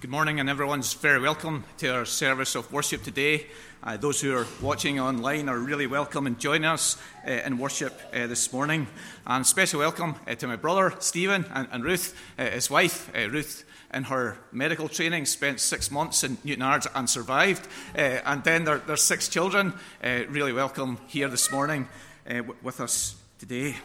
Good 0.00 0.08
morning, 0.08 0.40
and 0.40 0.48
everyone's 0.48 0.94
very 0.94 1.20
welcome 1.20 1.62
to 1.76 1.88
our 1.88 2.06
service 2.06 2.54
of 2.54 2.72
worship 2.72 3.02
today. 3.02 3.48
Uh, 3.82 3.98
those 3.98 4.18
who 4.18 4.34
are 4.34 4.46
watching 4.62 4.98
online 4.98 5.46
are 5.46 5.58
really 5.58 5.86
welcome 5.86 6.26
and 6.26 6.38
joining 6.38 6.64
us 6.64 6.96
uh, 7.28 7.32
in 7.32 7.58
worship 7.58 8.00
uh, 8.14 8.26
this 8.26 8.50
morning. 8.50 8.86
And 9.26 9.46
special 9.46 9.80
welcome 9.80 10.14
uh, 10.26 10.36
to 10.36 10.46
my 10.46 10.56
brother 10.56 10.94
Stephen 11.00 11.44
and, 11.52 11.68
and 11.70 11.84
Ruth, 11.84 12.18
uh, 12.38 12.46
his 12.46 12.70
wife. 12.70 13.14
Uh, 13.14 13.28
Ruth, 13.28 13.62
in 13.92 14.04
her 14.04 14.38
medical 14.52 14.88
training, 14.88 15.26
spent 15.26 15.60
six 15.60 15.90
months 15.90 16.24
in 16.24 16.38
Newtownards 16.38 16.86
and 16.94 17.10
survived. 17.10 17.68
and 17.94 18.42
then 18.42 18.64
their, 18.64 18.78
their 18.78 18.96
six 18.96 19.28
children, 19.28 19.74
really 20.02 20.54
welcome 20.54 20.96
here 21.08 21.28
this 21.28 21.52
morning 21.52 21.86
with 22.62 22.80
us 22.80 23.16
today. 23.38 23.76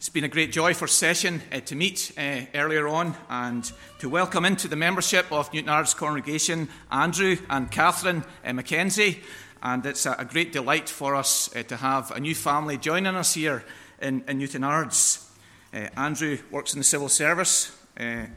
It's 0.00 0.08
been 0.08 0.24
a 0.24 0.28
great 0.28 0.50
joy 0.50 0.72
for 0.72 0.86
Session 0.86 1.42
uh, 1.52 1.60
to 1.60 1.76
meet 1.76 2.12
uh, 2.16 2.46
earlier 2.54 2.88
on 2.88 3.14
and 3.28 3.70
to 3.98 4.08
welcome 4.08 4.46
into 4.46 4.66
the 4.66 4.74
membership 4.74 5.30
of 5.30 5.52
Newtownards 5.52 5.94
Congregation 5.94 6.70
Andrew 6.90 7.36
and 7.50 7.70
Catherine 7.70 8.24
uh. 8.42 9.20
And 9.62 9.84
it's 9.84 10.06
a, 10.06 10.26
great 10.26 10.54
delight 10.54 10.88
for 10.88 11.14
us 11.14 11.54
uh, 11.54 11.64
to 11.64 11.76
have 11.76 12.12
a 12.12 12.18
new 12.18 12.34
family 12.34 12.78
joining 12.78 13.14
us 13.14 13.34
here 13.34 13.62
in, 14.00 14.24
in 14.26 14.38
Newtownards. 14.38 15.28
Uh, 15.74 15.88
Andrew 15.98 16.38
works 16.50 16.72
in 16.72 16.80
the 16.80 16.84
civil 16.84 17.10
service, 17.10 17.70
uh, 18.00 18.04
a 18.04 18.28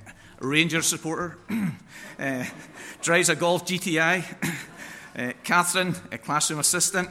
Rangers 0.42 0.88
supporter, 0.88 1.38
drives 3.02 3.30
a 3.30 3.38
Golf 3.38 3.66
GTI. 3.66 4.26
Catherine, 5.46 5.96
a 6.12 6.18
classroom 6.18 6.60
assistant, 6.60 7.10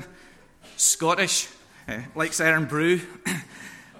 Scottish, 0.76 1.48
likes 2.14 2.38
Irn-Bru. 2.38 3.00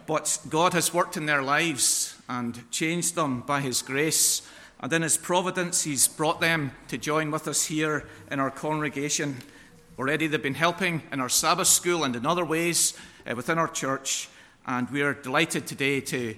But 0.06 0.38
God 0.48 0.72
has 0.72 0.92
worked 0.92 1.16
in 1.16 1.26
their 1.26 1.42
lives 1.42 2.16
and 2.28 2.70
changed 2.70 3.14
them 3.14 3.40
by 3.40 3.60
His 3.60 3.82
grace. 3.82 4.42
And 4.80 4.92
in 4.92 5.02
His 5.02 5.16
providence, 5.16 5.84
He's 5.84 6.08
brought 6.08 6.40
them 6.40 6.72
to 6.88 6.98
join 6.98 7.30
with 7.30 7.46
us 7.46 7.66
here 7.66 8.08
in 8.30 8.40
our 8.40 8.50
congregation. 8.50 9.36
Already 9.98 10.26
they've 10.26 10.42
been 10.42 10.54
helping 10.54 11.02
in 11.12 11.20
our 11.20 11.28
Sabbath 11.28 11.68
school 11.68 12.04
and 12.04 12.16
in 12.16 12.26
other 12.26 12.44
ways 12.44 12.94
uh, 13.28 13.34
within 13.36 13.58
our 13.58 13.68
church. 13.68 14.28
And 14.66 14.90
we 14.90 15.02
are 15.02 15.14
delighted 15.14 15.66
today 15.66 16.00
to 16.00 16.36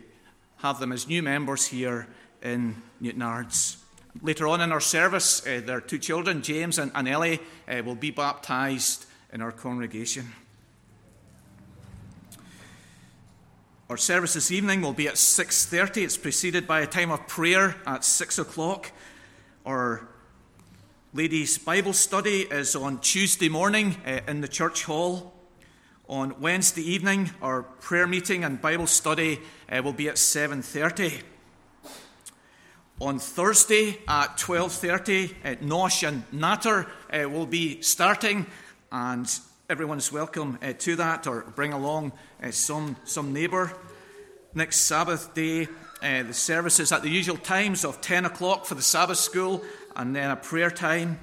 have 0.58 0.81
them 0.81 0.92
as 0.92 1.08
new 1.08 1.22
members 1.22 1.66
here 1.66 2.06
in 2.42 2.77
Newtownards. 3.03 3.77
Later 4.22 4.47
on 4.47 4.60
in 4.60 4.72
our 4.72 4.81
service, 4.81 5.44
uh, 5.47 5.60
their 5.64 5.81
two 5.81 5.98
children, 5.98 6.42
James 6.42 6.78
and, 6.78 6.92
and 6.94 7.08
Ellie, 7.08 7.41
uh, 7.69 7.83
will 7.84 7.97
be 7.97 8.10
baptized 8.10 9.06
in 9.33 9.41
our 9.41 9.53
congregation. 9.53 10.33
Our 13.95 13.98
service 13.98 14.34
this 14.34 14.50
evening 14.50 14.81
will 14.81 14.92
be 14.92 15.06
at 15.06 15.14
6.30. 15.14 15.98
It's 15.98 16.17
preceded 16.17 16.67
by 16.67 16.81
a 16.81 16.87
time 16.89 17.12
of 17.12 17.28
prayer 17.28 17.77
at 17.87 18.05
6 18.05 18.41
o'clock. 18.41 18.91
Our 19.64 20.09
ladies' 21.12 21.59
Bible 21.59 21.92
study 21.92 22.41
is 22.41 22.75
on 22.75 22.98
Tuesday 22.98 23.48
morning 23.48 23.95
uh, 24.05 24.19
in 24.27 24.41
the 24.41 24.48
church 24.48 24.83
hall. 24.83 25.33
On 26.09 26.34
Wednesday 26.41 26.83
evening, 26.83 27.31
our 27.41 27.62
prayer 27.62 28.09
meeting 28.09 28.42
and 28.42 28.61
Bible 28.61 28.89
study 28.89 29.39
uh, 29.70 29.81
will 29.81 29.92
be 29.92 30.09
at 30.09 30.17
7.30. 30.17 31.22
On 33.00 33.20
Thursday 33.20 34.00
at 34.09 34.37
12.30, 34.37 35.31
uh, 35.31 35.55
Nosh 35.65 36.05
and 36.05 36.25
Natter 36.33 36.89
will 37.12 37.47
be 37.47 37.81
starting, 37.81 38.47
and 38.91 39.39
everyone's 39.70 40.11
welcome 40.11 40.59
to 40.81 40.97
that, 40.97 41.28
or 41.28 41.42
bring 41.55 41.72
along 41.72 42.11
uh, 42.45 42.50
some, 42.50 42.97
some 43.05 43.33
neighbour. 43.33 43.73
Next 44.55 44.81
Sabbath 44.81 45.34
day, 45.34 45.67
uh, 46.03 46.23
the 46.25 46.34
services 46.34 46.92
at 46.92 47.03
the 47.03 47.09
usual 47.09 47.39
times 47.39 47.84
of 47.84 48.00
10 48.03 48.27
o'clock 48.27 48.67
for 48.67 48.75
the 48.75 48.83
Sabbath 48.83 49.19
school, 49.19 49.62
and 49.97 50.14
then 50.14 50.31
a 50.31 50.37
prayer 50.37 50.70
time, 50.70 51.19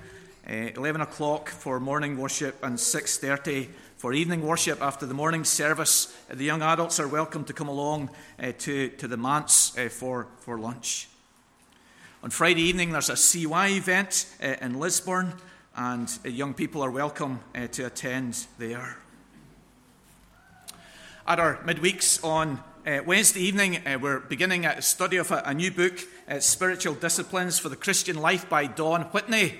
uh, 0.49 0.69
11 0.75 1.01
o'clock 1.01 1.49
for 1.49 1.79
morning 1.79 2.17
worship, 2.17 2.63
and 2.63 2.77
6.30 2.77 3.67
for 3.97 4.13
evening 4.13 4.41
worship 4.41 4.81
after 4.81 5.05
the 5.05 5.13
morning 5.13 5.43
service. 5.43 6.17
Uh, 6.29 6.35
the 6.35 6.43
young 6.43 6.63
adults 6.63 6.99
are 6.99 7.07
welcome 7.07 7.43
to 7.45 7.53
come 7.53 7.67
along 7.67 8.09
uh, 8.39 8.51
to, 8.57 8.89
to 8.89 9.07
the 9.07 9.17
manse 9.17 9.77
uh, 9.77 9.89
for, 9.89 10.27
for 10.39 10.57
lunch. 10.57 11.07
On 12.23 12.31
Friday 12.31 12.63
evening, 12.63 12.91
there's 12.91 13.09
a 13.09 13.17
CY 13.17 13.69
event 13.69 14.27
in 14.39 14.79
Lisburn 14.79 15.33
and 15.75 16.19
young 16.23 16.53
people 16.53 16.83
are 16.83 16.91
welcome 16.91 17.39
to 17.71 17.83
attend 17.83 18.45
there. 18.59 18.97
At 21.27 21.39
our 21.39 21.57
midweeks 21.57 22.23
on 22.23 22.63
uh, 22.87 23.03
Wednesday 23.05 23.41
evening, 23.41 23.85
uh, 23.85 23.99
we're 24.01 24.21
beginning 24.21 24.65
a 24.65 24.81
study 24.81 25.17
of 25.17 25.29
a, 25.29 25.43
a 25.45 25.53
new 25.53 25.69
book, 25.69 25.99
uh, 26.27 26.39
Spiritual 26.39 26.95
Disciplines 26.95 27.59
for 27.59 27.69
the 27.69 27.75
Christian 27.75 28.19
Life 28.19 28.49
by 28.49 28.65
Don 28.65 29.03
Whitney. 29.03 29.59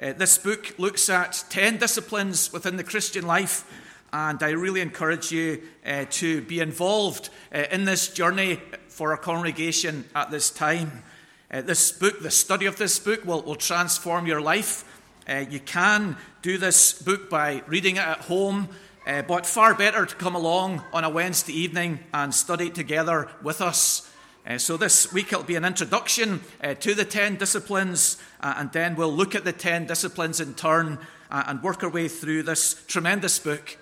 Uh, 0.00 0.12
this 0.12 0.36
book 0.36 0.74
looks 0.78 1.08
at 1.08 1.44
10 1.48 1.78
disciplines 1.78 2.52
within 2.52 2.76
the 2.76 2.84
Christian 2.84 3.26
life, 3.26 3.64
and 4.12 4.42
I 4.42 4.50
really 4.50 4.82
encourage 4.82 5.32
you 5.32 5.62
uh, 5.86 6.04
to 6.10 6.42
be 6.42 6.60
involved 6.60 7.30
in 7.52 7.86
this 7.86 8.12
journey 8.12 8.60
for 8.88 9.12
our 9.12 9.16
congregation 9.16 10.04
at 10.14 10.30
this 10.30 10.50
time. 10.50 11.04
this 11.50 11.90
book, 11.90 12.20
the 12.20 12.30
study 12.30 12.66
of 12.66 12.76
this 12.76 12.98
book, 12.98 13.24
will, 13.24 13.40
will 13.40 13.56
transform 13.56 14.26
your 14.26 14.42
life. 14.42 14.84
Uh, 15.26 15.44
you 15.50 15.60
can 15.60 16.16
do 16.40 16.56
this 16.56 16.92
book 16.92 17.28
by 17.28 17.62
reading 17.66 17.96
it 17.96 18.06
at 18.06 18.20
home, 18.20 18.68
uh, 19.08 19.22
but 19.22 19.46
far 19.46 19.74
better 19.74 20.04
to 20.04 20.14
come 20.16 20.34
along 20.34 20.82
on 20.92 21.02
a 21.02 21.08
Wednesday 21.08 21.54
evening 21.54 21.98
and 22.12 22.34
study 22.34 22.68
together 22.68 23.26
with 23.42 23.62
us. 23.62 24.12
Uh, 24.46 24.58
so, 24.58 24.76
this 24.76 25.10
week 25.14 25.32
it'll 25.32 25.42
be 25.42 25.56
an 25.56 25.64
introduction 25.64 26.42
uh, 26.62 26.74
to 26.74 26.94
the 26.94 27.06
10 27.06 27.36
disciplines, 27.36 28.18
uh, 28.40 28.54
and 28.58 28.70
then 28.72 28.96
we'll 28.96 29.12
look 29.12 29.34
at 29.34 29.44
the 29.44 29.52
10 29.52 29.86
disciplines 29.86 30.40
in 30.40 30.52
turn 30.52 30.98
uh, 31.30 31.44
and 31.46 31.62
work 31.62 31.82
our 31.82 31.88
way 31.88 32.06
through 32.06 32.42
this 32.42 32.84
tremendous 32.86 33.38
book. 33.38 33.78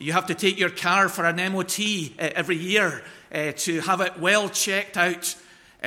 You 0.00 0.12
have 0.14 0.26
to 0.26 0.34
take 0.34 0.58
your 0.58 0.70
car 0.70 1.08
for 1.08 1.24
an 1.24 1.36
MOT 1.52 1.78
every 2.18 2.56
year 2.56 3.02
to 3.32 3.80
have 3.82 4.00
it 4.00 4.18
well 4.18 4.48
checked 4.48 4.96
out. 4.96 5.36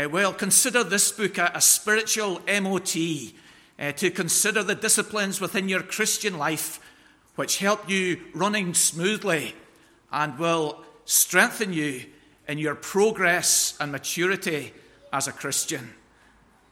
well, 0.10 0.34
consider 0.34 0.84
this 0.84 1.12
book 1.12 1.38
a, 1.38 1.52
a 1.54 1.62
spiritual 1.62 2.42
MOT 2.48 2.96
uh, 3.80 3.92
to 3.94 4.10
consider 4.10 4.64
the 4.64 4.76
disciplines 4.76 5.40
within 5.40 5.70
your 5.70 5.82
Christian 5.84 6.38
life 6.38 6.80
which 7.40 7.60
help 7.60 7.90
you 7.90 8.20
running 8.34 8.74
smoothly 8.74 9.56
and 10.12 10.38
will 10.38 10.78
strengthen 11.06 11.72
you 11.72 12.04
in 12.50 12.58
your 12.58 12.76
progress 12.76 13.78
and 13.80 13.94
maturity 13.94 14.74
as 15.14 15.26
a 15.26 15.32
Christian. 15.32 15.94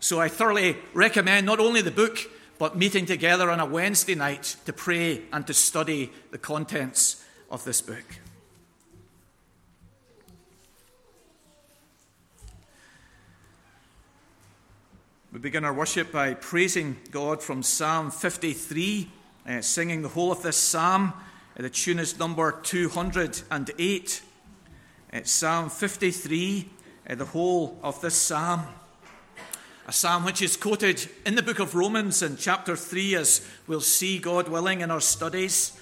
So 0.01 0.19
I 0.19 0.27
thoroughly 0.27 0.75
recommend 0.93 1.45
not 1.45 1.61
only 1.61 1.81
the 1.81 1.89
book, 1.89 2.19
but 2.57 2.77
meeting 2.77 3.05
together 3.05 3.49
on 3.49 3.61
a 3.61 3.65
Wednesday 3.65 4.13
night 4.13 4.57
to 4.65 4.73
pray 4.73 5.21
and 5.31 5.47
to 5.47 5.53
study 5.53 6.11
the 6.31 6.37
contents 6.37 7.23
of 7.49 7.63
this 7.63 7.81
book. 7.81 8.03
We 15.31 15.39
begin 15.39 15.63
our 15.63 15.73
worship 15.73 16.11
by 16.11 16.33
praising 16.33 16.97
God 17.09 17.41
from 17.41 17.63
Psalm 17.63 18.11
53, 18.11 19.11
uh, 19.47 19.61
singing 19.61 20.01
the 20.01 20.09
whole 20.09 20.31
of 20.31 20.41
this 20.43 20.57
psalm. 20.57 21.13
Uh, 21.57 21.61
the 21.61 21.69
tune 21.69 21.99
is 21.99 22.19
number 22.19 22.51
208. 22.51 24.21
It's 25.13 25.31
Psalm 25.31 25.69
53, 25.69 26.69
uh, 27.09 27.15
the 27.15 27.25
whole 27.25 27.79
of 27.81 28.01
this 28.01 28.15
psalm. 28.15 28.63
A 29.87 29.93
psalm 29.93 30.25
which 30.25 30.41
is 30.41 30.57
quoted 30.57 31.07
in 31.25 31.35
the 31.35 31.41
book 31.41 31.59
of 31.59 31.73
Romans 31.73 32.21
in 32.21 32.35
chapter 32.35 32.75
3, 32.75 33.15
as 33.15 33.47
we'll 33.67 33.79
see, 33.79 34.19
God 34.19 34.49
willing, 34.49 34.81
in 34.81 34.91
our 34.91 34.99
studies. 34.99 35.79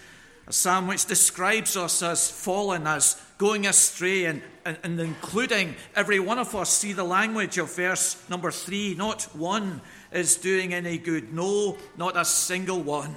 A 0.47 0.53
psalm 0.53 0.86
which 0.86 1.08
describes 1.08 1.76
us 1.76 2.03
as 2.03 2.30
fallen, 2.30 2.86
as 2.86 3.20
going 3.40 3.66
astray, 3.66 4.26
and, 4.26 4.44
and, 4.64 4.78
and, 4.84 5.00
including 5.00 5.74
every 5.96 6.20
one 6.20 6.38
of 6.38 6.53
us. 6.53 6.70
See 6.70 6.94
the 6.94 7.03
language 7.03 7.58
of 7.58 7.76
verse 7.76 8.23
number 8.29 8.52
three. 8.52 8.94
Not 8.94 9.23
one 9.35 9.82
is 10.11 10.35
doing 10.35 10.72
any 10.72 11.00
good. 11.00 11.34
No, 11.34 11.78
not 11.97 12.16
a 12.16 12.26
single 12.26 12.84
one. 12.84 13.16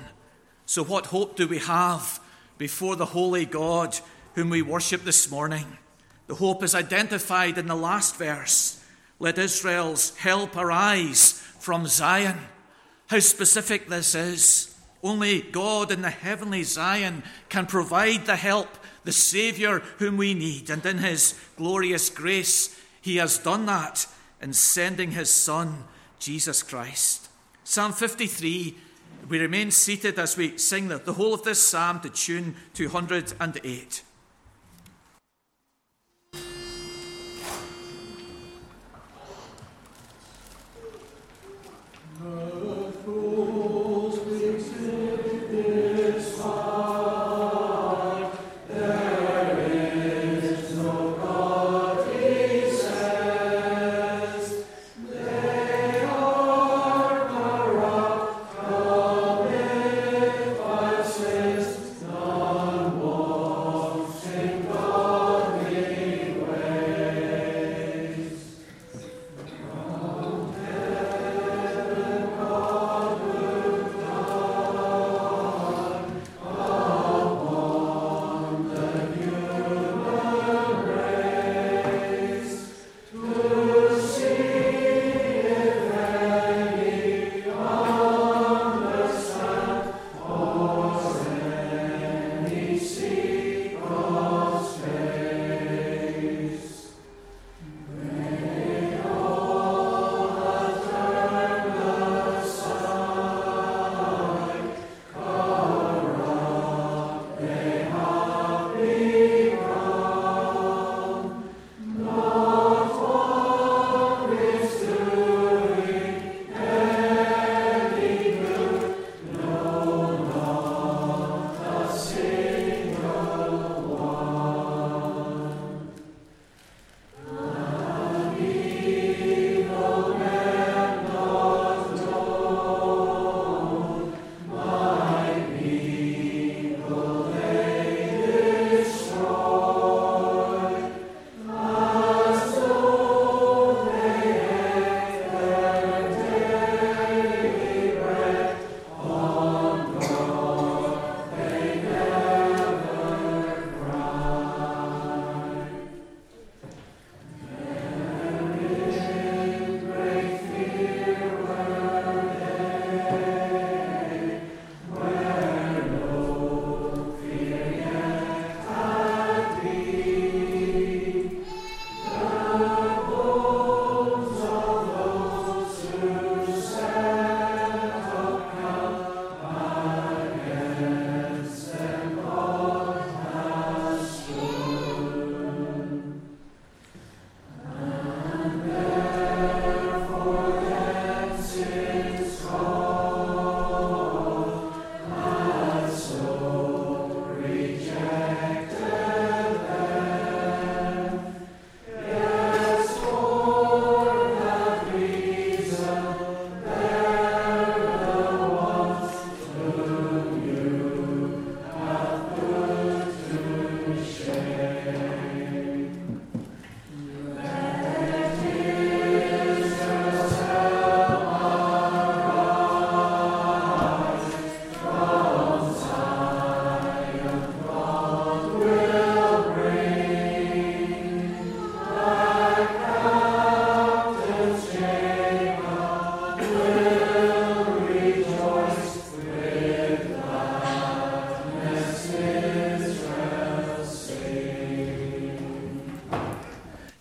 So, 0.68 0.84
what 0.84 1.06
hope 1.06 1.34
do 1.34 1.48
we 1.48 1.60
have 1.60 2.20
before 2.58 2.94
the 2.94 3.06
holy 3.06 3.46
God 3.46 3.98
whom 4.34 4.50
we 4.50 4.60
worship 4.60 5.02
this 5.02 5.30
morning? 5.30 5.78
The 6.26 6.34
hope 6.34 6.62
is 6.62 6.74
identified 6.74 7.56
in 7.56 7.68
the 7.68 7.74
last 7.74 8.16
verse. 8.16 8.78
Let 9.18 9.38
Israel's 9.38 10.14
help 10.18 10.58
arise 10.58 11.32
from 11.58 11.86
Zion. 11.86 12.36
How 13.06 13.18
specific 13.18 13.88
this 13.88 14.14
is. 14.14 14.76
Only 15.02 15.40
God 15.40 15.90
in 15.90 16.02
the 16.02 16.10
heavenly 16.10 16.64
Zion 16.64 17.22
can 17.48 17.64
provide 17.64 18.26
the 18.26 18.36
help, 18.36 18.68
the 19.04 19.12
Saviour 19.12 19.78
whom 19.96 20.18
we 20.18 20.34
need. 20.34 20.68
And 20.68 20.84
in 20.84 20.98
His 20.98 21.32
glorious 21.56 22.10
grace, 22.10 22.78
He 23.00 23.16
has 23.16 23.38
done 23.38 23.64
that 23.64 24.06
in 24.42 24.52
sending 24.52 25.12
His 25.12 25.30
Son, 25.30 25.84
Jesus 26.18 26.62
Christ. 26.62 27.30
Psalm 27.64 27.94
53, 27.94 28.76
we 29.28 29.38
remain 29.38 29.70
seated 29.70 30.18
as 30.18 30.36
we 30.36 30.56
sing 30.58 30.88
the 30.88 31.12
whole 31.12 31.34
of 31.34 31.42
this 31.42 31.60
psalm 31.60 32.00
to 32.00 32.10
tune 32.10 32.56
208. 32.74 34.02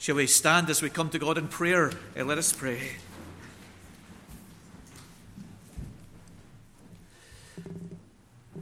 Shall 0.08 0.16
we 0.16 0.28
stand 0.28 0.70
as 0.70 0.82
we 0.82 0.90
come 0.90 1.10
to 1.10 1.20
God 1.20 1.38
in 1.38 1.50
prayer? 1.50 1.92
Uh, 2.18 2.24
let 2.24 2.38
us 2.38 2.54
pray. 2.54 2.92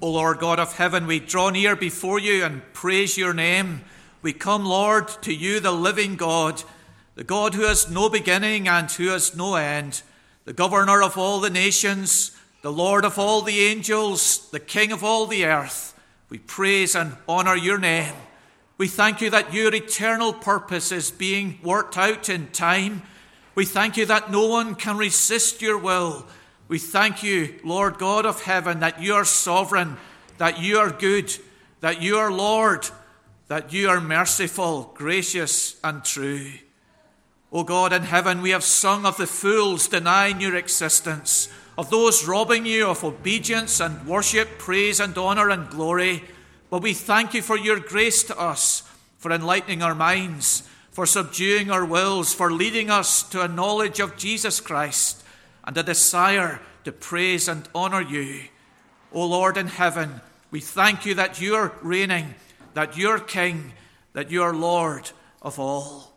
O 0.02 0.10
Lord 0.10 0.40
God 0.40 0.60
of 0.60 0.74
heaven, 0.74 1.06
we 1.06 1.20
draw 1.20 1.52
near 1.52 1.76
before 1.76 2.18
you 2.18 2.44
and 2.44 2.64
praise 2.74 3.16
your 3.16 3.36
name. 3.36 3.82
We 4.24 4.34
come, 4.34 4.66
Lord, 4.66 5.08
to 5.22 5.32
you, 5.32 5.60
the 5.60 5.72
living 5.72 6.16
God, 6.16 6.64
the 7.14 7.24
God 7.24 7.54
who 7.54 7.62
has 7.62 7.92
no 7.92 8.10
beginning 8.10 8.68
and 8.68 8.90
who 8.90 9.10
has 9.10 9.36
no 9.36 9.54
end, 9.54 10.02
the 10.46 10.54
governor 10.54 11.04
of 11.04 11.16
all 11.16 11.40
the 11.40 11.52
nations, 11.52 12.36
the 12.64 12.72
Lord 12.72 13.06
of 13.06 13.20
all 13.20 13.44
the 13.44 13.60
angels, 13.66 14.50
the 14.50 14.60
King 14.60 14.92
of 14.92 15.04
all 15.04 15.28
the 15.28 15.46
earth. 15.46 15.96
We 16.28 16.40
praise 16.40 16.96
and 16.96 17.16
honor 17.30 17.56
your 17.56 17.78
name. 17.78 18.16
We 18.78 18.88
thank 18.88 19.22
you 19.22 19.30
that 19.30 19.54
your 19.54 19.74
eternal 19.74 20.34
purpose 20.34 20.92
is 20.92 21.10
being 21.10 21.60
worked 21.64 21.98
out 21.98 22.28
in 22.28 22.48
time. 22.48 23.04
We 23.56 23.64
thank 23.64 23.96
you 23.96 24.06
that 24.08 24.30
no 24.30 24.48
one 24.48 24.76
can 24.76 24.98
resist 24.98 25.62
your 25.62 25.78
will. 25.78 26.26
We 26.68 26.78
thank 26.78 27.24
you, 27.24 27.60
Lord 27.64 27.98
God 27.98 28.26
of 28.26 28.42
heaven, 28.42 28.82
that 28.82 29.02
you 29.02 29.14
are 29.14 29.24
sovereign, 29.24 29.96
that 30.40 30.60
you 30.60 30.78
are 30.80 30.92
good, 30.92 31.34
that 31.80 32.02
you 32.02 32.18
are 32.18 32.32
Lord, 32.32 32.90
that 33.48 33.72
you 33.72 33.88
are 33.88 34.02
merciful, 34.02 34.92
gracious, 34.96 35.80
and 35.82 36.04
true. 36.04 36.52
O 37.54 37.64
God 37.64 37.94
in 37.94 38.04
heaven, 38.04 38.42
we 38.42 38.50
have 38.50 38.64
sung 38.64 39.06
of 39.06 39.16
the 39.16 39.28
fools 39.28 39.88
denying 39.88 40.42
your 40.42 40.56
existence, 40.56 41.48
of 41.78 41.90
those 41.90 42.28
robbing 42.28 42.66
you 42.66 42.88
of 42.88 43.06
obedience 43.06 43.80
and 43.80 44.06
worship, 44.06 44.58
praise 44.58 45.00
and 45.00 45.18
honor 45.18 45.50
and 45.50 45.70
glory. 45.70 46.24
But 46.76 46.84
we 46.84 46.94
thank 46.94 47.34
you 47.34 47.42
for 47.42 47.58
your 47.58 47.80
grace 47.80 48.22
to 48.24 48.38
us, 48.38 48.84
for 49.18 49.32
enlightening 49.32 49.82
our 49.82 49.96
minds, 49.96 50.68
for 50.92 51.06
subduing 51.06 51.72
our 51.72 51.86
wills, 51.86 52.34
for 52.34 52.52
leading 52.52 52.90
us 52.90 53.24
to 53.30 53.42
a 53.42 53.48
knowledge 53.48 54.02
of 54.02 54.18
Jesus 54.18 54.60
Christ 54.60 55.24
and 55.64 55.78
a 55.78 55.84
desire 55.84 56.60
to 56.84 56.92
praise 56.92 57.48
and 57.48 57.70
honor 57.74 58.02
you. 58.02 58.42
O 59.14 59.26
Lord 59.26 59.56
in 59.56 59.68
heaven, 59.68 60.20
we 60.52 60.60
thank 60.60 61.06
you 61.06 61.14
that 61.14 61.40
you 61.40 61.56
are 61.56 61.72
reigning, 61.82 62.36
that 62.74 62.98
you're 62.98 63.20
King, 63.20 63.72
that 64.12 64.30
you 64.30 64.44
are 64.44 64.54
Lord 64.54 65.10
of 65.42 65.58
all. 65.58 66.12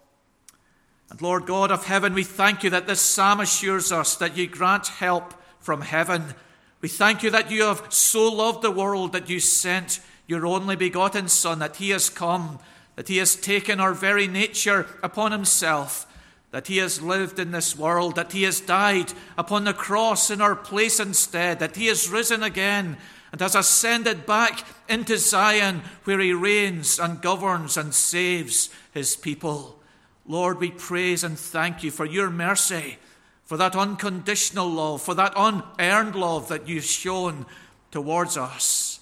And 1.08 1.22
Lord 1.22 1.46
God 1.46 1.70
of 1.70 1.84
heaven, 1.84 2.14
we 2.14 2.24
thank 2.24 2.64
you 2.64 2.70
that 2.70 2.88
this 2.88 3.00
psalm 3.00 3.38
assures 3.38 3.92
us 3.92 4.16
that 4.16 4.36
you 4.36 4.48
grant 4.48 4.88
help 4.88 5.34
from 5.60 5.82
heaven. 5.82 6.34
We 6.80 6.88
thank 6.88 7.22
you 7.22 7.30
that 7.30 7.48
you 7.48 7.62
have 7.62 7.92
so 7.94 8.28
loved 8.28 8.62
the 8.62 8.72
world 8.72 9.12
that 9.12 9.30
you 9.30 9.38
sent 9.38 10.00
your 10.28 10.46
only 10.46 10.76
begotten 10.76 11.26
Son, 11.26 11.58
that 11.58 11.76
he 11.76 11.90
has 11.90 12.08
come, 12.08 12.60
that 12.94 13.08
he 13.08 13.16
has 13.16 13.34
taken 13.34 13.80
our 13.80 13.94
very 13.94 14.28
nature 14.28 14.86
upon 15.02 15.32
himself, 15.32 16.06
that 16.50 16.68
he 16.68 16.76
has 16.76 17.02
lived 17.02 17.38
in 17.38 17.50
this 17.50 17.76
world, 17.76 18.14
that 18.14 18.32
he 18.32 18.44
has 18.44 18.60
died 18.60 19.12
upon 19.36 19.64
the 19.64 19.72
cross 19.72 20.30
in 20.30 20.40
our 20.40 20.54
place 20.54 21.00
instead, 21.00 21.58
that 21.58 21.76
he 21.76 21.86
has 21.86 22.08
risen 22.08 22.42
again 22.42 22.96
and 23.32 23.40
has 23.40 23.54
ascended 23.54 24.26
back 24.26 24.64
into 24.88 25.16
Zion, 25.18 25.82
where 26.04 26.20
he 26.20 26.32
reigns 26.32 26.98
and 26.98 27.20
governs 27.20 27.76
and 27.76 27.94
saves 27.94 28.70
his 28.92 29.16
people. 29.16 29.78
Lord, 30.26 30.60
we 30.60 30.70
praise 30.70 31.24
and 31.24 31.38
thank 31.38 31.82
you 31.82 31.90
for 31.90 32.04
your 32.04 32.30
mercy, 32.30 32.98
for 33.44 33.56
that 33.56 33.76
unconditional 33.76 34.68
love, 34.68 35.02
for 35.02 35.14
that 35.14 35.32
unearned 35.36 36.14
love 36.14 36.48
that 36.48 36.68
you've 36.68 36.84
shown 36.84 37.46
towards 37.90 38.36
us. 38.36 38.97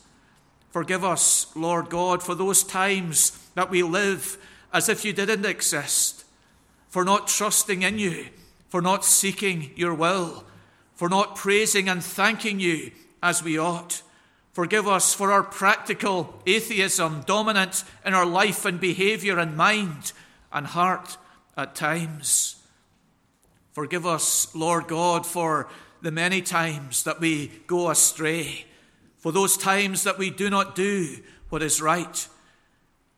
Forgive 0.77 1.05
us, 1.05 1.47
Lord 1.57 1.89
God, 1.89 2.23
for 2.23 2.35
those 2.35 2.63
times 2.63 3.31
that 3.55 3.71
we 3.71 3.83
live 3.83 4.37
as 4.75 4.91
if 4.91 5.07
you 5.07 5.15
didn't 5.15 5.47
exist, 5.47 6.27
for 6.91 7.03
not 7.03 7.29
trusting 7.29 7.81
in 7.81 7.99
you, 7.99 8.27
for 8.69 8.83
not 8.83 9.03
seeking 9.03 9.71
your 9.75 9.95
will, 9.95 10.45
for 10.95 11.09
not 11.09 11.35
praising 11.35 11.89
and 11.89 12.05
thanking 12.05 12.61
you 12.61 12.91
as 13.23 13.43
we 13.43 13.59
ought. 13.59 14.03
Forgive 14.53 14.87
us 14.87 15.15
for 15.15 15.33
our 15.33 15.43
practical 15.43 16.43
atheism 16.45 17.23
dominant 17.23 17.83
in 18.05 18.13
our 18.13 18.27
life 18.27 18.67
and 18.67 18.79
behavior 18.79 19.39
and 19.39 19.57
mind 19.57 20.13
and 20.53 20.67
heart 20.67 21.17
at 21.57 21.75
times. 21.75 22.57
Forgive 23.73 24.05
us, 24.05 24.55
Lord 24.55 24.89
God, 24.89 25.25
for 25.25 25.71
the 26.03 26.13
many 26.13 26.43
times 26.43 27.03
that 27.05 27.19
we 27.19 27.63
go 27.67 27.89
astray, 27.89 28.67
for 29.27 29.33
those 29.33 29.57
times 29.57 30.05
that 30.05 30.19
we 30.19 30.31
do 30.31 30.49
not 30.49 30.77
do 30.77 31.19
what 31.49 31.61
is 31.61 31.83
right. 31.83 32.29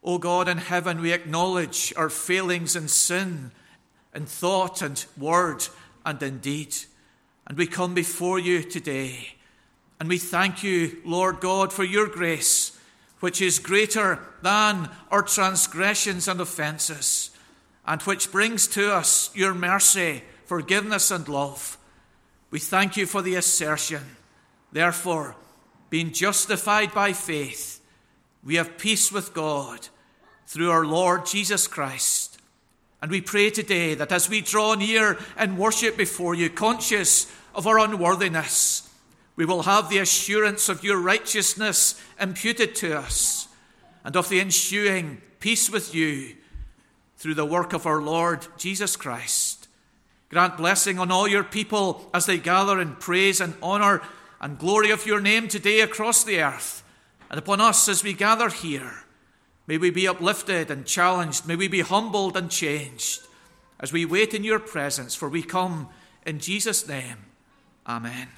O 0.03 0.17
God 0.17 0.49
in 0.49 0.57
heaven, 0.57 1.03
we 1.03 1.13
acknowledge 1.13 1.93
our 1.99 2.09
failings 2.09 2.75
in 2.75 2.89
sin, 2.89 3.51
in 4.15 4.25
thought 4.25 4.81
and 4.81 5.05
word 5.19 5.67
and 6.07 6.23
in 6.23 6.39
deed. 6.39 6.75
And 7.47 7.59
we 7.59 7.67
come 7.67 7.93
before 7.93 8.39
you 8.39 8.63
today. 8.63 9.35
And 10.01 10.09
we 10.09 10.17
thank 10.17 10.63
you, 10.63 10.97
Lord 11.05 11.41
God, 11.41 11.75
for 11.75 11.85
your 11.85 12.07
grace, 12.07 12.81
which 13.21 13.43
is 13.43 13.59
greater 13.59 14.19
than 14.41 14.89
our 15.11 15.21
transgressions 15.21 16.27
and 16.27 16.41
offences 16.41 17.33
and 17.87 18.01
which 18.01 18.33
brings 18.33 18.67
to 18.69 18.95
us 18.95 19.31
your 19.35 19.53
mercy, 19.53 20.23
forgiveness, 20.47 21.11
and 21.11 21.29
love. 21.29 21.77
We 22.51 22.61
thank 22.61 22.97
you 22.97 23.05
for 23.05 23.21
the 23.21 23.35
assertion. 23.35 24.17
Therefore, 24.73 25.37
being 25.91 26.13
justified 26.13 26.93
by 26.93 27.13
faith, 27.13 27.81
we 28.45 28.57
have 28.57 28.79
peace 28.79 29.11
with 29.11 29.35
God 29.35 29.89
through 30.47 30.71
our 30.71 30.85
Lord 30.85 31.27
Jesus 31.27 31.67
Christ. 31.67 32.41
And 33.01 33.11
we 33.11 33.21
pray 33.21 33.51
today 33.51 33.95
that 33.95 34.13
as 34.13 34.29
we 34.29 34.41
draw 34.41 34.75
near 34.75 35.19
and 35.37 35.59
worship 35.59 35.97
before 35.97 36.35
you, 36.35 36.51
conscious 36.51 37.31
of 37.55 37.67
our 37.67 37.79
unworthiness, 37.79 38.89
we 39.37 39.45
will 39.45 39.63
have 39.63 39.89
the 39.89 39.99
assurance 39.99 40.69
of 40.69 40.83
your 40.83 41.01
righteousness 41.01 42.01
imputed 42.21 42.75
to 42.77 42.99
us 42.99 43.47
and 44.05 44.17
of 44.17 44.29
the 44.29 44.41
ensuing 44.41 45.21
peace 45.39 45.71
with 45.71 45.95
you 45.95 46.35
through 47.17 47.35
the 47.35 47.45
work 47.45 47.73
of 47.73 47.87
our 47.87 48.01
Lord 48.01 48.47
Jesus 48.57 48.97
Christ. 48.97 49.69
Grant 50.29 50.57
blessing 50.57 50.99
on 50.99 51.11
all 51.11 51.29
your 51.29 51.45
people 51.45 52.11
as 52.13 52.27
they 52.27 52.39
gather 52.39 52.81
in 52.81 52.97
praise 52.97 53.41
and 53.41 53.55
honor 53.63 54.03
and 54.41 54.59
glory 54.59 54.91
of 54.91 55.07
your 55.07 55.21
name 55.21 55.49
today 55.49 55.81
across 55.81 56.25
the 56.25 56.41
earth, 56.41 56.83
and 57.31 57.39
upon 57.39 57.61
us 57.61 57.89
as 57.89 58.03
we 58.03 58.13
gather 58.13 58.49
here. 58.49 59.05
May 59.67 59.77
we 59.77 59.91
be 59.91 60.09
uplifted 60.09 60.71
and 60.71 60.87
challenged. 60.87 61.47
May 61.47 61.57
we 61.57 61.69
be 61.69 61.81
humbled 61.81 62.37
and 62.37 62.51
changed 62.51 63.21
as 63.81 63.93
we 63.93 64.05
wait 64.05 64.33
in 64.33 64.45
your 64.45 64.59
presence, 64.59 65.15
for 65.15 65.29
we 65.29 65.43
come 65.43 65.89
in 66.25 66.39
Jesus' 66.39 66.89
name. 66.89 67.19
Amen. 67.87 68.29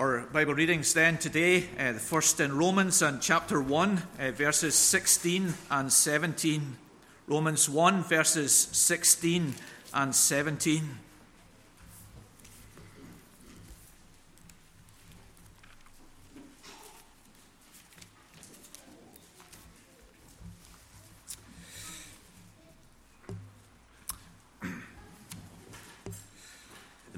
Our 0.00 0.20
Bible 0.32 0.54
readings 0.54 0.94
then 0.94 1.18
today, 1.18 1.68
uh, 1.78 1.92
the 1.92 1.98
first 1.98 2.40
in 2.40 2.56
Romans 2.56 3.02
and 3.02 3.20
chapter 3.20 3.60
1, 3.60 4.02
uh, 4.18 4.30
verses 4.30 4.74
16 4.74 5.52
and 5.70 5.92
17. 5.92 6.78
Romans 7.26 7.68
1, 7.68 8.04
verses 8.04 8.50
16 8.72 9.54
and 9.92 10.14
17. 10.14 10.98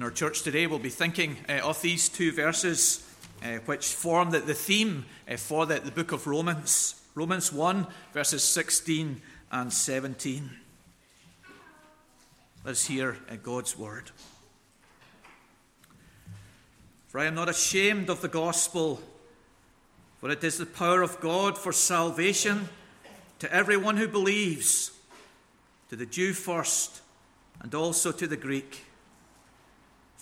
In 0.02 0.06
our 0.06 0.10
church 0.10 0.42
today, 0.42 0.66
we'll 0.66 0.80
be 0.80 0.88
thinking 0.88 1.36
uh, 1.48 1.60
of 1.62 1.80
these 1.80 2.08
two 2.08 2.32
verses 2.32 3.08
uh, 3.44 3.58
which 3.66 3.86
form 3.86 4.32
the, 4.32 4.40
the 4.40 4.52
theme 4.52 5.04
uh, 5.30 5.36
for 5.36 5.64
the, 5.64 5.78
the 5.78 5.92
book 5.92 6.10
of 6.10 6.26
Romans. 6.26 7.00
Romans 7.14 7.52
1, 7.52 7.86
verses 8.12 8.42
16 8.42 9.22
and 9.52 9.72
17. 9.72 10.50
Let's 12.64 12.84
hear 12.84 13.16
uh, 13.30 13.36
God's 13.40 13.78
word. 13.78 14.10
For 17.06 17.20
I 17.20 17.26
am 17.26 17.36
not 17.36 17.48
ashamed 17.48 18.10
of 18.10 18.22
the 18.22 18.28
gospel, 18.28 19.00
for 20.18 20.30
it 20.30 20.42
is 20.42 20.58
the 20.58 20.66
power 20.66 21.02
of 21.02 21.20
God 21.20 21.56
for 21.56 21.70
salvation 21.70 22.68
to 23.38 23.54
everyone 23.54 23.98
who 23.98 24.08
believes, 24.08 24.90
to 25.90 25.94
the 25.94 26.06
Jew 26.06 26.32
first, 26.32 27.02
and 27.60 27.72
also 27.72 28.10
to 28.10 28.26
the 28.26 28.36
Greek. 28.36 28.86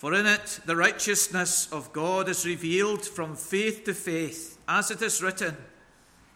For 0.01 0.15
in 0.15 0.25
it 0.25 0.61
the 0.65 0.77
righteousness 0.77 1.71
of 1.71 1.93
God 1.93 2.31
is 2.31 2.47
revealed 2.47 3.05
from 3.05 3.37
faith 3.37 3.85
to 3.85 3.93
faith, 3.93 4.57
as 4.67 4.91
it 4.91 5.03
is 5.03 5.23
written, 5.23 5.55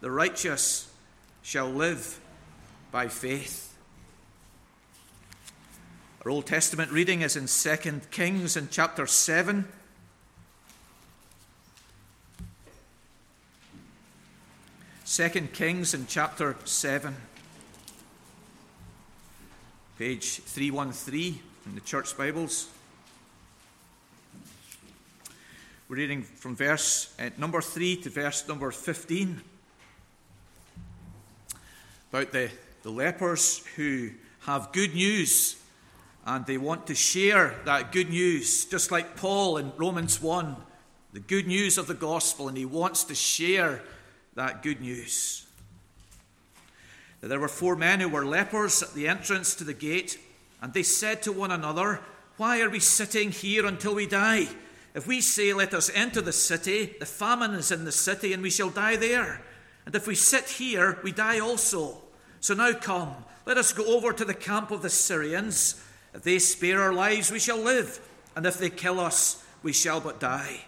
The 0.03 0.11
righteous 0.11 0.93
shall 1.41 1.71
live 1.71 2.21
by 2.93 3.09
faith. 3.09 3.75
Our 6.23 6.31
Old 6.31 6.45
Testament 6.45 6.93
reading 6.93 7.23
is 7.23 7.37
in 7.37 7.47
2 7.47 8.03
Kings 8.11 8.55
in 8.59 8.69
chapter 8.71 9.07
7. 9.07 9.67
Second 15.05 15.55
Kings 15.55 15.95
in 15.95 16.07
chapter 16.07 16.55
7, 16.67 17.17
page 19.99 20.41
313 20.41 21.41
in 21.65 21.75
the 21.75 21.81
Church 21.81 22.15
Bibles. 22.15 22.69
We're 25.87 25.97
reading 25.97 26.23
from 26.23 26.57
verse 26.57 27.15
uh, 27.21 27.29
number 27.37 27.61
3 27.61 27.97
to 27.97 28.09
verse 28.09 28.49
number 28.49 28.71
15 28.71 29.43
about 32.11 32.33
the, 32.33 32.51
the 32.83 32.91
lepers 32.91 33.59
who 33.77 34.13
have 34.47 34.73
good 34.73 34.95
news 34.95 35.57
and 36.25 36.47
they 36.47 36.57
want 36.57 36.87
to 36.87 36.95
share 36.95 37.57
that 37.67 37.93
good 37.93 38.09
news, 38.09 38.65
just 38.65 38.91
like 38.91 39.15
Paul 39.17 39.59
in 39.59 39.73
Romans 39.77 40.23
1, 40.23 40.57
the 41.13 41.21
good 41.21 41.47
news 41.47 41.77
of 41.77 41.87
the 41.87 41.93
gospel, 41.93 42.49
and 42.49 42.57
he 42.57 42.65
wants 42.65 43.05
to 43.05 43.15
share 43.15 43.83
that 44.37 44.63
good 44.63 44.81
news. 44.81 45.45
There 47.21 47.41
were 47.41 47.47
four 47.47 47.77
men 47.77 48.01
who 48.01 48.09
were 48.09 48.25
lepers 48.25 48.83
at 48.83 48.95
the 48.95 49.07
entrance 49.07 49.55
to 49.57 49.65
the 49.65 49.75
gate, 49.75 50.19
and 50.63 50.73
they 50.73 50.83
said 50.83 51.23
to 51.25 51.33
one 51.33 51.51
another, 51.51 52.01
Why 52.39 52.63
are 52.63 52.71
we 52.71 52.81
sitting 52.81 53.33
here 53.33 53.67
until 53.67 53.95
we 53.95 54.07
die? 54.07 54.49
If 54.95 55.07
we 55.07 55.21
say, 55.21 55.53
Let 55.53 55.75
us 55.75 55.91
enter 55.95 56.21
the 56.21 56.33
city, 56.33 56.95
the 56.99 57.07
famine 57.07 57.53
is 57.53 57.73
in 57.73 57.85
the 57.85 57.93
city, 57.93 58.33
and 58.33 58.43
we 58.43 58.51
shall 58.51 58.71
die 58.71 58.97
there. 58.97 59.43
And 59.87 59.95
if 59.95 60.07
we 60.07 60.15
sit 60.15 60.49
here, 60.49 60.99
we 61.03 61.13
die 61.13 61.41
also. 61.41 61.99
So 62.41 62.55
now 62.55 62.73
come, 62.73 63.15
let 63.47 63.59
us 63.59 63.73
go 63.73 63.85
over 63.97 64.13
to 64.13 64.25
the 64.25 64.35
camp 64.35 64.71
of 64.71 64.83
the 64.83 64.91
Syrians. 64.91 65.83
If 66.15 66.23
they 66.23 66.39
spare 66.39 66.81
our 66.81 66.93
lives, 66.93 67.31
we 67.31 67.39
shall 67.39 67.59
live, 67.59 68.01
and 68.37 68.47
if 68.47 68.59
they 68.59 68.71
kill 68.71 69.01
us, 69.01 69.45
we 69.63 69.73
shall 69.73 70.01
but 70.01 70.21
die. 70.21 70.65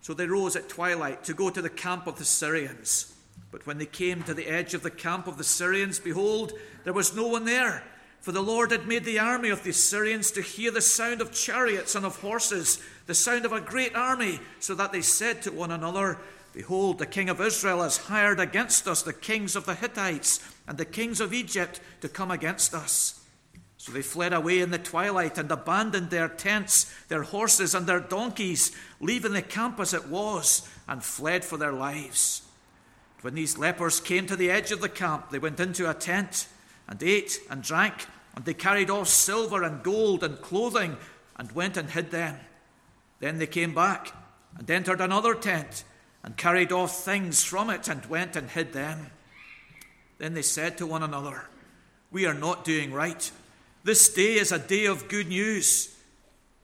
So 0.00 0.14
they 0.14 0.26
rose 0.26 0.56
at 0.56 0.68
twilight 0.68 1.24
to 1.24 1.34
go 1.34 1.50
to 1.50 1.60
the 1.60 1.68
camp 1.68 2.06
of 2.06 2.18
the 2.18 2.24
Syrians. 2.24 3.12
But 3.50 3.66
when 3.66 3.78
they 3.78 3.86
came 3.86 4.22
to 4.22 4.34
the 4.34 4.46
edge 4.46 4.74
of 4.74 4.82
the 4.82 4.90
camp 4.90 5.26
of 5.26 5.38
the 5.38 5.44
Syrians, 5.44 5.98
behold, 5.98 6.52
there 6.84 6.92
was 6.92 7.14
no 7.14 7.26
one 7.26 7.44
there. 7.44 7.82
For 8.26 8.32
the 8.32 8.42
Lord 8.42 8.72
had 8.72 8.88
made 8.88 9.04
the 9.04 9.20
army 9.20 9.50
of 9.50 9.62
the 9.62 9.72
Syrians 9.72 10.32
to 10.32 10.42
hear 10.42 10.72
the 10.72 10.80
sound 10.80 11.20
of 11.20 11.30
chariots 11.30 11.94
and 11.94 12.04
of 12.04 12.20
horses, 12.20 12.82
the 13.06 13.14
sound 13.14 13.44
of 13.44 13.52
a 13.52 13.60
great 13.60 13.94
army, 13.94 14.40
so 14.58 14.74
that 14.74 14.90
they 14.90 15.00
said 15.00 15.42
to 15.42 15.52
one 15.52 15.70
another, 15.70 16.18
Behold, 16.52 16.98
the 16.98 17.06
king 17.06 17.28
of 17.28 17.40
Israel 17.40 17.84
has 17.84 17.96
hired 17.98 18.40
against 18.40 18.88
us 18.88 19.00
the 19.02 19.12
kings 19.12 19.54
of 19.54 19.64
the 19.64 19.76
Hittites 19.76 20.40
and 20.66 20.76
the 20.76 20.84
kings 20.84 21.20
of 21.20 21.32
Egypt 21.32 21.80
to 22.00 22.08
come 22.08 22.32
against 22.32 22.74
us. 22.74 23.24
So 23.76 23.92
they 23.92 24.02
fled 24.02 24.32
away 24.32 24.58
in 24.58 24.72
the 24.72 24.78
twilight 24.78 25.38
and 25.38 25.48
abandoned 25.52 26.10
their 26.10 26.26
tents, 26.26 26.92
their 27.06 27.22
horses, 27.22 27.76
and 27.76 27.86
their 27.86 28.00
donkeys, 28.00 28.72
leaving 28.98 29.34
the 29.34 29.40
camp 29.42 29.78
as 29.78 29.94
it 29.94 30.08
was, 30.08 30.68
and 30.88 31.00
fled 31.00 31.44
for 31.44 31.58
their 31.58 31.70
lives. 31.70 32.42
When 33.20 33.36
these 33.36 33.56
lepers 33.56 34.00
came 34.00 34.26
to 34.26 34.34
the 34.34 34.50
edge 34.50 34.72
of 34.72 34.80
the 34.80 34.88
camp, 34.88 35.30
they 35.30 35.38
went 35.38 35.60
into 35.60 35.88
a 35.88 35.94
tent 35.94 36.48
and 36.88 37.00
ate 37.04 37.38
and 37.48 37.62
drank, 37.62 38.06
and 38.36 38.44
they 38.44 38.54
carried 38.54 38.90
off 38.90 39.08
silver 39.08 39.62
and 39.62 39.82
gold 39.82 40.22
and 40.22 40.40
clothing 40.42 40.96
and 41.36 41.50
went 41.52 41.76
and 41.76 41.90
hid 41.90 42.10
them. 42.10 42.38
Then 43.18 43.38
they 43.38 43.46
came 43.46 43.74
back 43.74 44.12
and 44.58 44.70
entered 44.70 45.00
another 45.00 45.34
tent 45.34 45.84
and 46.22 46.36
carried 46.36 46.70
off 46.70 47.04
things 47.04 47.42
from 47.42 47.70
it 47.70 47.88
and 47.88 48.04
went 48.06 48.36
and 48.36 48.50
hid 48.50 48.72
them. 48.72 49.10
Then 50.18 50.34
they 50.34 50.42
said 50.42 50.78
to 50.78 50.86
one 50.86 51.02
another, 51.02 51.48
We 52.10 52.26
are 52.26 52.34
not 52.34 52.64
doing 52.64 52.92
right. 52.92 53.30
This 53.84 54.12
day 54.12 54.34
is 54.34 54.52
a 54.52 54.58
day 54.58 54.84
of 54.86 55.08
good 55.08 55.28
news. 55.28 55.94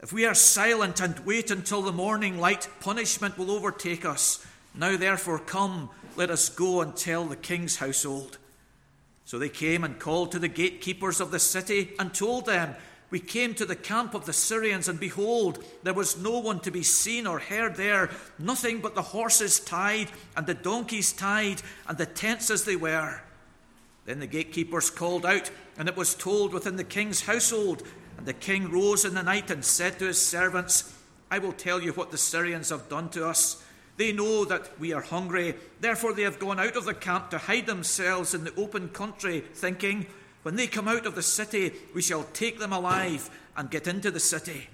If 0.01 0.13
we 0.13 0.27
are 0.27 0.35
silent 0.35 1.01
and 1.01 1.19
wait 1.21 1.51
until 1.51 1.81
the 1.81 1.93
morning 1.93 2.39
light, 2.39 2.69
punishment 2.81 3.39
will 3.39 3.51
overtake 3.51 4.05
us. 4.05 4.45
Now, 4.75 4.97
therefore, 4.97 5.39
come, 5.39 5.91
let 6.17 6.31
us 6.31 6.49
go 6.49 6.81
and 6.81 6.97
tell 6.97 7.25
the 7.25 7.37
king's 7.37 7.77
household. 7.77 8.39
So 9.33 9.39
they 9.39 9.49
came 9.49 9.83
and 9.83 9.99
called 9.99 10.31
to 10.33 10.39
the 10.39 10.47
gatekeepers 10.47 11.19
of 11.19 11.31
the 11.31 11.39
city 11.39 11.93
and 11.99 12.13
told 12.13 12.45
them, 12.45 12.75
We 13.09 13.19
came 13.19 13.55
to 13.55 13.65
the 13.65 13.75
camp 13.75 14.13
of 14.13 14.27
the 14.27 14.33
Syrians, 14.35 14.89
and 14.89 15.01
behold, 15.01 15.65
there 15.83 15.95
was 15.95 16.19
no 16.19 16.39
one 16.39 16.61
to 16.61 16.71
be 16.71 16.83
seen 16.83 17.27
or 17.27 17.39
heard 17.39 17.77
there, 17.77 18.11
nothing 18.39 18.83
but 18.83 18.95
the 18.95 19.01
horses 19.01 19.59
tied, 19.59 20.11
and 20.37 20.47
the 20.47 20.53
donkeys 20.53 21.15
tied, 21.15 21.63
and 21.89 21.97
the 21.97 22.05
tents 22.05 22.51
as 22.51 22.65
they 22.65 22.77
were. 22.77 23.23
Then 24.05 24.21
the 24.21 24.27
gatekeepers 24.27 24.91
called 24.91 25.25
out, 25.25 25.51
and 25.79 25.89
it 25.89 25.97
was 25.97 26.15
told 26.15 26.53
within 26.53 26.77
the 26.77 26.85
king's 26.85 27.23
household. 27.23 27.85
And 28.19 28.27
the 28.27 28.35
king 28.35 28.71
rose 28.71 29.07
in 29.07 29.15
the 29.15 29.23
night 29.23 29.51
and 29.51 29.65
said 29.65 29.99
to 29.99 30.09
his 30.09 30.21
servants, 30.21 30.95
I 31.31 31.39
will 31.39 31.55
tell 31.55 31.81
you 31.81 31.95
what 31.95 32.11
the 32.11 32.19
Syrians 32.19 32.69
have 32.69 32.91
done 32.91 33.09
to 33.09 33.27
us. 33.27 33.65
They 34.03 34.11
know 34.11 34.45
that 34.47 34.81
we 34.81 34.93
are 34.93 35.01
hungry, 35.01 35.55
therefore 35.81 36.13
they 36.13 36.23
have 36.23 36.41
gone 36.41 36.59
out 36.59 36.75
of 36.75 36.87
the 36.87 36.93
camp 36.93 37.31
to 37.31 37.39
hide 37.39 37.67
themselves 37.67 38.35
in 38.35 38.43
the 38.43 38.53
open 38.57 38.89
country, 38.89 39.45
thinking, 39.55 40.07
When 40.43 40.57
they 40.57 40.67
come 40.67 40.89
out 40.89 41.07
of 41.07 41.15
the 41.15 41.23
city, 41.23 41.71
we 41.95 42.03
shall 42.03 42.25
take 42.33 42.59
them 42.59 42.73
alive 42.73 43.31
and 43.57 43.71
get 43.71 43.87
into 43.87 44.11
the 44.11 44.19
city. 44.19 44.67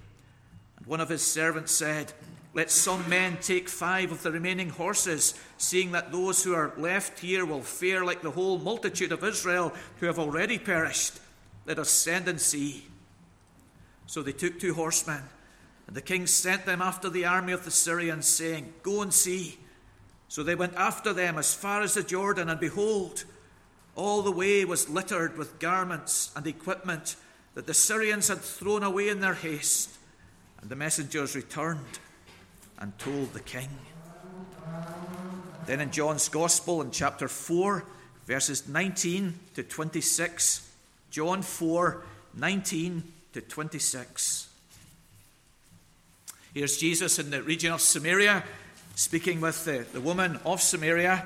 And 0.78 0.86
one 0.86 1.02
of 1.02 1.10
his 1.10 1.20
servants 1.20 1.72
said, 1.72 2.14
let 2.54 2.70
some 2.70 3.06
men 3.06 3.36
take 3.42 3.68
five 3.68 4.12
of 4.12 4.22
the 4.22 4.32
remaining 4.32 4.70
horses, 4.70 5.34
seeing 5.58 5.92
that 5.92 6.10
those 6.10 6.42
who 6.42 6.54
are 6.54 6.72
left 6.78 7.18
here 7.18 7.44
will 7.44 7.60
fare 7.60 8.06
like 8.06 8.22
the 8.22 8.30
whole 8.30 8.58
multitude 8.58 9.12
of 9.12 9.22
Israel 9.22 9.74
who 10.00 10.06
have 10.06 10.18
already 10.18 10.58
perished. 10.58 11.20
Let 11.66 11.78
us 11.78 11.90
send 11.90 12.28
and 12.28 12.40
see. 12.40 12.86
So 14.06 14.22
they 14.22 14.32
took 14.32 14.58
two 14.58 14.72
horsemen, 14.72 15.22
and 15.88 15.96
the 15.96 16.02
king 16.02 16.26
sent 16.26 16.66
them 16.66 16.82
after 16.82 17.08
the 17.08 17.24
army 17.24 17.54
of 17.54 17.64
the 17.64 17.70
Syrians, 17.70 18.26
saying, 18.26 18.74
Go 18.82 19.00
and 19.00 19.12
see. 19.12 19.58
So 20.28 20.42
they 20.42 20.54
went 20.54 20.74
after 20.74 21.14
them 21.14 21.38
as 21.38 21.54
far 21.54 21.80
as 21.80 21.94
the 21.94 22.02
Jordan, 22.02 22.50
and 22.50 22.60
behold, 22.60 23.24
all 23.96 24.20
the 24.20 24.30
way 24.30 24.66
was 24.66 24.90
littered 24.90 25.38
with 25.38 25.58
garments 25.58 26.30
and 26.36 26.46
equipment 26.46 27.16
that 27.54 27.66
the 27.66 27.72
Syrians 27.72 28.28
had 28.28 28.40
thrown 28.40 28.82
away 28.82 29.08
in 29.08 29.20
their 29.20 29.32
haste. 29.34 29.96
And 30.60 30.68
the 30.68 30.76
messengers 30.76 31.34
returned 31.34 31.98
and 32.78 32.96
told 32.98 33.32
the 33.32 33.40
king. 33.40 33.70
Then 35.64 35.80
in 35.80 35.90
John's 35.90 36.28
Gospel, 36.28 36.82
in 36.82 36.90
chapter 36.90 37.28
4, 37.28 37.82
verses 38.26 38.68
19 38.68 39.38
to 39.54 39.62
26, 39.62 40.70
John 41.10 41.40
4 41.40 42.02
19 42.34 43.02
to 43.32 43.40
26. 43.40 44.47
Here's 46.58 46.76
Jesus 46.76 47.20
in 47.20 47.30
the 47.30 47.40
region 47.40 47.72
of 47.72 47.80
Samaria 47.80 48.42
speaking 48.96 49.40
with 49.40 49.64
the, 49.64 49.86
the 49.92 50.00
woman 50.00 50.40
of 50.44 50.60
Samaria, 50.60 51.24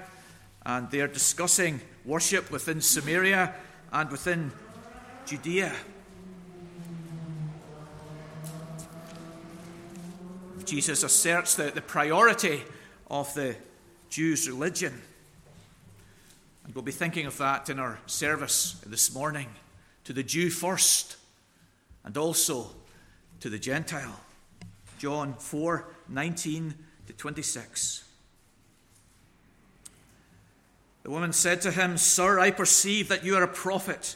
and 0.66 0.90
they're 0.90 1.08
discussing 1.08 1.80
worship 2.04 2.50
within 2.50 2.83
Samaria 2.83 3.54
and 3.94 4.11
within 4.11 4.52
Judea. 5.24 5.72
Jesus 10.66 11.02
asserts 11.02 11.54
the, 11.54 11.70
the 11.70 11.80
priority 11.80 12.61
of 13.11 13.33
the 13.33 13.57
Jews' 14.11 14.46
religion. 14.46 15.00
And 16.66 16.74
we'll 16.74 16.85
be 16.85 16.92
thinking 16.92 17.24
of 17.24 17.38
that 17.38 17.70
in 17.70 17.78
our 17.78 17.98
service 18.04 18.76
this 18.87 19.14
morning 19.14 19.48
to 20.04 20.12
the 20.12 20.22
Jew 20.22 20.50
first 20.50 21.16
and 22.04 22.18
also 22.18 22.66
to 23.40 23.48
the 23.48 23.59
Gentile. 23.59 24.20
John 25.02 25.34
4 25.34 25.84
19 26.08 26.74
to 27.08 27.12
26. 27.12 28.04
The 31.02 31.10
woman 31.10 31.32
said 31.32 31.60
to 31.62 31.72
him, 31.72 31.98
Sir, 31.98 32.38
I 32.38 32.52
perceive 32.52 33.08
that 33.08 33.24
you 33.24 33.34
are 33.34 33.42
a 33.42 33.48
prophet. 33.48 34.14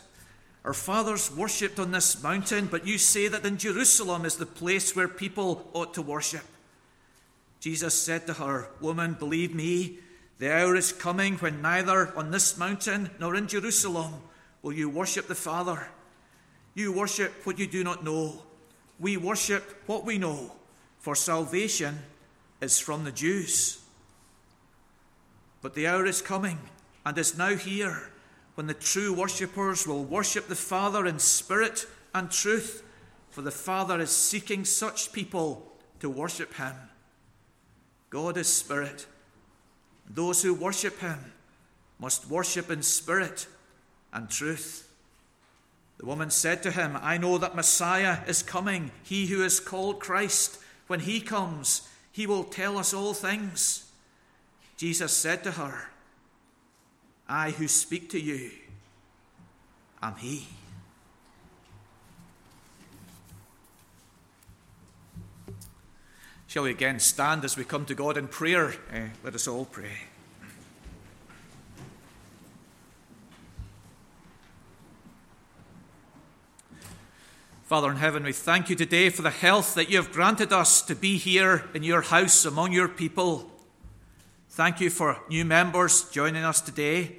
Our 0.64 0.72
fathers 0.72 1.34
worshipped 1.34 1.80
on 1.80 1.90
this 1.90 2.22
mountain, 2.22 2.66
but 2.66 2.86
you 2.86 2.98
say 2.98 3.26
that 3.26 3.44
in 3.44 3.58
Jerusalem 3.58 4.24
is 4.24 4.36
the 4.36 4.46
place 4.46 4.94
where 4.94 5.08
people 5.08 5.68
ought 5.72 5.92
to 5.94 6.02
worship. 6.02 6.44
Jesus 7.58 7.94
said 8.00 8.24
to 8.28 8.34
her, 8.34 8.68
Woman, 8.80 9.14
believe 9.14 9.56
me, 9.56 9.98
the 10.38 10.54
hour 10.54 10.76
is 10.76 10.92
coming 10.92 11.34
when 11.38 11.60
neither 11.60 12.16
on 12.16 12.30
this 12.30 12.56
mountain 12.56 13.10
nor 13.18 13.34
in 13.34 13.48
Jerusalem 13.48 14.12
will 14.62 14.72
you 14.72 14.88
worship 14.88 15.26
the 15.26 15.34
Father. 15.34 15.88
You 16.76 16.92
worship 16.92 17.44
what 17.44 17.58
you 17.58 17.66
do 17.66 17.82
not 17.82 18.04
know. 18.04 18.40
We 19.00 19.16
worship 19.16 19.82
what 19.86 20.04
we 20.04 20.16
know, 20.16 20.52
for 21.06 21.14
salvation 21.14 22.00
is 22.60 22.80
from 22.80 23.04
the 23.04 23.12
Jews. 23.12 23.78
But 25.62 25.74
the 25.74 25.86
hour 25.86 26.04
is 26.04 26.20
coming 26.20 26.58
and 27.04 27.16
is 27.16 27.38
now 27.38 27.54
here 27.54 28.10
when 28.56 28.66
the 28.66 28.74
true 28.74 29.14
worshippers 29.14 29.86
will 29.86 30.02
worship 30.02 30.48
the 30.48 30.56
Father 30.56 31.06
in 31.06 31.20
spirit 31.20 31.86
and 32.12 32.28
truth, 32.28 32.82
for 33.30 33.42
the 33.42 33.52
Father 33.52 34.00
is 34.00 34.10
seeking 34.10 34.64
such 34.64 35.12
people 35.12 35.70
to 36.00 36.10
worship 36.10 36.54
him. 36.54 36.74
God 38.10 38.36
is 38.36 38.48
spirit. 38.48 39.06
Those 40.10 40.42
who 40.42 40.54
worship 40.54 40.98
him 40.98 41.32
must 42.00 42.28
worship 42.28 42.68
in 42.68 42.82
spirit 42.82 43.46
and 44.12 44.28
truth. 44.28 44.92
The 45.98 46.06
woman 46.06 46.30
said 46.30 46.64
to 46.64 46.72
him, 46.72 46.98
I 47.00 47.16
know 47.16 47.38
that 47.38 47.54
Messiah 47.54 48.24
is 48.26 48.42
coming, 48.42 48.90
he 49.04 49.26
who 49.26 49.44
is 49.44 49.60
called 49.60 50.00
Christ. 50.00 50.62
When 50.86 51.00
he 51.00 51.20
comes, 51.20 51.88
he 52.12 52.26
will 52.26 52.44
tell 52.44 52.78
us 52.78 52.94
all 52.94 53.14
things. 53.14 53.90
Jesus 54.76 55.12
said 55.12 55.42
to 55.44 55.52
her, 55.52 55.90
I 57.28 57.50
who 57.50 57.66
speak 57.66 58.10
to 58.10 58.20
you 58.20 58.50
am 60.02 60.14
He. 60.16 60.46
Shall 66.46 66.62
we 66.62 66.70
again 66.70 67.00
stand 67.00 67.44
as 67.44 67.56
we 67.56 67.64
come 67.64 67.84
to 67.86 67.94
God 67.94 68.16
in 68.16 68.28
prayer? 68.28 68.74
Uh, 68.92 69.08
let 69.24 69.34
us 69.34 69.48
all 69.48 69.64
pray. 69.64 70.04
Father 77.66 77.90
in 77.90 77.96
heaven, 77.96 78.22
we 78.22 78.32
thank 78.32 78.70
you 78.70 78.76
today 78.76 79.10
for 79.10 79.22
the 79.22 79.30
health 79.30 79.74
that 79.74 79.90
you 79.90 79.96
have 79.96 80.12
granted 80.12 80.52
us 80.52 80.82
to 80.82 80.94
be 80.94 81.16
here 81.16 81.64
in 81.74 81.82
your 81.82 82.02
house 82.02 82.44
among 82.44 82.72
your 82.72 82.86
people. 82.86 83.50
Thank 84.50 84.80
you 84.80 84.88
for 84.88 85.18
new 85.28 85.44
members 85.44 86.08
joining 86.10 86.44
us 86.44 86.60
today. 86.60 87.16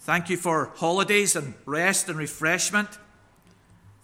Thank 0.00 0.28
you 0.28 0.36
for 0.36 0.72
holidays 0.74 1.34
and 1.36 1.54
rest 1.64 2.10
and 2.10 2.18
refreshment. 2.18 2.98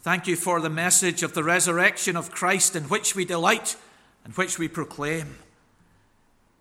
Thank 0.01 0.27
you 0.27 0.37
for 0.37 0.59
the 0.59 0.71
message 0.71 1.23
of 1.23 1.35
the 1.35 1.45
resurrection 1.45 2.17
of 2.17 2.31
Christ 2.31 2.75
in 2.75 2.85
which 2.85 3.15
we 3.15 3.27
delight 3.27 3.77
and 4.25 4.33
which 4.33 4.59
we 4.59 4.69
proclaim. 4.69 5.37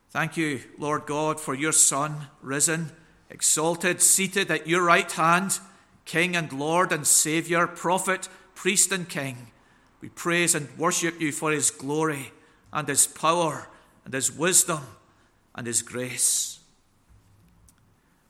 Thank 0.09 0.35
you, 0.35 0.63
Lord 0.77 1.05
God, 1.05 1.39
for 1.39 1.55
your 1.55 1.71
Son, 1.71 2.27
risen, 2.41 2.91
exalted, 3.29 4.01
seated 4.01 4.51
at 4.51 4.67
your 4.67 4.83
right 4.83 5.09
hand, 5.09 5.59
King 6.03 6.35
and 6.35 6.51
Lord 6.51 6.91
and 6.91 7.07
Saviour, 7.07 7.67
prophet, 7.67 8.27
priest, 8.55 8.91
and 8.91 9.07
king. 9.07 9.47
We 10.01 10.09
praise 10.09 10.55
and 10.55 10.67
worship 10.77 11.21
you 11.21 11.31
for 11.31 11.51
his 11.51 11.71
glory 11.71 12.31
and 12.73 12.87
his 12.87 13.07
power 13.07 13.67
and 14.05 14.13
his 14.13 14.31
wisdom 14.31 14.81
and 15.53 15.67
his 15.67 15.81
grace. 15.81 16.59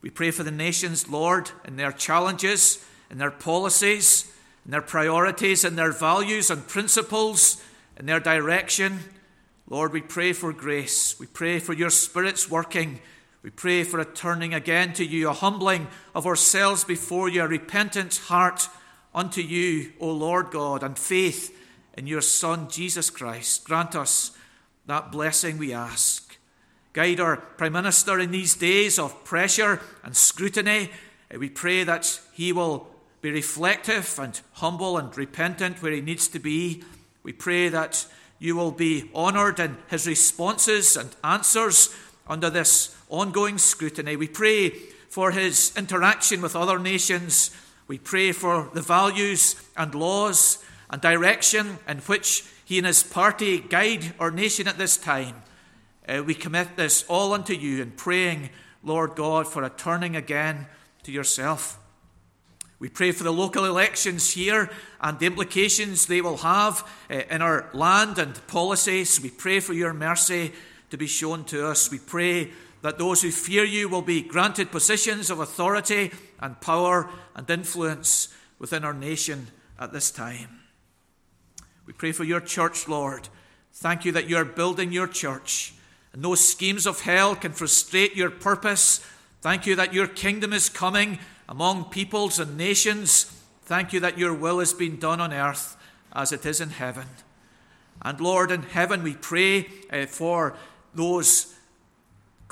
We 0.02 0.10
pray 0.10 0.32
for 0.32 0.42
the 0.42 0.50
nations, 0.50 1.08
Lord, 1.08 1.50
in 1.64 1.76
their 1.76 1.92
challenges, 1.92 2.84
in 3.10 3.18
their 3.18 3.30
policies, 3.30 4.30
in 4.64 4.72
their 4.72 4.82
priorities, 4.82 5.64
in 5.64 5.76
their 5.76 5.92
values 5.92 6.50
and 6.50 6.66
principles, 6.66 7.62
in 7.96 8.06
their 8.06 8.20
direction. 8.20 8.98
Lord, 9.68 9.92
we 9.92 10.02
pray 10.02 10.32
for 10.32 10.52
grace. 10.52 11.18
We 11.18 11.26
pray 11.26 11.60
for 11.60 11.72
your 11.72 11.90
Spirit's 11.90 12.50
working. 12.50 13.00
We 13.42 13.50
pray 13.50 13.84
for 13.84 14.00
a 14.00 14.04
turning 14.04 14.54
again 14.54 14.92
to 14.94 15.04
you, 15.04 15.28
a 15.28 15.32
humbling 15.32 15.86
of 16.14 16.26
ourselves 16.26 16.84
before 16.84 17.28
you, 17.28 17.42
a 17.42 17.48
repentant 17.48 18.16
heart 18.26 18.68
unto 19.14 19.40
you, 19.40 19.92
O 20.00 20.10
Lord 20.10 20.50
God, 20.50 20.82
and 20.82 20.98
faith 20.98 21.56
in 21.96 22.06
your 22.06 22.20
Son, 22.20 22.68
Jesus 22.68 23.10
Christ. 23.10 23.64
Grant 23.64 23.94
us 23.94 24.32
that 24.86 25.12
blessing, 25.12 25.58
we 25.58 25.72
ask. 25.72 26.36
Guide 26.92 27.20
our 27.20 27.36
Prime 27.36 27.72
Minister 27.72 28.18
in 28.18 28.30
these 28.30 28.54
days 28.54 28.98
of 28.98 29.24
pressure 29.24 29.80
and 30.02 30.16
scrutiny. 30.16 30.90
Uh, 31.32 31.38
we 31.38 31.48
pray 31.48 31.84
that 31.84 32.20
he 32.32 32.52
will 32.52 32.86
be 33.20 33.30
reflective 33.30 34.18
and 34.18 34.40
humble 34.54 34.98
and 34.98 35.16
repentant 35.16 35.82
where 35.82 35.92
he 35.92 36.00
needs 36.00 36.28
to 36.28 36.38
be. 36.38 36.82
We 37.22 37.32
pray 37.32 37.68
that 37.68 38.04
you 38.38 38.56
will 38.56 38.72
be 38.72 39.08
honoured 39.14 39.60
in 39.60 39.76
his 39.88 40.06
responses 40.06 40.96
and 40.96 41.14
answers 41.22 41.94
under 42.26 42.50
this 42.50 42.94
ongoing 43.08 43.58
scrutiny. 43.58 44.16
We 44.16 44.28
pray 44.28 44.70
for 45.08 45.30
his 45.30 45.72
interaction 45.76 46.42
with 46.42 46.56
other 46.56 46.78
nations 46.78 47.50
we 47.88 47.98
pray 47.98 48.32
for 48.32 48.70
the 48.72 48.80
values 48.80 49.56
and 49.76 49.94
laws 49.94 50.64
and 50.90 51.00
direction 51.00 51.78
in 51.88 51.98
which 51.98 52.44
he 52.64 52.78
and 52.78 52.86
his 52.86 53.02
party 53.02 53.58
guide 53.60 54.14
our 54.18 54.30
nation 54.30 54.68
at 54.68 54.78
this 54.78 54.96
time. 54.96 55.42
Uh, 56.08 56.22
we 56.24 56.34
commit 56.34 56.76
this 56.76 57.04
all 57.08 57.32
unto 57.32 57.54
you 57.54 57.82
and 57.82 57.96
praying, 57.96 58.50
Lord 58.82 59.14
God, 59.14 59.46
for 59.46 59.62
a 59.62 59.70
turning 59.70 60.16
again 60.16 60.66
to 61.02 61.12
yourself. 61.12 61.78
We 62.78 62.88
pray 62.88 63.12
for 63.12 63.22
the 63.22 63.32
local 63.32 63.64
elections 63.64 64.32
here 64.32 64.68
and 65.00 65.18
the 65.18 65.26
implications 65.26 66.06
they 66.06 66.20
will 66.20 66.38
have 66.38 66.88
uh, 67.08 67.22
in 67.30 67.40
our 67.40 67.70
land 67.72 68.18
and 68.18 68.44
policies. 68.48 69.20
We 69.20 69.30
pray 69.30 69.60
for 69.60 69.72
your 69.72 69.92
mercy 69.92 70.52
to 70.90 70.96
be 70.96 71.06
shown 71.06 71.44
to 71.44 71.68
us. 71.68 71.90
We 71.90 72.00
pray 72.00 72.50
that 72.82 72.98
those 72.98 73.22
who 73.22 73.30
fear 73.30 73.64
you 73.64 73.88
will 73.88 74.02
be 74.02 74.20
granted 74.20 74.72
positions 74.72 75.30
of 75.30 75.38
authority 75.38 76.10
and 76.42 76.60
power 76.60 77.08
and 77.34 77.48
influence 77.48 78.28
within 78.58 78.84
our 78.84 78.92
nation 78.92 79.46
at 79.78 79.92
this 79.92 80.10
time. 80.10 80.60
We 81.86 81.92
pray 81.92 82.12
for 82.12 82.24
your 82.24 82.40
church, 82.40 82.86
Lord. 82.88 83.28
Thank 83.72 84.04
you 84.04 84.12
that 84.12 84.28
you 84.28 84.36
are 84.36 84.44
building 84.44 84.92
your 84.92 85.06
church, 85.06 85.72
and 86.12 86.20
no 86.20 86.34
schemes 86.34 86.86
of 86.86 87.00
hell 87.00 87.34
can 87.34 87.52
frustrate 87.52 88.14
your 88.14 88.30
purpose. 88.30 89.00
Thank 89.40 89.66
you 89.66 89.74
that 89.76 89.94
your 89.94 90.06
kingdom 90.06 90.52
is 90.52 90.68
coming 90.68 91.18
among 91.48 91.86
peoples 91.86 92.38
and 92.38 92.56
nations. 92.56 93.24
Thank 93.64 93.92
you 93.92 94.00
that 94.00 94.18
your 94.18 94.34
will 94.34 94.60
is 94.60 94.74
being 94.74 94.96
done 94.96 95.20
on 95.20 95.32
earth 95.32 95.76
as 96.12 96.32
it 96.32 96.44
is 96.44 96.60
in 96.60 96.70
heaven. 96.70 97.06
And 98.02 98.20
Lord, 98.20 98.50
in 98.50 98.62
heaven, 98.62 99.02
we 99.02 99.14
pray 99.14 99.68
uh, 99.90 100.06
for 100.06 100.54
those 100.94 101.51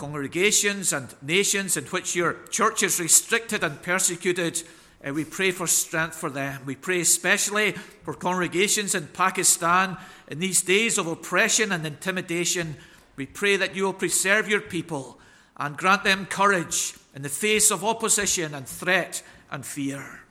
congregations 0.00 0.94
and 0.94 1.14
nations 1.20 1.76
in 1.76 1.84
which 1.84 2.16
your 2.16 2.32
church 2.48 2.82
is 2.82 2.98
restricted 2.98 3.62
and 3.62 3.82
persecuted. 3.82 4.62
Uh, 5.06 5.12
we 5.12 5.26
pray 5.26 5.50
for 5.50 5.66
strength 5.66 6.16
for 6.16 6.30
them. 6.30 6.62
We 6.64 6.74
pray 6.74 7.02
especially 7.02 7.72
for 8.02 8.14
congregations 8.14 8.94
in 8.94 9.08
Pakistan 9.08 9.98
in 10.26 10.38
these 10.38 10.62
days 10.62 10.96
of 10.96 11.06
oppression 11.06 11.70
and 11.70 11.86
intimidation. 11.86 12.76
We 13.16 13.26
pray 13.26 13.58
that 13.58 13.76
you 13.76 13.84
will 13.84 13.92
preserve 13.92 14.48
your 14.48 14.62
people 14.62 15.18
and 15.58 15.76
grant 15.76 16.04
them 16.04 16.24
courage 16.24 16.94
in 17.14 17.20
the 17.20 17.28
face 17.28 17.70
of 17.70 17.84
opposition 17.84 18.54
and 18.54 18.66
threat 18.66 19.22
and 19.50 19.66
fear. 19.66 20.22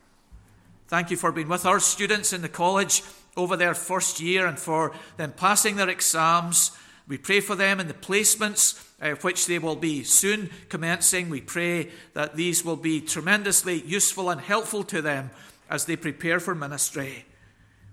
Thank 0.88 1.12
you 1.12 1.17
for 1.17 1.32
being 1.32 1.47
with 1.47 1.67
our 1.67 1.79
students 1.79 2.34
in 2.34 2.41
the 2.41 2.49
college 2.49 3.03
over 3.38 3.55
their 3.55 3.75
first 3.75 4.19
year 4.19 4.47
and 4.47 4.58
for 4.58 4.93
them 5.17 5.32
passing 5.32 5.75
their 5.75 5.89
exams. 5.89 6.71
We 7.08 7.19
pray 7.19 7.39
for 7.39 7.55
them 7.55 7.79
in 7.79 7.88
the 7.88 7.93
placements 7.93 8.88
uh, 9.01 9.12
which 9.21 9.47
they 9.47 9.59
will 9.59 9.75
be 9.75 10.03
soon 10.03 10.49
commencing. 10.69 11.29
We 11.29 11.41
pray 11.41 11.89
that 12.13 12.35
these 12.35 12.63
will 12.63 12.75
be 12.75 13.01
tremendously 13.01 13.81
useful 13.81 14.29
and 14.29 14.41
helpful 14.41 14.83
to 14.85 15.01
them 15.01 15.31
as 15.69 15.85
they 15.85 15.95
prepare 15.95 16.39
for 16.39 16.55
ministry. 16.55 17.25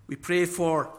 We 0.07 0.17
pray 0.17 0.47
for 0.47 0.91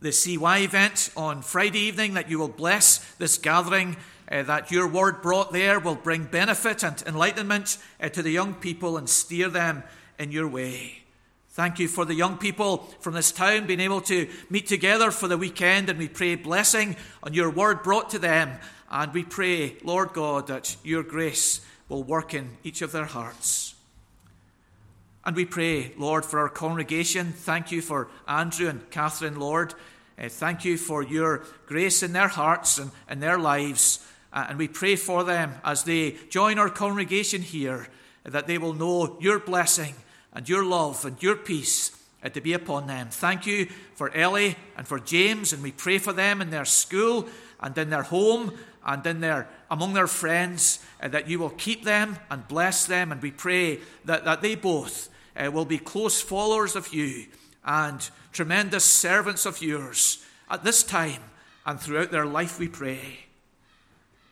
the 0.00 0.12
CY 0.12 0.58
event 0.58 1.10
on 1.16 1.42
Friday 1.42 1.80
evening 1.80 2.14
that 2.14 2.30
you 2.30 2.38
will 2.38 2.48
bless 2.48 2.98
this 3.14 3.36
gathering, 3.36 3.96
uh, 4.30 4.42
that 4.44 4.70
your 4.70 4.86
word 4.86 5.22
brought 5.22 5.52
there 5.52 5.80
will 5.80 5.94
bring 5.96 6.24
benefit 6.24 6.82
and 6.82 7.02
enlightenment 7.06 7.78
uh, 8.00 8.08
to 8.10 8.22
the 8.22 8.30
young 8.30 8.54
people 8.54 8.96
and 8.96 9.08
steer 9.08 9.48
them 9.48 9.82
in 10.18 10.30
your 10.30 10.48
way. 10.48 11.02
Thank 11.50 11.80
you 11.80 11.88
for 11.88 12.04
the 12.04 12.14
young 12.14 12.38
people 12.38 12.88
from 13.00 13.14
this 13.14 13.32
town 13.32 13.66
being 13.66 13.80
able 13.80 14.00
to 14.02 14.28
meet 14.48 14.68
together 14.68 15.10
for 15.10 15.26
the 15.26 15.36
weekend, 15.36 15.90
and 15.90 15.98
we 15.98 16.06
pray 16.06 16.36
blessing 16.36 16.94
on 17.24 17.34
your 17.34 17.50
word 17.50 17.82
brought 17.82 18.10
to 18.10 18.18
them 18.20 18.60
and 18.90 19.12
we 19.12 19.24
pray, 19.24 19.76
Lord 19.82 20.12
God, 20.12 20.46
that 20.46 20.76
your 20.82 21.02
grace 21.02 21.60
will 21.88 22.02
work 22.02 22.34
in 22.34 22.56
each 22.64 22.82
of 22.82 22.92
their 22.92 23.04
hearts. 23.04 23.74
And 25.24 25.36
we 25.36 25.44
pray, 25.44 25.92
Lord, 25.98 26.24
for 26.24 26.38
our 26.38 26.48
congregation. 26.48 27.32
Thank 27.32 27.70
you 27.70 27.82
for 27.82 28.08
Andrew 28.26 28.68
and 28.68 28.88
Catherine, 28.90 29.38
Lord. 29.38 29.74
Uh, 30.18 30.28
thank 30.28 30.64
you 30.64 30.78
for 30.78 31.02
your 31.02 31.44
grace 31.66 32.02
in 32.02 32.12
their 32.12 32.28
hearts 32.28 32.78
and 32.78 32.90
in 33.10 33.20
their 33.20 33.38
lives. 33.38 34.06
Uh, 34.32 34.46
and 34.48 34.58
we 34.58 34.68
pray 34.68 34.96
for 34.96 35.24
them 35.24 35.54
as 35.64 35.84
they 35.84 36.12
join 36.30 36.58
our 36.58 36.70
congregation 36.70 37.42
here, 37.42 37.88
that 38.24 38.46
they 38.46 38.58
will 38.58 38.72
know 38.72 39.18
your 39.20 39.38
blessing 39.38 39.94
and 40.32 40.48
your 40.48 40.64
love 40.64 41.04
and 41.04 41.22
your 41.22 41.36
peace 41.36 41.90
uh, 42.22 42.28
to 42.30 42.40
be 42.40 42.54
upon 42.54 42.86
them. 42.86 43.08
Thank 43.10 43.46
you 43.46 43.66
for 43.94 44.10
Ellie 44.14 44.56
and 44.76 44.88
for 44.88 44.98
James, 44.98 45.52
and 45.52 45.62
we 45.62 45.72
pray 45.72 45.98
for 45.98 46.12
them 46.12 46.40
in 46.40 46.50
their 46.50 46.64
school 46.64 47.28
and 47.60 47.76
in 47.76 47.90
their 47.90 48.02
home 48.02 48.52
and 48.88 49.06
in 49.06 49.20
their, 49.20 49.46
among 49.70 49.92
their 49.92 50.06
friends, 50.06 50.82
uh, 51.02 51.08
that 51.08 51.28
you 51.28 51.38
will 51.38 51.50
keep 51.50 51.84
them 51.84 52.16
and 52.30 52.48
bless 52.48 52.86
them. 52.86 53.12
And 53.12 53.20
we 53.20 53.30
pray 53.30 53.80
that, 54.06 54.24
that 54.24 54.40
they 54.40 54.54
both 54.54 55.10
uh, 55.36 55.50
will 55.50 55.66
be 55.66 55.76
close 55.76 56.22
followers 56.22 56.74
of 56.74 56.94
you 56.94 57.26
and 57.66 58.08
tremendous 58.32 58.84
servants 58.84 59.44
of 59.44 59.60
yours 59.60 60.24
at 60.48 60.64
this 60.64 60.82
time 60.82 61.20
and 61.66 61.78
throughout 61.78 62.10
their 62.10 62.24
life, 62.24 62.58
we 62.58 62.66
pray. 62.66 63.26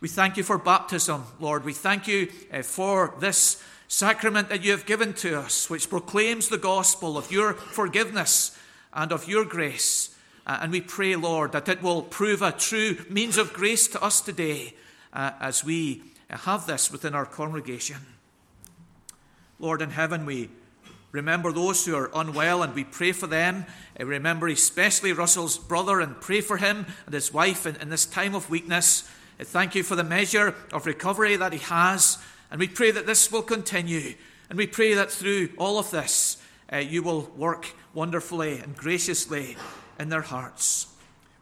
We 0.00 0.08
thank 0.08 0.38
you 0.38 0.42
for 0.42 0.56
baptism, 0.56 1.24
Lord. 1.38 1.62
We 1.66 1.74
thank 1.74 2.08
you 2.08 2.32
uh, 2.50 2.62
for 2.62 3.14
this 3.20 3.62
sacrament 3.88 4.48
that 4.48 4.64
you 4.64 4.70
have 4.70 4.86
given 4.86 5.12
to 5.14 5.38
us, 5.38 5.68
which 5.68 5.90
proclaims 5.90 6.48
the 6.48 6.56
gospel 6.56 7.18
of 7.18 7.30
your 7.30 7.52
forgiveness 7.52 8.58
and 8.94 9.12
of 9.12 9.28
your 9.28 9.44
grace. 9.44 10.15
Uh, 10.46 10.58
and 10.62 10.70
we 10.70 10.80
pray, 10.80 11.16
Lord, 11.16 11.52
that 11.52 11.68
it 11.68 11.82
will 11.82 12.02
prove 12.02 12.40
a 12.40 12.52
true 12.52 13.04
means 13.10 13.36
of 13.36 13.52
grace 13.52 13.88
to 13.88 14.02
us 14.02 14.20
today 14.20 14.74
uh, 15.12 15.32
as 15.40 15.64
we 15.64 16.02
have 16.30 16.66
this 16.66 16.90
within 16.92 17.14
our 17.14 17.26
congregation. 17.26 17.96
Lord 19.58 19.82
in 19.82 19.90
heaven, 19.90 20.24
we 20.24 20.50
remember 21.10 21.50
those 21.50 21.84
who 21.84 21.96
are 21.96 22.10
unwell 22.14 22.62
and 22.62 22.74
we 22.74 22.84
pray 22.84 23.10
for 23.10 23.26
them. 23.26 23.66
Uh, 23.98 24.06
remember 24.06 24.46
especially 24.46 25.12
Russell's 25.12 25.58
brother 25.58 26.00
and 26.00 26.20
pray 26.20 26.40
for 26.40 26.58
him 26.58 26.86
and 27.06 27.14
his 27.14 27.32
wife 27.32 27.66
in, 27.66 27.74
in 27.76 27.88
this 27.88 28.06
time 28.06 28.36
of 28.36 28.48
weakness. 28.48 29.10
Uh, 29.40 29.44
thank 29.44 29.74
you 29.74 29.82
for 29.82 29.96
the 29.96 30.04
measure 30.04 30.54
of 30.72 30.86
recovery 30.86 31.34
that 31.34 31.52
he 31.52 31.58
has. 31.58 32.18
And 32.52 32.60
we 32.60 32.68
pray 32.68 32.92
that 32.92 33.06
this 33.06 33.32
will 33.32 33.42
continue. 33.42 34.14
And 34.48 34.56
we 34.56 34.68
pray 34.68 34.94
that 34.94 35.10
through 35.10 35.48
all 35.58 35.80
of 35.80 35.90
this, 35.90 36.40
uh, 36.72 36.76
you 36.76 37.02
will 37.02 37.22
work 37.36 37.74
wonderfully 37.94 38.58
and 38.58 38.76
graciously 38.76 39.56
in 39.98 40.08
their 40.08 40.22
hearts. 40.22 40.88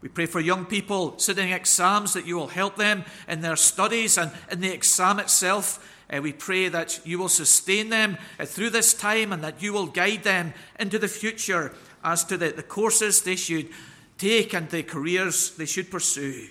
We 0.05 0.11
pray 0.11 0.27
for 0.27 0.39
young 0.39 0.67
people 0.67 1.19
sitting 1.19 1.51
exams 1.51 2.13
that 2.13 2.27
you 2.27 2.37
will 2.37 2.49
help 2.49 2.77
them 2.77 3.05
in 3.27 3.41
their 3.41 3.57
studies 3.57 4.19
and 4.19 4.31
in 4.51 4.61
the 4.61 4.71
exam 4.71 5.19
itself. 5.19 5.91
Uh, 6.13 6.21
we 6.21 6.33
pray 6.33 6.69
that 6.69 7.01
you 7.07 7.19
will 7.19 7.31
sustain 7.31 7.89
them 7.89 8.19
uh, 8.39 8.45
through 8.45 8.69
this 8.69 8.93
time 8.93 9.33
and 9.33 9.43
that 9.43 9.63
you 9.63 9.73
will 9.73 9.87
guide 9.87 10.23
them 10.23 10.53
into 10.79 10.99
the 10.99 11.09
future 11.09 11.73
as 12.05 12.23
to 12.25 12.37
the, 12.37 12.51
the 12.51 12.63
courses 12.63 13.23
they 13.23 13.35
should 13.35 13.71
take 14.19 14.53
and 14.53 14.69
the 14.69 14.83
careers 14.83 15.53
they 15.57 15.65
should 15.65 15.91
pursue. 15.91 16.49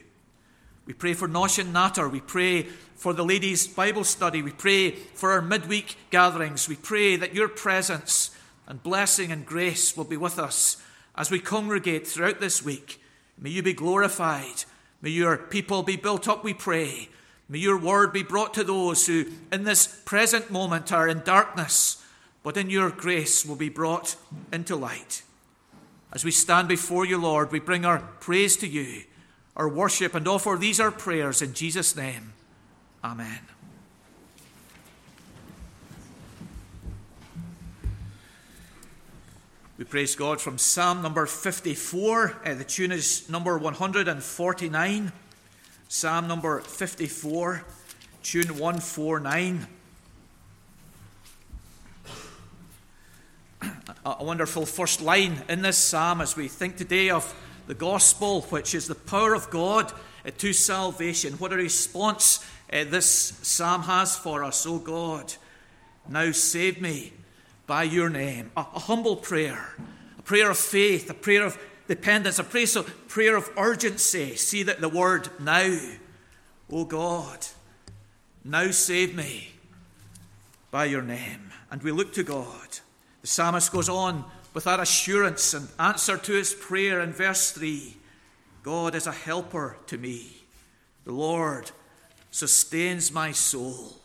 We 0.87 0.93
pray 0.93 1.13
for 1.13 1.27
Nosh 1.27 1.59
and 1.59 1.71
Natter. 1.71 2.09
We 2.09 2.21
pray 2.21 2.63
for 2.95 3.13
the 3.13 3.23
ladies' 3.23 3.67
Bible 3.67 4.03
study. 4.03 4.41
We 4.41 4.51
pray 4.51 4.91
for 4.91 5.31
our 5.31 5.41
midweek 5.43 5.95
gatherings. 6.09 6.67
We 6.67 6.75
pray 6.75 7.17
that 7.17 7.35
your 7.35 7.49
presence 7.49 8.35
and 8.67 8.81
blessing 8.81 9.31
and 9.31 9.45
grace 9.45 9.95
will 9.95 10.05
be 10.05 10.17
with 10.17 10.39
us 10.39 10.77
as 11.15 11.29
we 11.29 11.39
congregate 11.39 12.07
throughout 12.07 12.39
this 12.39 12.63
week. 12.63 13.01
May 13.37 13.49
you 13.49 13.63
be 13.63 13.73
glorified. 13.73 14.65
May 15.01 15.09
your 15.09 15.37
people 15.37 15.83
be 15.83 15.95
built 15.95 16.27
up, 16.27 16.43
we 16.43 16.53
pray. 16.53 17.09
May 17.49 17.59
your 17.59 17.77
word 17.77 18.13
be 18.13 18.23
brought 18.23 18.53
to 18.55 18.63
those 18.63 19.05
who, 19.05 19.25
in 19.51 19.63
this 19.63 19.85
present 20.05 20.49
moment, 20.49 20.91
are 20.91 21.07
in 21.07 21.19
darkness, 21.19 22.03
but 22.41 22.57
in 22.57 22.69
your 22.69 22.89
grace 22.89 23.45
will 23.45 23.55
be 23.55 23.69
brought 23.69 24.15
into 24.51 24.75
light. 24.75 25.23
As 26.13 26.23
we 26.23 26.31
stand 26.31 26.67
before 26.67 27.05
you, 27.05 27.17
Lord, 27.17 27.51
we 27.51 27.59
bring 27.59 27.85
our 27.85 27.99
praise 28.19 28.55
to 28.57 28.67
you, 28.67 29.03
our 29.55 29.67
worship, 29.67 30.15
and 30.15 30.27
offer 30.27 30.57
these 30.59 30.79
our 30.79 30.91
prayers 30.91 31.41
in 31.41 31.53
Jesus' 31.53 31.95
name. 31.95 32.33
Amen. 33.03 33.52
We 39.75 39.85
praise 39.85 40.15
God 40.15 40.39
from 40.39 40.59
Psalm 40.59 41.01
number 41.01 41.25
54. 41.25 42.41
Uh, 42.45 42.53
the 42.53 42.63
tune 42.63 42.91
is 42.91 43.27
number 43.27 43.57
149. 43.57 45.11
Psalm 45.87 46.27
number 46.27 46.59
54, 46.59 47.65
tune 48.21 48.49
149. 48.49 49.67
A 54.05 54.23
wonderful 54.23 54.67
first 54.67 55.01
line 55.01 55.41
in 55.49 55.63
this 55.63 55.79
psalm 55.79 56.21
as 56.21 56.35
we 56.35 56.47
think 56.47 56.77
today 56.77 57.09
of 57.09 57.33
the 57.65 57.73
gospel, 57.73 58.41
which 58.43 58.75
is 58.75 58.87
the 58.87 58.93
power 58.93 59.33
of 59.33 59.49
God 59.49 59.91
uh, 60.23 60.29
to 60.37 60.53
salvation. 60.53 61.33
What 61.33 61.51
a 61.51 61.55
response 61.55 62.45
uh, 62.71 62.83
this 62.83 63.07
psalm 63.41 63.81
has 63.83 64.15
for 64.15 64.43
us, 64.43 64.67
O 64.67 64.77
God. 64.77 65.33
Now 66.07 66.31
save 66.31 66.79
me 66.79 67.13
by 67.67 67.83
your 67.83 68.09
name. 68.09 68.51
A, 68.57 68.61
a, 68.61 68.79
humble 68.79 69.15
prayer, 69.15 69.75
a 70.17 70.21
prayer 70.21 70.51
of 70.51 70.57
faith, 70.57 71.09
a 71.09 71.13
prayer 71.13 71.45
of 71.45 71.57
dependence, 71.87 72.39
a 72.39 72.43
prayer, 72.43 72.67
so, 72.67 72.83
prayer 72.83 73.35
of 73.35 73.49
urgency. 73.57 74.35
See 74.35 74.63
that 74.63 74.81
the 74.81 74.89
word 74.89 75.29
now, 75.39 75.77
O 76.71 76.85
God, 76.85 77.45
now 78.43 78.71
save 78.71 79.15
me 79.15 79.51
by 80.71 80.85
your 80.85 81.01
name. 81.01 81.51
And 81.71 81.81
we 81.81 81.91
look 81.91 82.13
to 82.13 82.23
God. 82.23 82.79
The 83.21 83.27
psalmist 83.27 83.71
goes 83.71 83.89
on 83.89 84.25
with 84.53 84.65
that 84.65 84.79
assurance 84.79 85.53
and 85.53 85.67
answer 85.79 86.17
to 86.17 86.33
his 86.33 86.53
prayer 86.53 87.01
in 87.01 87.11
verse 87.11 87.51
3 87.51 87.97
God 88.63 88.95
is 88.95 89.07
a 89.07 89.11
helper 89.11 89.77
to 89.87 89.97
me. 89.97 90.37
The 91.03 91.11
Lord 91.11 91.71
sustains 92.31 93.11
my 93.11 93.33
soul. 93.33 93.97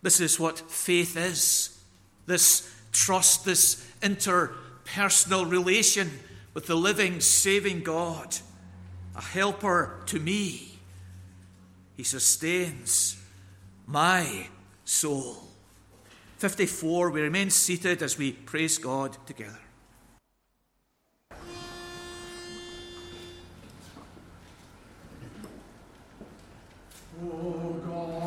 This 0.00 0.18
is 0.18 0.40
what 0.40 0.58
faith 0.58 1.16
is. 1.16 1.78
This 2.26 2.74
trust, 2.92 3.44
this 3.44 3.84
interpersonal 4.00 5.50
relation 5.50 6.10
with 6.54 6.66
the 6.66 6.76
living, 6.76 7.20
saving 7.20 7.82
God, 7.82 8.36
a 9.16 9.22
helper 9.22 10.00
to 10.06 10.20
me. 10.20 10.78
He 11.96 12.04
sustains 12.04 13.16
my 13.86 14.46
soul. 14.84 15.48
54, 16.38 17.10
we 17.10 17.20
remain 17.20 17.50
seated 17.50 18.02
as 18.02 18.18
we 18.18 18.32
praise 18.32 18.78
God 18.78 19.16
together. 19.26 19.58
Oh 27.24 27.80
God, 27.86 28.21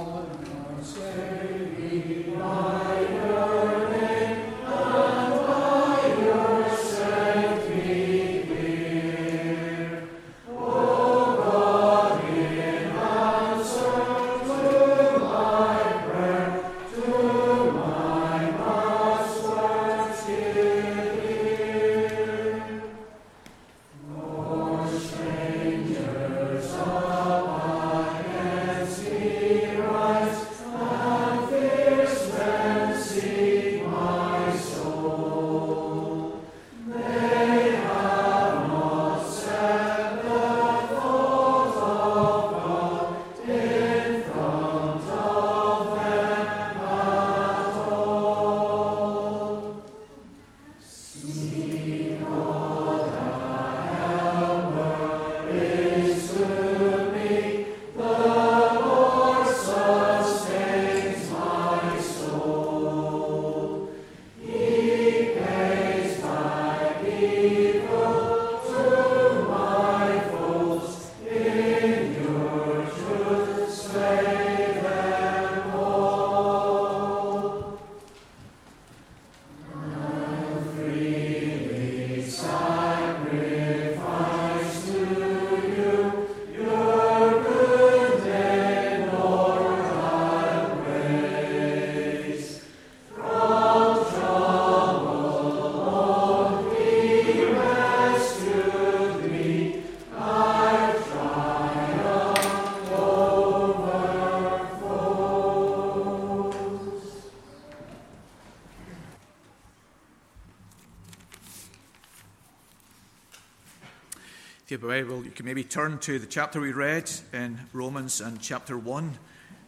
Bible, 114.77 115.23
you 115.23 115.31
can 115.31 115.45
maybe 115.45 115.63
turn 115.63 115.99
to 115.99 116.19
the 116.19 116.25
chapter 116.25 116.59
we 116.59 116.73
read 116.73 117.09
in 117.31 117.59
Romans 117.71 118.19
and 118.19 118.41
chapter 118.41 118.77
1, 118.77 119.17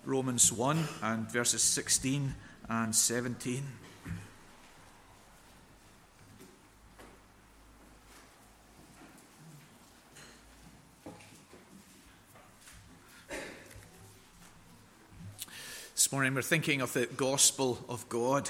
Romans 0.05 0.51
1 0.51 0.83
and 1.01 1.31
verses 1.31 1.61
16 1.61 2.35
and 2.67 2.93
17. 2.93 3.63
This 15.93 16.11
morning 16.11 16.35
we're 16.35 16.41
thinking 16.41 16.81
of 16.81 16.91
the 16.93 17.05
gospel 17.05 17.79
of 17.87 18.09
God. 18.09 18.49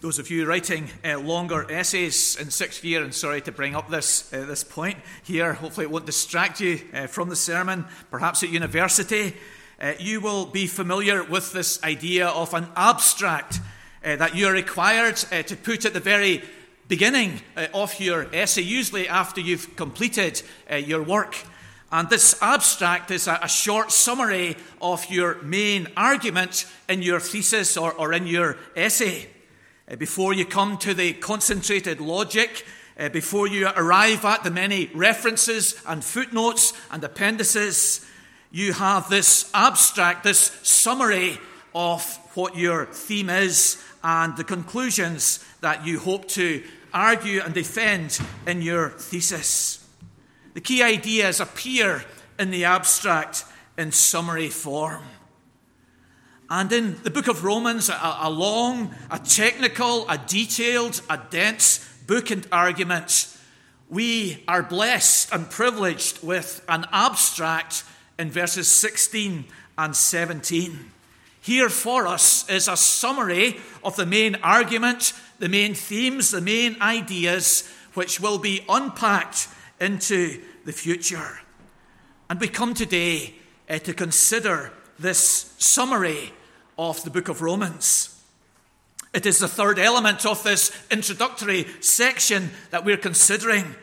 Those 0.00 0.20
of 0.20 0.30
you 0.30 0.46
writing 0.46 0.88
uh, 1.04 1.18
longer 1.18 1.68
essays 1.68 2.36
in 2.36 2.52
sixth 2.52 2.84
year, 2.84 3.02
and 3.02 3.12
sorry 3.12 3.40
to 3.40 3.50
bring 3.50 3.74
up 3.74 3.90
this, 3.90 4.32
uh, 4.32 4.44
this 4.44 4.62
point 4.62 4.96
here, 5.24 5.54
hopefully 5.54 5.86
it 5.86 5.90
won't 5.90 6.06
distract 6.06 6.60
you 6.60 6.80
uh, 6.94 7.08
from 7.08 7.28
the 7.28 7.34
sermon, 7.34 7.84
perhaps 8.08 8.44
at 8.44 8.50
university, 8.50 9.34
uh, 9.80 9.94
you 9.98 10.20
will 10.20 10.46
be 10.46 10.68
familiar 10.68 11.24
with 11.24 11.52
this 11.52 11.82
idea 11.82 12.28
of 12.28 12.54
an 12.54 12.68
abstract 12.76 13.58
uh, 14.04 14.14
that 14.14 14.36
you 14.36 14.46
are 14.46 14.52
required 14.52 15.24
uh, 15.32 15.42
to 15.42 15.56
put 15.56 15.84
at 15.84 15.94
the 15.94 16.00
very 16.00 16.44
beginning 16.86 17.40
of 17.74 17.98
your 17.98 18.32
essay, 18.32 18.62
usually 18.62 19.08
after 19.08 19.40
you've 19.40 19.74
completed 19.74 20.40
your 20.86 21.02
work. 21.02 21.36
And 21.90 22.08
this 22.08 22.40
abstract 22.40 23.10
is 23.10 23.26
a, 23.26 23.40
a, 23.42 23.48
short 23.48 23.90
summary 23.90 24.56
of 24.80 25.04
your 25.10 25.42
main 25.42 25.88
argument 25.96 26.66
in 26.88 27.02
your 27.02 27.18
thesis 27.18 27.76
or, 27.76 27.92
or 27.92 28.12
in 28.12 28.26
your 28.28 28.56
essay. 28.76 29.28
Uh, 29.90 29.96
before 29.96 30.34
you 30.34 30.44
come 30.44 30.76
to 30.76 30.92
the 30.92 31.14
concentrated 31.14 32.00
logic, 32.00 32.66
uh, 32.98 33.08
before 33.08 33.46
you 33.46 33.68
arrive 33.68 34.24
at 34.24 34.44
the 34.44 34.50
many 34.50 34.90
references 34.94 35.80
and 35.86 36.04
footnotes 36.04 36.74
and 36.90 37.02
appendices, 37.02 38.04
you 38.50 38.72
have 38.74 39.08
this 39.08 39.50
abstract, 39.54 40.24
this 40.24 40.58
summary 40.62 41.38
of 41.74 42.04
what 42.34 42.56
your 42.56 42.86
theme 42.86 43.30
is 43.30 43.82
and 44.04 44.36
the 44.36 44.44
conclusions 44.44 45.44
that 45.60 45.86
you 45.86 45.98
hope 45.98 46.28
to 46.28 46.62
argue 46.92 47.40
and 47.40 47.54
defend 47.54 48.20
in 48.46 48.60
your 48.60 48.90
thesis. 48.90 49.86
The 50.54 50.60
key 50.60 50.82
ideas 50.82 51.40
appear 51.40 52.04
in 52.38 52.50
the 52.50 52.64
abstract 52.64 53.44
in 53.78 53.92
summary 53.92 54.48
form. 54.48 55.04
And 56.50 56.72
in 56.72 57.02
the 57.02 57.10
book 57.10 57.28
of 57.28 57.44
Romans, 57.44 57.90
a, 57.90 58.16
a 58.22 58.30
long, 58.30 58.94
a 59.10 59.18
technical, 59.18 60.08
a 60.08 60.16
detailed, 60.16 61.02
a 61.10 61.20
dense 61.30 61.86
book 62.06 62.30
and 62.30 62.46
argument, 62.50 63.36
we 63.90 64.44
are 64.48 64.62
blessed 64.62 65.32
and 65.32 65.50
privileged 65.50 66.22
with 66.22 66.64
an 66.68 66.86
abstract 66.90 67.84
in 68.18 68.30
verses 68.30 68.68
16 68.68 69.44
and 69.76 69.94
17. 69.94 70.90
Here 71.42 71.68
for 71.68 72.06
us 72.06 72.48
is 72.48 72.66
a 72.66 72.76
summary 72.76 73.58
of 73.84 73.96
the 73.96 74.06
main 74.06 74.36
argument, 74.36 75.12
the 75.38 75.48
main 75.48 75.74
themes, 75.74 76.30
the 76.30 76.40
main 76.40 76.80
ideas, 76.80 77.70
which 77.92 78.20
will 78.20 78.38
be 78.38 78.64
unpacked 78.68 79.48
into 79.80 80.40
the 80.64 80.72
future. 80.72 81.40
And 82.30 82.40
we 82.40 82.48
come 82.48 82.74
today 82.74 83.34
uh, 83.68 83.78
to 83.78 83.92
consider 83.94 84.72
this 84.98 85.54
summary 85.58 86.32
of 86.78 87.02
the 87.02 87.10
book 87.10 87.28
of 87.28 87.42
Romans. 87.42 88.14
It 89.12 89.26
is 89.26 89.38
the 89.38 89.48
third 89.48 89.78
element 89.78 90.24
of 90.24 90.42
this 90.44 90.70
introductory 90.90 91.66
section 91.80 92.50
that 92.70 92.84
we're 92.84 92.96
considering. 92.96 93.74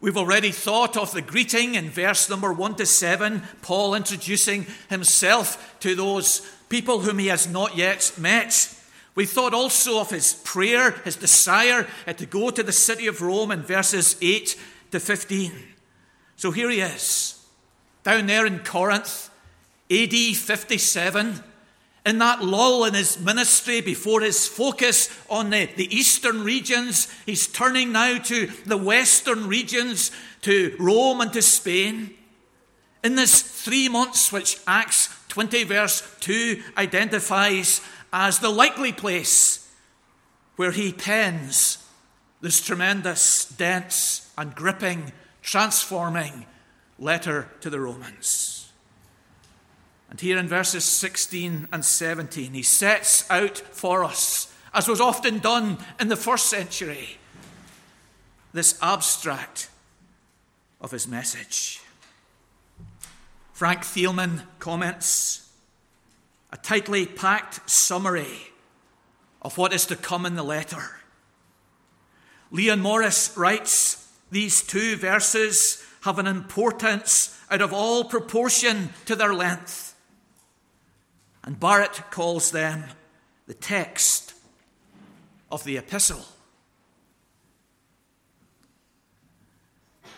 We've 0.00 0.16
already 0.16 0.52
thought 0.52 0.96
of 0.96 1.12
the 1.12 1.22
greeting 1.22 1.74
in 1.74 1.90
verse 1.90 2.30
number 2.30 2.52
1 2.52 2.76
to 2.76 2.86
7, 2.86 3.42
Paul 3.62 3.94
introducing 3.94 4.66
himself 4.88 5.76
to 5.80 5.94
those 5.94 6.42
people 6.68 7.00
whom 7.00 7.18
he 7.18 7.26
has 7.28 7.48
not 7.48 7.76
yet 7.76 8.12
met. 8.18 8.72
We 9.14 9.26
thought 9.26 9.54
also 9.54 10.00
of 10.00 10.10
his 10.10 10.34
prayer, 10.34 10.92
his 11.04 11.16
desire 11.16 11.86
uh, 12.06 12.12
to 12.12 12.26
go 12.26 12.50
to 12.50 12.62
the 12.62 12.72
city 12.72 13.06
of 13.06 13.22
Rome 13.22 13.50
in 13.50 13.62
verses 13.62 14.16
8 14.20 14.60
to 14.90 15.00
15. 15.00 15.52
So 16.36 16.50
here 16.50 16.68
he 16.68 16.80
is, 16.80 17.42
down 18.02 18.26
there 18.26 18.44
in 18.44 18.58
Corinth, 18.60 19.30
AD 19.90 20.12
57 20.12 21.42
in 22.06 22.18
that 22.18 22.44
lull 22.44 22.84
in 22.84 22.94
his 22.94 23.18
ministry 23.18 23.80
before 23.80 24.20
his 24.20 24.46
focus 24.46 25.08
on 25.30 25.50
the, 25.50 25.66
the 25.76 25.94
eastern 25.94 26.44
regions, 26.44 27.08
he's 27.24 27.46
turning 27.46 27.92
now 27.92 28.18
to 28.18 28.46
the 28.66 28.76
western 28.76 29.48
regions, 29.48 30.10
to 30.42 30.76
Rome 30.78 31.22
and 31.22 31.32
to 31.32 31.40
Spain. 31.40 32.14
In 33.02 33.14
this 33.14 33.40
three 33.40 33.88
months, 33.88 34.30
which 34.30 34.60
Acts 34.66 35.08
20, 35.28 35.64
verse 35.64 36.02
2 36.20 36.62
identifies 36.76 37.80
as 38.12 38.38
the 38.38 38.50
likely 38.50 38.92
place 38.92 39.68
where 40.56 40.70
he 40.70 40.92
pens 40.92 41.78
this 42.40 42.60
tremendous, 42.60 43.46
dense, 43.46 44.30
and 44.36 44.54
gripping, 44.54 45.12
transforming 45.40 46.44
letter 46.98 47.48
to 47.60 47.70
the 47.70 47.80
Romans. 47.80 48.63
And 50.14 50.20
here 50.20 50.38
in 50.38 50.46
verses 50.46 50.84
16 50.84 51.66
and 51.72 51.84
17, 51.84 52.54
he 52.54 52.62
sets 52.62 53.28
out 53.28 53.58
for 53.58 54.04
us, 54.04 54.54
as 54.72 54.86
was 54.86 55.00
often 55.00 55.40
done 55.40 55.78
in 55.98 56.06
the 56.06 56.14
first 56.14 56.46
century, 56.46 57.18
this 58.52 58.78
abstract 58.80 59.68
of 60.80 60.92
his 60.92 61.08
message. 61.08 61.80
Frank 63.54 63.80
Thielman 63.80 64.42
comments 64.60 65.50
a 66.52 66.58
tightly 66.58 67.06
packed 67.06 67.68
summary 67.68 68.52
of 69.42 69.58
what 69.58 69.72
is 69.72 69.84
to 69.86 69.96
come 69.96 70.26
in 70.26 70.36
the 70.36 70.44
letter. 70.44 71.00
Leon 72.52 72.78
Morris 72.78 73.36
writes 73.36 74.12
these 74.30 74.62
two 74.62 74.94
verses 74.94 75.84
have 76.02 76.20
an 76.20 76.28
importance 76.28 77.36
out 77.50 77.60
of 77.60 77.72
all 77.72 78.04
proportion 78.04 78.90
to 79.06 79.16
their 79.16 79.34
length. 79.34 79.90
And 81.44 81.60
Barrett 81.60 82.10
calls 82.10 82.50
them 82.50 82.84
the 83.46 83.54
text 83.54 84.34
of 85.52 85.62
the 85.64 85.76
epistle. 85.76 86.24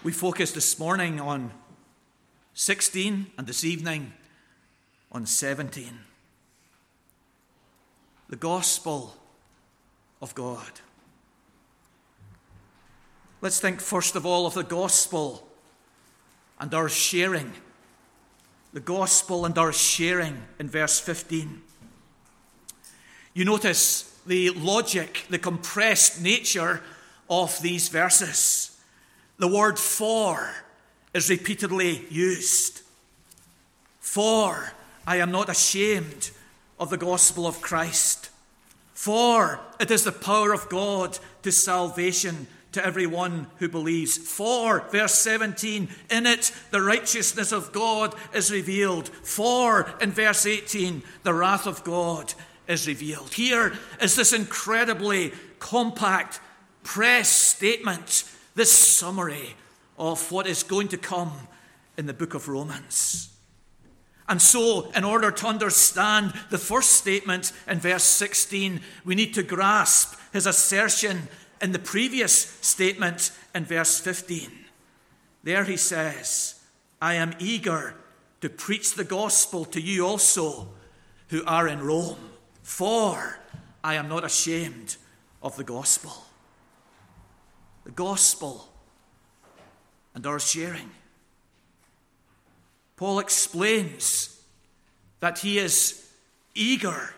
We 0.05 0.13
focused 0.13 0.55
this 0.55 0.79
morning 0.79 1.21
on 1.21 1.51
16 2.55 3.27
and 3.37 3.47
this 3.47 3.65
evening 3.65 4.13
on 5.11 5.27
17. 5.27 5.99
The 8.29 8.37
gospel 8.37 9.17
of 10.23 10.33
God. 10.35 10.81
Let's 13.41 13.61
think 13.61 13.81
first 13.81 14.15
of 14.15 14.25
all 14.25 14.47
of 14.47 14.55
the 14.55 14.63
gospel 14.63 15.47
and 16.61 16.73
our 16.73 16.89
sharing 16.89 17.53
the 18.73 18.81
gospel 18.81 19.45
and 19.45 19.57
our 19.57 19.73
sharing 19.73 20.43
in 20.59 20.69
verse 20.69 20.99
15. 21.01 21.63
You 23.35 23.45
notice 23.45 24.19
the 24.27 24.51
logic, 24.51 25.27
the 25.31 25.39
compressed 25.39 26.23
nature 26.23 26.83
of 27.29 27.61
these 27.63 27.89
verses. 27.89 28.79
The 29.39 29.49
word 29.49 29.79
for 29.79 30.51
is 31.13 31.31
repeatedly 31.31 32.07
used. 32.11 32.83
For 34.01 34.73
I 35.07 35.17
am 35.17 35.31
not 35.31 35.49
ashamed 35.49 36.31
of 36.79 36.91
the 36.91 36.97
gospel 36.97 37.47
of 37.47 37.61
Christ. 37.61 38.31
For 38.95 39.61
it 39.79 39.91
is 39.91 40.05
the 40.05 40.13
power 40.13 40.53
of 40.53 40.69
God 40.69 41.19
to 41.43 41.53
salvation 41.53 42.47
to 42.73 42.85
everyone 42.85 43.47
who 43.59 43.69
believes. 43.69 44.17
For, 44.17 44.81
verse 44.91 45.15
17, 45.15 45.89
in 46.11 46.27
it 46.27 46.53
the 46.71 46.83
righteousness 46.83 47.53
of 47.53 47.73
God 47.73 48.15
is 48.35 48.51
revealed. 48.51 49.09
For, 49.09 49.95
in 50.01 50.13
verse 50.13 50.47
18, 50.47 51.03
the 51.23 51.35
wrath 51.35 51.67
of 51.67 51.85
God 51.85 52.35
is 52.69 52.87
revealed. 52.87 53.33
Here 53.33 53.73
is 54.01 54.17
this 54.17 54.33
incredibly 54.33 55.33
compact 55.59 56.41
press 56.83 57.29
statement, 57.29 58.25
this 58.55 58.73
summary 58.73 59.55
of 59.99 60.31
what 60.31 60.47
is 60.47 60.63
going 60.63 60.89
to 60.89 60.99
come 60.99 61.33
in 61.97 62.07
the 62.07 62.15
book 62.15 62.35
of 62.35 62.49
Romans. 62.49 63.31
And 64.29 64.43
so, 64.43 64.91
in 64.91 65.05
order 65.05 65.31
to 65.31 65.47
understand 65.47 66.33
the 66.51 66.59
first 66.59 66.93
statement 66.93 67.53
in 67.69 67.79
verse 67.79 68.03
16, 68.03 68.81
we 69.05 69.15
need 69.15 69.35
to 69.35 69.43
grasp 69.43 70.19
his 70.33 70.47
assertion 70.47 71.29
in 71.61 71.73
the 71.73 71.79
previous 71.79 72.33
statement 72.61 73.31
in 73.55 73.65
verse 73.65 73.99
15. 74.01 74.51
There 75.43 75.65
he 75.65 75.77
says, 75.77 76.61
I 77.01 77.15
am 77.15 77.35
eager 77.39 77.95
to 78.41 78.49
preach 78.49 78.95
the 78.95 79.05
gospel 79.05 79.65
to 79.67 79.81
you 79.81 80.07
also 80.07 80.69
who 81.29 81.45
are 81.47 81.69
in 81.69 81.81
Rome, 81.81 82.31
for 82.63 83.39
I 83.83 83.95
am 83.95 84.09
not 84.09 84.25
ashamed 84.25 84.97
of 85.43 85.57
the 85.57 85.65
gospel. 85.65 86.13
The 87.85 87.93
gospel 87.93 88.69
and 90.15 90.27
our 90.27 90.39
sharing. 90.39 90.91
Paul 92.97 93.19
explains 93.19 94.41
that 95.21 95.39
he 95.39 95.59
is 95.59 96.11
eager 96.55 97.15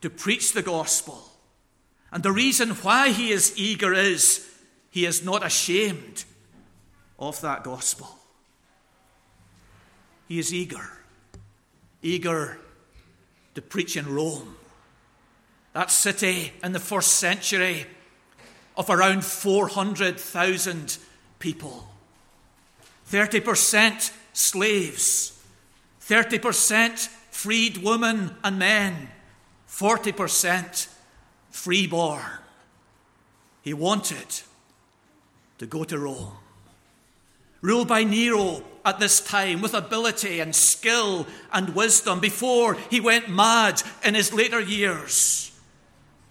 to 0.00 0.10
preach 0.10 0.52
the 0.52 0.62
gospel 0.62 1.30
and 2.14 2.22
the 2.22 2.30
reason 2.30 2.70
why 2.70 3.08
he 3.08 3.32
is 3.32 3.52
eager 3.56 3.92
is 3.92 4.48
he 4.90 5.04
is 5.04 5.24
not 5.24 5.44
ashamed 5.44 6.24
of 7.18 7.40
that 7.40 7.64
gospel. 7.64 8.08
He 10.28 10.38
is 10.38 10.54
eager, 10.54 10.92
eager 12.02 12.56
to 13.56 13.62
preach 13.62 13.96
in 13.96 14.14
Rome, 14.14 14.56
That 15.72 15.90
city 15.90 16.52
in 16.62 16.70
the 16.70 16.78
first 16.78 17.14
century 17.14 17.84
of 18.76 18.88
around 18.90 19.24
400,000 19.24 20.98
people. 21.40 21.88
30% 23.10 24.12
slaves, 24.32 25.36
30% 26.00 27.08
freed 27.32 27.78
women 27.78 28.36
and 28.44 28.58
men, 28.60 29.08
40% 29.68 30.93
freeborn. 31.54 32.20
He 33.62 33.72
wanted 33.72 34.26
to 35.58 35.66
go 35.66 35.84
to 35.84 35.98
Rome. 35.98 36.32
Ruled 37.60 37.88
by 37.88 38.02
Nero 38.02 38.62
at 38.84 38.98
this 38.98 39.20
time 39.20 39.62
with 39.62 39.72
ability 39.72 40.40
and 40.40 40.54
skill 40.54 41.26
and 41.52 41.74
wisdom 41.74 42.18
before 42.18 42.76
he 42.90 43.00
went 43.00 43.30
mad 43.30 43.80
in 44.04 44.14
his 44.14 44.34
later 44.34 44.60
years. 44.60 45.52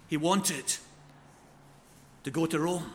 He 0.08 0.18
wanted 0.18 0.76
to 2.22 2.30
go 2.30 2.44
to 2.44 2.60
Rome. 2.60 2.92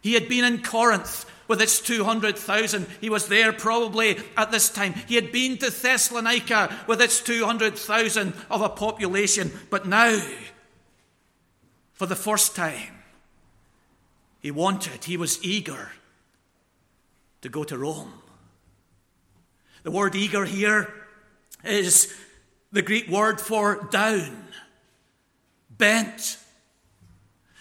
He 0.00 0.14
had 0.14 0.28
been 0.28 0.44
in 0.44 0.62
Corinth 0.62 1.26
with 1.48 1.60
its 1.60 1.80
200,000. 1.80 2.86
He 3.00 3.10
was 3.10 3.26
there 3.26 3.52
probably 3.52 4.18
at 4.36 4.52
this 4.52 4.70
time. 4.70 4.94
He 5.08 5.16
had 5.16 5.32
been 5.32 5.58
to 5.58 5.70
Thessalonica 5.70 6.74
with 6.86 7.02
its 7.02 7.20
200,000 7.20 8.32
of 8.50 8.62
a 8.62 8.68
population. 8.68 9.52
But 9.68 9.86
now, 9.86 10.18
for 12.02 12.06
the 12.06 12.16
first 12.16 12.56
time, 12.56 13.04
he 14.40 14.50
wanted, 14.50 15.04
he 15.04 15.16
was 15.16 15.40
eager 15.44 15.92
to 17.42 17.48
go 17.48 17.62
to 17.62 17.78
Rome. 17.78 18.12
The 19.84 19.92
word 19.92 20.16
eager 20.16 20.44
here 20.44 20.92
is 21.62 22.12
the 22.72 22.82
Greek 22.82 23.06
word 23.06 23.40
for 23.40 23.86
down, 23.92 24.48
bent. 25.70 26.38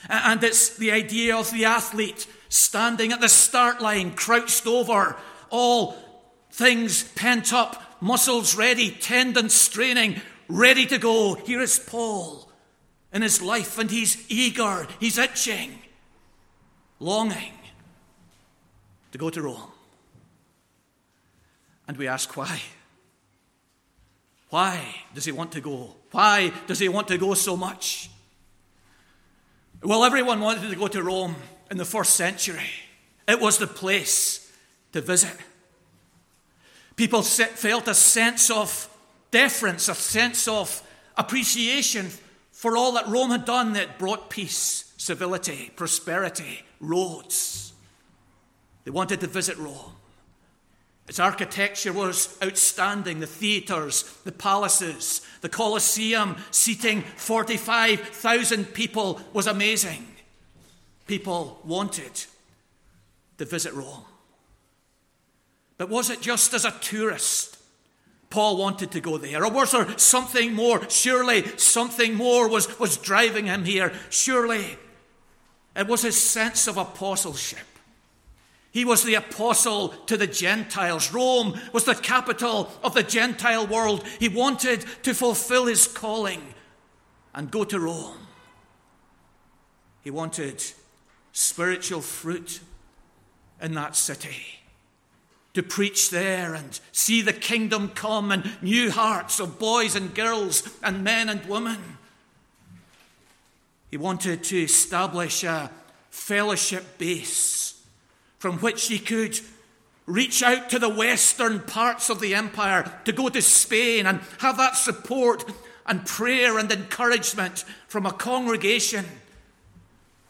And 0.10 0.44
it's 0.44 0.76
the 0.76 0.92
idea 0.92 1.38
of 1.38 1.52
the 1.52 1.66
athlete 1.66 2.26
standing 2.50 3.12
at 3.12 3.22
the 3.22 3.30
start 3.30 3.80
line, 3.80 4.14
crouched 4.14 4.66
over, 4.66 5.18
all 5.52 5.96
things 6.50 7.04
pent 7.14 7.54
up, 7.54 8.02
muscles 8.02 8.56
ready, 8.56 8.90
tendons 8.90 9.54
straining, 9.54 10.20
ready 10.50 10.88
to 10.88 10.98
go. 10.98 11.36
Here 11.36 11.62
is 11.62 11.78
Paul 11.78 12.51
in 13.14 13.22
his 13.22 13.42
life, 13.42 13.78
and 13.78 13.92
he's 13.92 14.26
eager, 14.30 14.88
he's 15.00 15.18
itching, 15.18 15.80
longing 17.00 17.54
to 19.12 19.18
go 19.18 19.30
to 19.30 19.42
Rome. 19.42 19.72
And 21.88 21.98
we 21.98 22.08
ask 22.08 22.36
why. 22.38 22.62
Why 24.50 24.96
does 25.14 25.26
he 25.26 25.32
want 25.32 25.52
to 25.54 25.62
go? 25.62 25.96
Why 26.12 26.52
does 26.68 26.80
he 26.80 26.90
want 26.90 27.08
to 27.10 27.18
go 27.18 27.34
so 27.34 27.56
much? 27.58 28.10
Well, 29.82 30.04
everyone 30.04 30.40
wanted 30.42 30.70
to 30.70 30.76
go 30.76 30.88
to 30.88 31.02
Rome 31.02 31.36
in 31.70 31.78
the 31.78 31.86
first 31.86 32.16
century. 32.16 32.70
It 33.28 33.40
was 33.40 33.58
the 33.58 33.68
place 33.68 34.52
to 34.92 35.02
visit. 35.02 35.36
People 36.96 37.24
felt 37.24 37.88
a 37.88 37.96
sense 37.96 38.52
of 38.52 38.90
deference, 39.32 39.88
a 39.88 39.96
sense 39.96 40.48
of 40.48 40.84
appreciation 41.18 42.12
for 42.62 42.78
all 42.78 42.92
that 42.92 43.08
Rome 43.08 43.32
had 43.32 43.44
done 43.44 43.74
that 43.74 43.98
brought 43.98 44.30
peace, 44.30 44.94
civility, 44.96 45.72
prosperity, 45.76 46.62
roads. 46.80 47.74
They 48.84 48.92
wanted 48.92 49.20
to 49.22 49.26
visit 49.28 49.58
Rome. 49.58 49.94
Its 51.08 51.20
architecture 51.20 51.92
was 51.92 52.38
outstanding 52.44 53.20
the 53.20 53.26
theatres, 53.26 54.04
the 54.26 54.32
palaces, 54.32 55.22
the 55.42 55.50
Colosseum, 55.50 56.36
seating 56.52 57.02
45,000 57.02 58.66
people, 58.76 59.20
was 59.34 59.48
amazing. 59.48 60.06
People 61.08 61.60
wanted 61.66 62.26
to 63.40 63.46
visit 63.46 63.74
Rome. 63.74 64.06
But 65.80 65.90
was 65.90 66.12
it 66.12 66.22
just 66.22 66.54
as 66.54 66.64
a 66.64 66.78
tourist? 66.80 67.51
Paul 68.32 68.58
wanted 68.58 68.92
to 68.92 69.02
go 69.02 69.18
there? 69.18 69.46
Or 69.46 69.52
was 69.52 69.74
there 69.74 69.98
something 70.00 70.54
more? 70.54 70.90
Surely 70.90 71.46
something 71.58 72.16
more 72.16 72.48
was, 72.48 72.80
was 72.80 72.98
driving 72.98 73.46
him 73.46 73.66
here. 73.66 73.94
Surely 74.10 74.78
it 75.76 75.86
was 75.86 76.02
his 76.02 76.22
sense 76.22 76.68
of 76.68 76.78
apostleship. 76.78 77.60
He 78.72 78.86
was 78.86 79.04
the 79.04 79.16
apostle 79.16 79.90
to 79.90 80.16
the 80.16 80.28
Gentiles. 80.28 81.14
Rome 81.14 81.60
was 81.74 81.84
the 81.84 81.94
capital 81.94 82.72
of 82.84 82.94
the 82.94 83.04
Gentile 83.04 83.68
world. 83.68 84.08
He 84.18 84.30
wanted 84.30 84.86
to 85.04 85.14
fulfill 85.14 85.66
his 85.66 85.88
calling 85.88 86.42
and 87.36 87.52
go 87.52 87.66
to 87.66 87.80
Rome. 87.80 88.18
He 90.04 90.10
wanted 90.10 90.64
spiritual 91.34 92.02
fruit 92.02 92.62
in 93.62 93.74
that 93.74 93.98
city. 93.98 94.61
To 95.56 95.64
preach 95.64 96.10
there 96.12 96.54
and 96.54 96.80
see 96.94 97.22
the 97.22 97.34
kingdom 97.34 97.90
come 97.90 98.32
and 98.32 98.50
new 98.62 98.90
hearts 98.90 99.40
of 99.42 99.60
boys 99.60 99.98
and 99.98 100.16
girls 100.16 100.64
and 100.82 101.04
men 101.04 101.28
and 101.28 101.46
women. 101.46 101.78
He 103.90 103.98
wanted 103.98 104.46
to 104.46 104.62
establish 104.62 105.44
a 105.44 105.70
fellowship 106.10 106.98
base 106.98 107.82
from 108.40 108.60
which 108.60 108.88
he 108.88 108.98
could 108.98 109.40
reach 110.06 110.42
out 110.42 110.70
to 110.70 110.80
the 110.80 110.90
western 110.90 111.60
parts 111.60 112.10
of 112.10 112.20
the 112.20 112.34
empire, 112.34 113.00
to 113.06 113.12
go 113.12 113.30
to 113.30 113.42
Spain 113.42 114.06
and 114.06 114.20
have 114.40 114.58
that 114.58 114.76
support 114.76 115.44
and 115.86 116.06
prayer 116.06 116.58
and 116.58 116.72
encouragement 116.72 117.66
from 117.88 118.06
a 118.06 118.12
congregation 118.12 119.06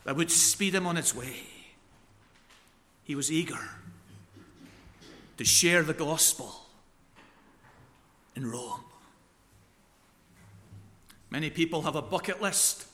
that 0.03 0.15
would 0.15 0.32
speed 0.32 0.76
him 0.76 0.88
on 0.88 0.97
its 0.97 1.15
way. 1.15 1.43
He 3.03 3.15
was 3.15 3.32
eager 3.32 3.59
to 5.38 5.46
share 5.46 5.84
the 5.84 5.94
gospel 5.94 6.54
in 8.36 8.50
Rome. 8.50 8.82
Many 11.30 11.50
people 11.50 11.84
have 11.84 11.96
a 11.96 12.02
bucket 12.02 12.42
list, 12.42 12.86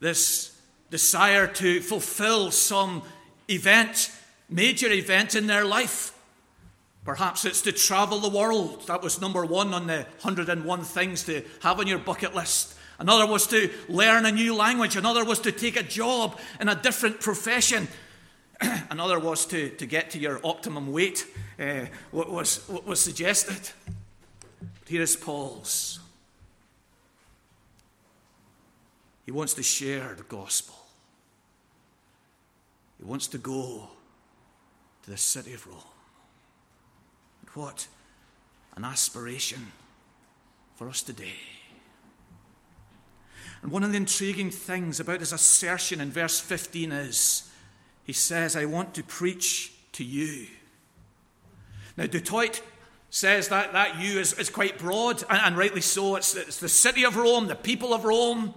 this 0.00 0.60
desire 0.90 1.46
to 1.46 1.80
fulfill 1.80 2.50
some 2.50 3.02
event 3.48 4.10
major 4.52 4.90
event 4.90 5.34
in 5.34 5.46
their 5.46 5.64
life. 5.64 6.16
Perhaps 7.04 7.44
it's 7.44 7.62
to 7.62 7.72
travel 7.72 8.20
the 8.20 8.28
world. 8.28 8.86
That 8.86 9.02
was 9.02 9.20
number 9.20 9.44
one 9.44 9.74
on 9.74 9.86
the 9.88 10.06
101 10.20 10.84
things 10.84 11.24
to 11.24 11.42
have 11.62 11.80
on 11.80 11.86
your 11.86 11.98
bucket 11.98 12.34
list. 12.34 12.74
Another 12.98 13.26
was 13.26 13.48
to 13.48 13.70
learn 13.88 14.26
a 14.26 14.30
new 14.30 14.54
language. 14.54 14.94
Another 14.94 15.24
was 15.24 15.40
to 15.40 15.50
take 15.50 15.76
a 15.76 15.82
job 15.82 16.38
in 16.60 16.68
a 16.68 16.80
different 16.80 17.20
profession. 17.20 17.88
Another 18.90 19.18
was 19.18 19.46
to, 19.46 19.70
to 19.70 19.86
get 19.86 20.10
to 20.10 20.18
your 20.18 20.40
optimum 20.44 20.92
weight, 20.92 21.26
uh, 21.58 21.86
what, 22.10 22.30
was, 22.30 22.66
what 22.68 22.86
was 22.86 23.00
suggested. 23.00 23.70
But 24.60 24.88
here 24.88 25.02
is 25.02 25.16
Paul's. 25.16 26.00
He 29.24 29.32
wants 29.32 29.54
to 29.54 29.62
share 29.62 30.14
the 30.16 30.24
gospel, 30.24 30.74
he 32.98 33.04
wants 33.04 33.26
to 33.28 33.38
go 33.38 33.88
to 35.04 35.10
the 35.10 35.16
city 35.16 35.54
of 35.54 35.66
Rome. 35.66 35.78
And 37.40 37.50
what 37.54 37.86
an 38.76 38.84
aspiration 38.84 39.72
for 40.76 40.88
us 40.88 41.02
today. 41.02 41.36
And 43.62 43.70
one 43.70 43.84
of 43.84 43.92
the 43.92 43.96
intriguing 43.96 44.50
things 44.50 44.98
about 44.98 45.20
his 45.20 45.32
assertion 45.32 46.00
in 46.00 46.10
verse 46.10 46.40
15 46.40 46.90
is 46.90 47.51
he 48.04 48.12
says, 48.12 48.56
I 48.56 48.64
want 48.64 48.94
to 48.94 49.02
preach 49.02 49.72
to 49.92 50.04
you. 50.04 50.46
Now, 51.96 52.06
Du 52.06 52.20
Toit 52.20 52.60
says 53.10 53.48
that 53.48 53.72
that 53.74 54.00
you 54.00 54.18
is, 54.18 54.32
is 54.34 54.48
quite 54.50 54.78
broad, 54.78 55.22
and, 55.28 55.40
and 55.42 55.56
rightly 55.56 55.82
so. 55.82 56.16
It's, 56.16 56.34
it's, 56.34 56.58
the 56.58 56.68
city 56.68 57.04
of 57.04 57.16
Rome, 57.16 57.46
the 57.46 57.54
people 57.54 57.92
of 57.92 58.04
Rome. 58.04 58.54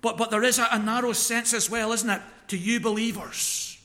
But, 0.00 0.16
but 0.16 0.30
there 0.30 0.44
is 0.44 0.58
a, 0.58 0.68
a 0.70 0.78
narrow 0.78 1.12
sense 1.12 1.54
as 1.54 1.70
well, 1.70 1.92
isn't 1.92 2.10
it? 2.10 2.22
To 2.48 2.58
you 2.58 2.80
believers. 2.80 3.78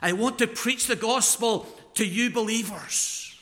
I 0.00 0.12
want 0.12 0.38
to 0.38 0.46
preach 0.46 0.86
the 0.86 0.96
gospel 0.96 1.66
to 1.94 2.06
you 2.06 2.30
believers. 2.30 3.34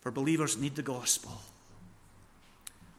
For 0.00 0.10
believers 0.10 0.58
need 0.58 0.76
the 0.76 0.82
gospel. 0.82 1.32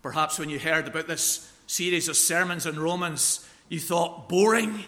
Perhaps 0.01 0.39
when 0.39 0.49
you 0.49 0.59
heard 0.59 0.87
about 0.87 1.07
this 1.07 1.51
series 1.67 2.07
of 2.07 2.15
sermons 2.15 2.67
on 2.67 2.79
Romans, 2.79 3.47
you 3.69 3.79
thought, 3.79 4.29
boring. 4.29 4.83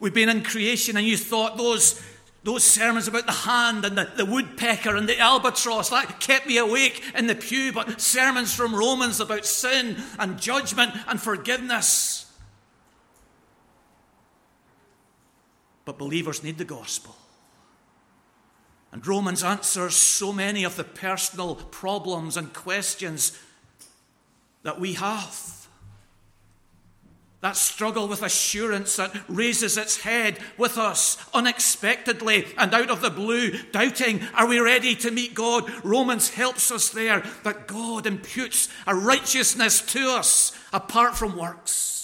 We've 0.00 0.14
been 0.14 0.28
in 0.28 0.42
creation 0.42 0.96
and 0.96 1.06
you 1.06 1.16
thought 1.16 1.56
those, 1.56 2.02
those 2.44 2.64
sermons 2.64 3.08
about 3.08 3.26
the 3.26 3.32
hand 3.32 3.84
and 3.84 3.98
the, 3.98 4.08
the 4.16 4.24
woodpecker 4.24 4.96
and 4.96 5.08
the 5.08 5.18
albatross, 5.18 5.90
that 5.90 6.20
kept 6.20 6.46
me 6.46 6.58
awake 6.58 7.02
in 7.16 7.26
the 7.26 7.34
pew. 7.34 7.72
But 7.72 8.00
sermons 8.00 8.54
from 8.54 8.74
Romans 8.74 9.20
about 9.20 9.44
sin 9.44 9.96
and 10.18 10.40
judgment 10.40 10.92
and 11.08 11.20
forgiveness 11.20 12.28
But 15.88 15.96
believers 15.96 16.44
need 16.44 16.58
the 16.58 16.66
gospel. 16.66 17.16
And 18.92 19.06
Romans 19.06 19.42
answers 19.42 19.96
so 19.96 20.34
many 20.34 20.62
of 20.64 20.76
the 20.76 20.84
personal 20.84 21.54
problems 21.54 22.36
and 22.36 22.52
questions 22.52 23.32
that 24.64 24.78
we 24.78 24.92
have. 24.92 25.57
That 27.40 27.56
struggle 27.56 28.08
with 28.08 28.22
assurance 28.22 28.96
that 28.96 29.14
raises 29.28 29.76
its 29.76 30.00
head 30.00 30.38
with 30.56 30.76
us 30.76 31.16
unexpectedly 31.32 32.46
and 32.56 32.74
out 32.74 32.90
of 32.90 33.00
the 33.00 33.10
blue, 33.10 33.52
doubting, 33.70 34.22
are 34.34 34.48
we 34.48 34.58
ready 34.58 34.96
to 34.96 35.12
meet 35.12 35.34
God? 35.34 35.70
Romans 35.84 36.30
helps 36.30 36.72
us 36.72 36.88
there 36.88 37.22
that 37.44 37.68
God 37.68 38.06
imputes 38.08 38.68
a 38.88 38.94
righteousness 38.94 39.80
to 39.92 40.10
us 40.10 40.52
apart 40.72 41.16
from 41.16 41.36
works. 41.36 41.97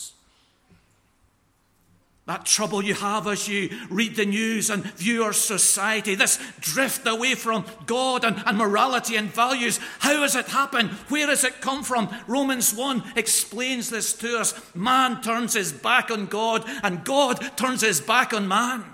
That 2.27 2.47
trouble 2.47 2.83
you 2.83 2.95
have 2.95 3.27
as 3.27 3.49
you 3.49 3.69
read 3.91 4.17
the 4.17 4.25
news 4.25 4.71
and 4.71 4.83
view 4.83 5.25
our 5.25 5.35
society, 5.35 6.15
this 6.15 6.39
drift 6.59 7.07
away 7.07 7.35
from 7.35 7.67
God 7.85 8.25
and, 8.25 8.43
and, 8.47 8.57
morality 8.57 9.17
and 9.17 9.29
values. 9.29 9.79
How 9.99 10.23
has 10.23 10.35
it 10.35 10.47
happened? 10.47 10.89
Where 11.11 11.27
has 11.27 11.45
it 11.45 11.61
come 11.61 11.83
from? 11.83 12.09
Romans 12.27 12.75
1 12.75 13.03
explains 13.17 13.91
this 13.91 14.15
to 14.15 14.39
us. 14.39 14.75
Man 14.75 15.21
turns 15.21 15.53
his 15.53 15.71
back 15.71 16.11
on 16.11 16.25
God, 16.25 16.65
and 16.83 17.05
God 17.05 17.59
turns 17.59 17.83
his 17.83 18.01
back 18.01 18.33
on 18.33 18.49
man. 18.49 18.85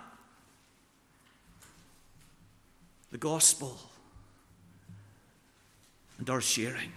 The 3.12 3.18
gospel 3.18 3.78
and 6.18 6.28
our 6.28 6.40
sharing. 6.40 6.92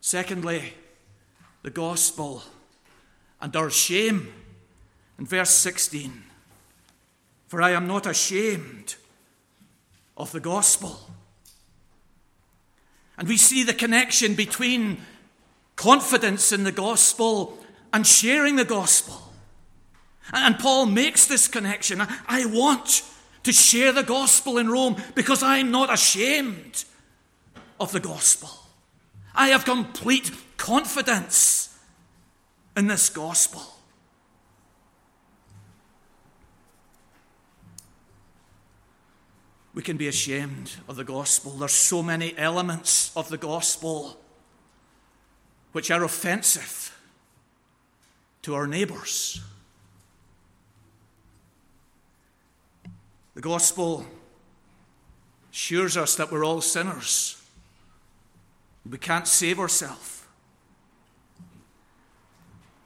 Secondly, 0.00 0.74
the 1.62 1.70
gospel 1.70 2.44
and 3.40 3.54
our 3.56 3.70
shame. 3.70 4.32
In 5.18 5.24
verse 5.24 5.50
16, 5.50 6.24
for 7.48 7.62
I 7.62 7.70
am 7.70 7.86
not 7.86 8.06
ashamed 8.06 8.96
of 10.16 10.30
the 10.32 10.40
gospel. 10.40 11.10
And 13.16 13.26
we 13.26 13.38
see 13.38 13.62
the 13.62 13.72
connection 13.72 14.34
between 14.34 14.98
confidence 15.74 16.52
in 16.52 16.64
the 16.64 16.72
gospel 16.72 17.58
and 17.92 18.06
sharing 18.06 18.56
the 18.56 18.64
gospel. 18.64 19.32
And 20.32 20.58
Paul 20.58 20.86
makes 20.86 21.26
this 21.26 21.48
connection. 21.48 22.02
I 22.26 22.44
want 22.46 23.02
to 23.44 23.52
share 23.52 23.92
the 23.92 24.02
gospel 24.02 24.58
in 24.58 24.68
Rome 24.68 24.96
because 25.14 25.42
I'm 25.42 25.70
not 25.70 25.92
ashamed 25.92 26.84
of 27.78 27.92
the 27.92 28.00
gospel. 28.00 28.50
I 29.34 29.48
have 29.48 29.64
complete 29.64 30.30
confidence 30.56 31.75
in 32.76 32.86
this 32.86 33.08
gospel. 33.08 33.62
We 39.74 39.82
can 39.82 39.96
be 39.96 40.08
ashamed 40.08 40.72
of 40.88 40.96
the 40.96 41.04
gospel. 41.04 41.52
There's 41.52 41.72
so 41.72 42.02
many 42.02 42.36
elements 42.38 43.12
of 43.16 43.28
the 43.28 43.36
gospel 43.36 44.18
which 45.72 45.90
are 45.90 46.02
offensive 46.04 46.98
to 48.42 48.54
our 48.54 48.66
neighbours. 48.66 49.42
The 53.34 53.42
gospel 53.42 54.06
assures 55.52 55.98
us 55.98 56.16
that 56.16 56.32
we're 56.32 56.44
all 56.44 56.62
sinners. 56.62 57.42
We 58.88 58.96
can't 58.96 59.28
save 59.28 59.58
ourselves. 59.58 60.15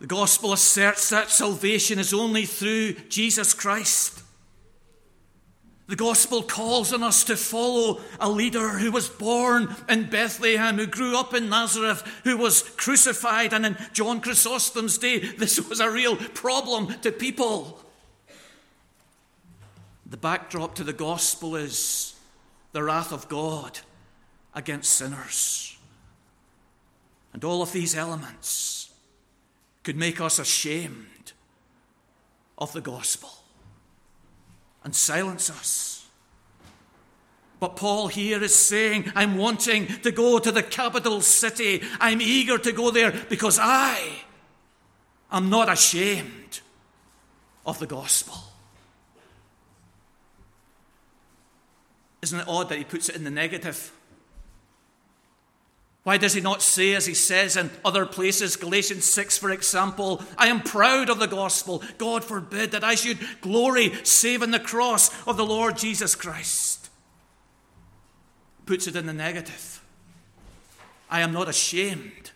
The 0.00 0.06
gospel 0.06 0.54
asserts 0.54 1.10
that 1.10 1.30
salvation 1.30 1.98
is 1.98 2.14
only 2.14 2.46
through 2.46 2.94
Jesus 3.10 3.52
Christ. 3.52 4.22
The 5.88 5.96
gospel 5.96 6.42
calls 6.42 6.92
on 6.92 7.02
us 7.02 7.24
to 7.24 7.36
follow 7.36 8.00
a 8.18 8.30
leader 8.30 8.78
who 8.78 8.92
was 8.92 9.08
born 9.08 9.74
in 9.88 10.08
Bethlehem, 10.08 10.76
who 10.76 10.86
grew 10.86 11.18
up 11.18 11.34
in 11.34 11.50
Nazareth, 11.50 12.02
who 12.24 12.38
was 12.38 12.62
crucified, 12.62 13.52
and 13.52 13.66
in 13.66 13.76
John 13.92 14.20
Chrysostom's 14.20 14.96
day, 14.96 15.18
this 15.18 15.60
was 15.68 15.80
a 15.80 15.90
real 15.90 16.16
problem 16.16 16.94
to 17.00 17.12
people. 17.12 17.84
The 20.06 20.16
backdrop 20.16 20.76
to 20.76 20.84
the 20.84 20.92
gospel 20.94 21.56
is 21.56 22.14
the 22.72 22.82
wrath 22.82 23.12
of 23.12 23.28
God 23.28 23.80
against 24.54 24.92
sinners. 24.92 25.76
And 27.34 27.44
all 27.44 27.62
of 27.62 27.72
these 27.72 27.94
elements 27.94 28.89
could 29.82 29.96
make 29.96 30.20
us 30.20 30.38
ashamed 30.38 31.32
of 32.58 32.72
the 32.72 32.80
gospel 32.80 33.30
and 34.84 34.94
silence 34.94 35.50
us. 35.50 36.06
But 37.58 37.76
Paul 37.76 38.08
here 38.08 38.42
is 38.42 38.54
saying, 38.54 39.12
I'm 39.14 39.36
wanting 39.36 39.86
to 39.86 40.10
go 40.10 40.38
to 40.38 40.50
the 40.50 40.62
capital 40.62 41.20
city. 41.20 41.82
I'm 42.00 42.20
eager 42.22 42.56
to 42.56 42.72
go 42.72 42.90
there 42.90 43.12
because 43.28 43.58
I 43.60 44.22
am 45.30 45.50
not 45.50 45.70
ashamed 45.70 46.60
of 47.66 47.78
the 47.78 47.86
gospel. 47.86 48.34
Isn't 52.22 52.40
it 52.40 52.48
odd 52.48 52.70
that 52.70 52.78
he 52.78 52.84
puts 52.84 53.08
it 53.08 53.16
in 53.16 53.24
the 53.24 53.30
negative? 53.30 53.92
Why 56.02 56.16
does 56.16 56.32
he 56.32 56.40
not 56.40 56.62
say, 56.62 56.94
as 56.94 57.04
he 57.04 57.12
says 57.12 57.56
in 57.56 57.70
other 57.84 58.06
places, 58.06 58.56
Galatians 58.56 59.04
6, 59.04 59.36
for 59.36 59.50
example, 59.50 60.22
I 60.38 60.46
am 60.46 60.62
proud 60.62 61.10
of 61.10 61.18
the 61.18 61.26
gospel. 61.26 61.82
God 61.98 62.24
forbid 62.24 62.70
that 62.70 62.84
I 62.84 62.94
should 62.94 63.18
glory 63.42 63.92
save 64.02 64.42
in 64.42 64.50
the 64.50 64.58
cross 64.58 65.10
of 65.26 65.36
the 65.36 65.44
Lord 65.44 65.76
Jesus 65.76 66.14
Christ. 66.14 66.88
Puts 68.64 68.86
it 68.86 68.96
in 68.96 69.04
the 69.04 69.12
negative. 69.12 69.82
I 71.10 71.20
am 71.20 71.32
not 71.32 71.48
ashamed 71.48 72.30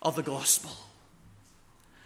of 0.00 0.16
the 0.16 0.22
gospel. 0.22 0.70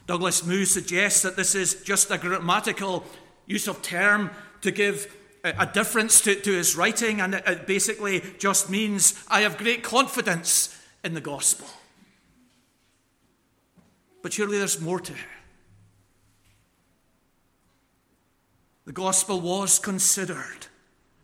Douglas 0.06 0.44
Moo 0.44 0.64
suggests 0.64 1.22
that 1.22 1.36
this 1.36 1.54
is 1.54 1.82
just 1.82 2.10
a 2.10 2.18
grammatical 2.18 3.04
use 3.46 3.68
of 3.68 3.80
term 3.80 4.30
to 4.62 4.70
give 4.70 5.14
a 5.44 5.66
difference 5.66 6.22
to, 6.22 6.34
to 6.34 6.52
his 6.52 6.74
writing, 6.74 7.20
and 7.20 7.34
it, 7.34 7.44
it 7.46 7.66
basically 7.66 8.22
just 8.38 8.70
means 8.70 9.22
I 9.28 9.42
have 9.42 9.58
great 9.58 9.82
confidence 9.82 10.76
in 11.04 11.12
the 11.12 11.20
gospel. 11.20 11.66
But 14.22 14.32
surely 14.32 14.56
there's 14.56 14.80
more 14.80 15.00
to 15.00 15.12
it. 15.12 15.18
The 18.86 18.92
gospel 18.92 19.40
was 19.40 19.78
considered 19.78 20.66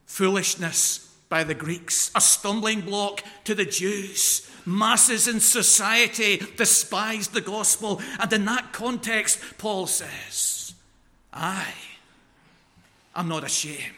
foolishness 0.04 1.06
by 1.30 1.44
the 1.44 1.54
Greeks, 1.54 2.10
a 2.14 2.20
stumbling 2.20 2.82
block 2.82 3.22
to 3.44 3.54
the 3.54 3.64
Jews. 3.64 4.46
Masses 4.66 5.28
in 5.28 5.40
society 5.40 6.42
despised 6.56 7.32
the 7.32 7.40
gospel, 7.40 8.02
and 8.18 8.30
in 8.32 8.44
that 8.44 8.74
context, 8.74 9.40
Paul 9.56 9.86
says, 9.86 10.74
I 11.32 11.64
am 13.16 13.28
not 13.28 13.44
ashamed 13.44 13.94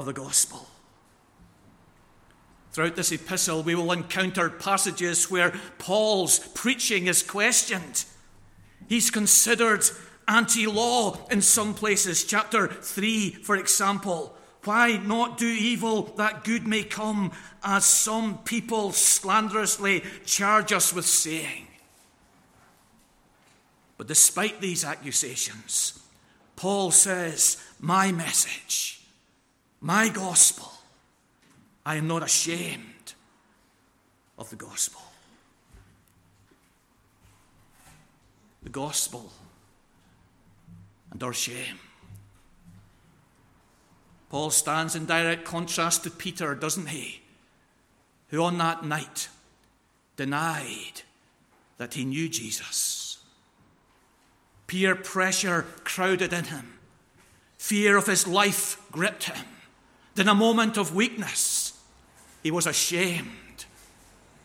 of 0.00 0.06
the 0.06 0.12
gospel. 0.12 0.66
Throughout 2.72 2.96
this 2.96 3.12
epistle, 3.12 3.62
we 3.62 3.74
will 3.74 3.92
encounter 3.92 4.48
passages 4.48 5.30
where 5.30 5.52
Paul's 5.78 6.38
preaching 6.38 7.06
is 7.06 7.22
questioned. 7.22 8.04
He's 8.88 9.10
considered 9.10 9.84
anti 10.26 10.66
law 10.66 11.18
in 11.30 11.42
some 11.42 11.74
places. 11.74 12.24
Chapter 12.24 12.66
3, 12.66 13.30
for 13.30 13.56
example. 13.56 14.34
Why 14.64 14.98
not 14.98 15.38
do 15.38 15.46
evil 15.46 16.02
that 16.16 16.44
good 16.44 16.66
may 16.66 16.82
come, 16.82 17.32
as 17.64 17.86
some 17.86 18.38
people 18.38 18.92
slanderously 18.92 20.02
charge 20.26 20.72
us 20.72 20.92
with 20.92 21.06
saying? 21.06 21.66
But 23.96 24.06
despite 24.06 24.60
these 24.60 24.84
accusations, 24.84 25.98
Paul 26.56 26.90
says, 26.90 27.62
My 27.80 28.12
message 28.12 28.99
my 29.80 30.08
gospel. 30.08 30.70
I 31.84 31.96
am 31.96 32.06
not 32.06 32.22
ashamed 32.22 33.14
of 34.38 34.50
the 34.50 34.56
gospel. 34.56 35.00
The 38.62 38.70
gospel 38.70 39.32
and 41.10 41.22
our 41.22 41.32
shame. 41.32 41.78
Paul 44.28 44.50
stands 44.50 44.94
in 44.94 45.06
direct 45.06 45.44
contrast 45.44 46.04
to 46.04 46.10
Peter, 46.10 46.54
doesn't 46.54 46.88
he? 46.88 47.22
Who 48.28 48.42
on 48.42 48.58
that 48.58 48.84
night 48.84 49.28
denied 50.16 51.02
that 51.78 51.94
he 51.94 52.04
knew 52.04 52.28
Jesus. 52.28 53.18
Peer 54.66 54.94
pressure 54.94 55.64
crowded 55.82 56.32
in 56.32 56.44
him, 56.44 56.78
fear 57.58 57.96
of 57.96 58.06
his 58.06 58.28
life 58.28 58.80
gripped 58.92 59.24
him. 59.24 59.46
In 60.16 60.28
a 60.28 60.34
moment 60.34 60.76
of 60.76 60.94
weakness, 60.94 61.78
he 62.42 62.50
was 62.50 62.66
ashamed 62.66 63.64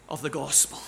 of 0.07 0.21
the 0.21 0.29
gospel. 0.29 0.79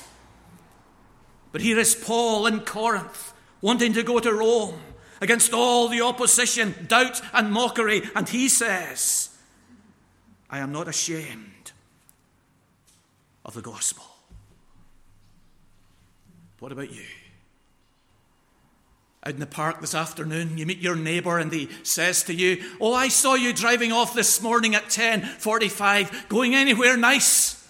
But 1.52 1.62
here 1.62 1.80
is 1.80 1.96
Paul 1.96 2.46
in 2.46 2.62
Corinth, 2.62 3.34
wanting 3.62 3.94
to 3.94 4.04
go 4.04 4.20
to 4.20 4.34
Rome 4.34 4.80
against 5.22 5.54
all 5.54 5.88
the 5.88 6.02
opposition, 6.02 6.86
doubt, 6.88 7.22
and 7.34 7.52
mockery, 7.52 8.04
and 8.16 8.30
he 8.30 8.48
says, 8.48 9.30
I 10.50 10.60
am 10.60 10.72
not 10.72 10.88
ashamed 10.88 11.72
of 13.44 13.54
the 13.54 13.62
gospel. 13.62 14.06
What 16.60 16.72
about 16.72 16.92
you? 16.92 17.04
Out 19.28 19.34
in 19.34 19.42
the 19.42 19.46
park 19.46 19.82
this 19.82 19.94
afternoon, 19.94 20.58
you 20.58 20.66
meet 20.66 20.78
your 20.78 20.96
neighbour 20.96 21.38
and 21.38 21.52
he 21.52 21.68
says 21.84 22.24
to 22.24 22.34
you, 22.34 22.64
Oh, 22.80 22.94
I 22.94 23.10
saw 23.10 23.34
you 23.34 23.52
driving 23.52 23.92
off 23.92 24.14
this 24.14 24.42
morning 24.42 24.74
at 24.74 24.86
10.45, 24.86 26.30
going 26.30 26.56
anywhere 26.56 26.96
nice. 26.96 27.68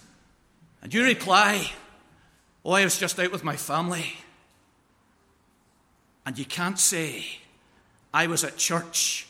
And 0.80 0.94
you 0.94 1.02
reply, 1.02 1.68
Oh, 2.64 2.70
I 2.70 2.84
was 2.84 2.96
just 2.96 3.18
out 3.18 3.32
with 3.32 3.42
my 3.42 3.56
family. 3.56 4.18
And 6.24 6.38
you 6.38 6.44
can't 6.44 6.78
say, 6.78 7.26
I 8.14 8.28
was 8.28 8.44
at 8.44 8.56
church 8.56 9.26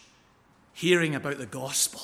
hearing 0.74 1.14
about 1.14 1.38
the 1.38 1.46
gospel. 1.46 2.02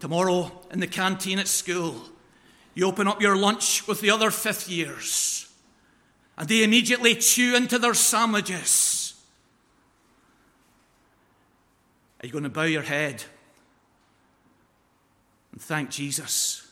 Tomorrow 0.00 0.52
in 0.70 0.80
the 0.80 0.86
canteen 0.86 1.38
at 1.38 1.48
school, 1.48 2.10
you 2.74 2.86
open 2.86 3.08
up 3.08 3.22
your 3.22 3.36
lunch 3.36 3.88
with 3.88 4.02
the 4.02 4.10
other 4.10 4.30
fifth 4.30 4.68
years 4.68 5.50
and 6.36 6.48
they 6.48 6.64
immediately 6.64 7.14
chew 7.14 7.54
into 7.54 7.78
their 7.78 7.94
sandwiches. 7.94 9.14
Are 12.22 12.26
you 12.26 12.32
going 12.32 12.44
to 12.44 12.50
bow 12.50 12.62
your 12.62 12.82
head 12.82 13.24
and 15.52 15.60
thank 15.60 15.90
Jesus 15.90 16.66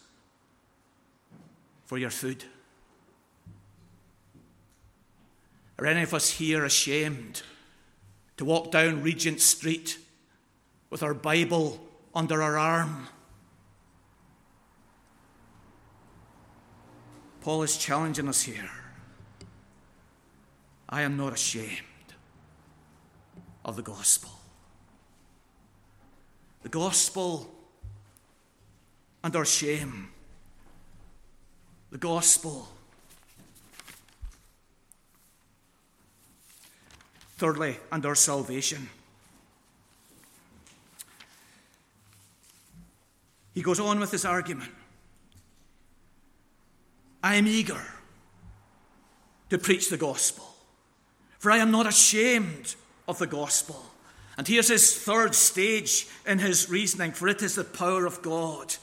for 1.84 1.98
your 1.98 2.10
food? 2.10 2.44
Are 5.78 5.86
any 5.86 6.02
of 6.02 6.14
us 6.14 6.30
here 6.30 6.64
ashamed 6.64 7.42
to 8.36 8.44
walk 8.44 8.70
down 8.70 9.02
Regent 9.02 9.40
Street 9.40 9.98
with 10.88 11.02
our 11.02 11.14
Bible 11.14 11.80
under 12.14 12.42
our 12.42 12.58
arm? 12.58 13.08
Paul 17.40 17.62
is 17.62 17.76
challenging 17.76 18.28
us 18.28 18.42
here. 18.42 18.70
I 20.92 21.02
am 21.02 21.16
not 21.16 21.32
ashamed 21.32 21.70
of 23.64 23.76
the 23.76 23.82
gospel. 23.82 24.30
The 26.62 26.68
gospel 26.68 27.48
and 29.22 29.36
our 29.36 29.44
shame. 29.44 30.08
The 31.92 31.98
gospel. 31.98 32.68
Thirdly, 37.36 37.76
and 37.92 38.04
our 38.04 38.16
salvation. 38.16 38.90
He 43.54 43.62
goes 43.62 43.78
on 43.78 44.00
with 44.00 44.10
his 44.10 44.24
argument. 44.24 44.72
I 47.22 47.36
am 47.36 47.46
eager 47.46 47.80
to 49.50 49.58
preach 49.58 49.88
the 49.88 49.96
gospel. 49.96 50.49
For 51.40 51.50
I 51.50 51.56
am 51.56 51.70
not 51.70 51.86
ashamed 51.86 52.76
of 53.08 53.18
the 53.18 53.26
gospel. 53.26 53.82
And 54.36 54.46
here's 54.46 54.68
his 54.68 54.96
third 54.96 55.34
stage 55.34 56.06
in 56.26 56.38
his 56.38 56.70
reasoning 56.70 57.12
for 57.12 57.28
it 57.28 57.42
is 57.42 57.54
the 57.56 57.64
power 57.64 58.06
of 58.06 58.22
God 58.22 58.74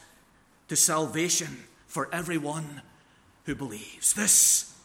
to 0.66 0.76
salvation 0.76 1.64
for 1.86 2.12
everyone 2.12 2.82
who 3.44 3.54
believes. 3.54 4.12
This 4.12 4.76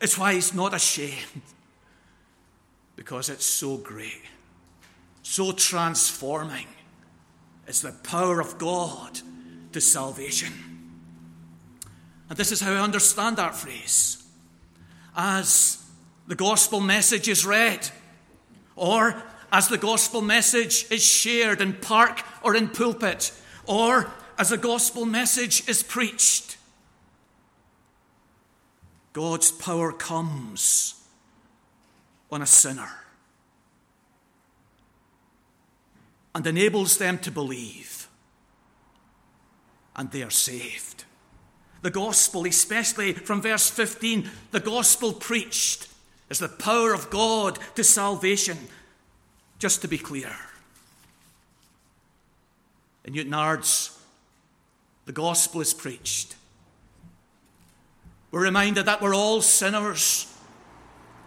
is 0.00 0.18
why 0.18 0.34
he's 0.34 0.52
not 0.52 0.74
ashamed, 0.74 1.42
because 2.96 3.30
it's 3.30 3.46
so 3.46 3.78
great, 3.78 4.22
so 5.22 5.52
transforming. 5.52 6.66
It's 7.66 7.80
the 7.80 7.92
power 7.92 8.40
of 8.40 8.58
God 8.58 9.20
to 9.72 9.80
salvation. 9.80 10.52
And 12.28 12.38
this 12.38 12.52
is 12.52 12.60
how 12.60 12.72
I 12.72 12.80
understand 12.80 13.38
that 13.38 13.54
phrase. 13.54 14.22
As 15.16 15.81
the 16.26 16.34
gospel 16.34 16.80
message 16.80 17.28
is 17.28 17.44
read, 17.44 17.90
or 18.76 19.22
as 19.50 19.68
the 19.68 19.78
gospel 19.78 20.22
message 20.22 20.86
is 20.90 21.02
shared 21.02 21.60
in 21.60 21.74
park 21.74 22.22
or 22.42 22.56
in 22.56 22.68
pulpit, 22.68 23.32
or 23.66 24.10
as 24.38 24.50
a 24.50 24.56
gospel 24.56 25.04
message 25.04 25.68
is 25.68 25.82
preached. 25.82 26.56
God's 29.12 29.52
power 29.52 29.92
comes 29.92 30.94
on 32.30 32.40
a 32.40 32.46
sinner 32.46 32.88
and 36.34 36.46
enables 36.46 36.96
them 36.96 37.18
to 37.18 37.30
believe, 37.30 38.08
and 39.94 40.10
they 40.10 40.22
are 40.22 40.30
saved. 40.30 41.04
The 41.82 41.90
gospel, 41.90 42.46
especially 42.46 43.12
from 43.12 43.42
verse 43.42 43.68
15, 43.68 44.30
the 44.50 44.60
gospel 44.60 45.12
preached 45.12 45.88
is 46.32 46.38
the 46.38 46.48
power 46.48 46.94
of 46.94 47.10
God 47.10 47.58
to 47.74 47.84
salvation. 47.84 48.56
Just 49.58 49.82
to 49.82 49.88
be 49.88 49.98
clear, 49.98 50.34
in 53.04 53.14
Newtownards, 53.14 53.96
the 55.04 55.12
gospel 55.12 55.60
is 55.60 55.74
preached. 55.74 56.34
We're 58.32 58.42
reminded 58.42 58.86
that 58.86 59.02
we're 59.02 59.14
all 59.14 59.42
sinners 59.42 60.26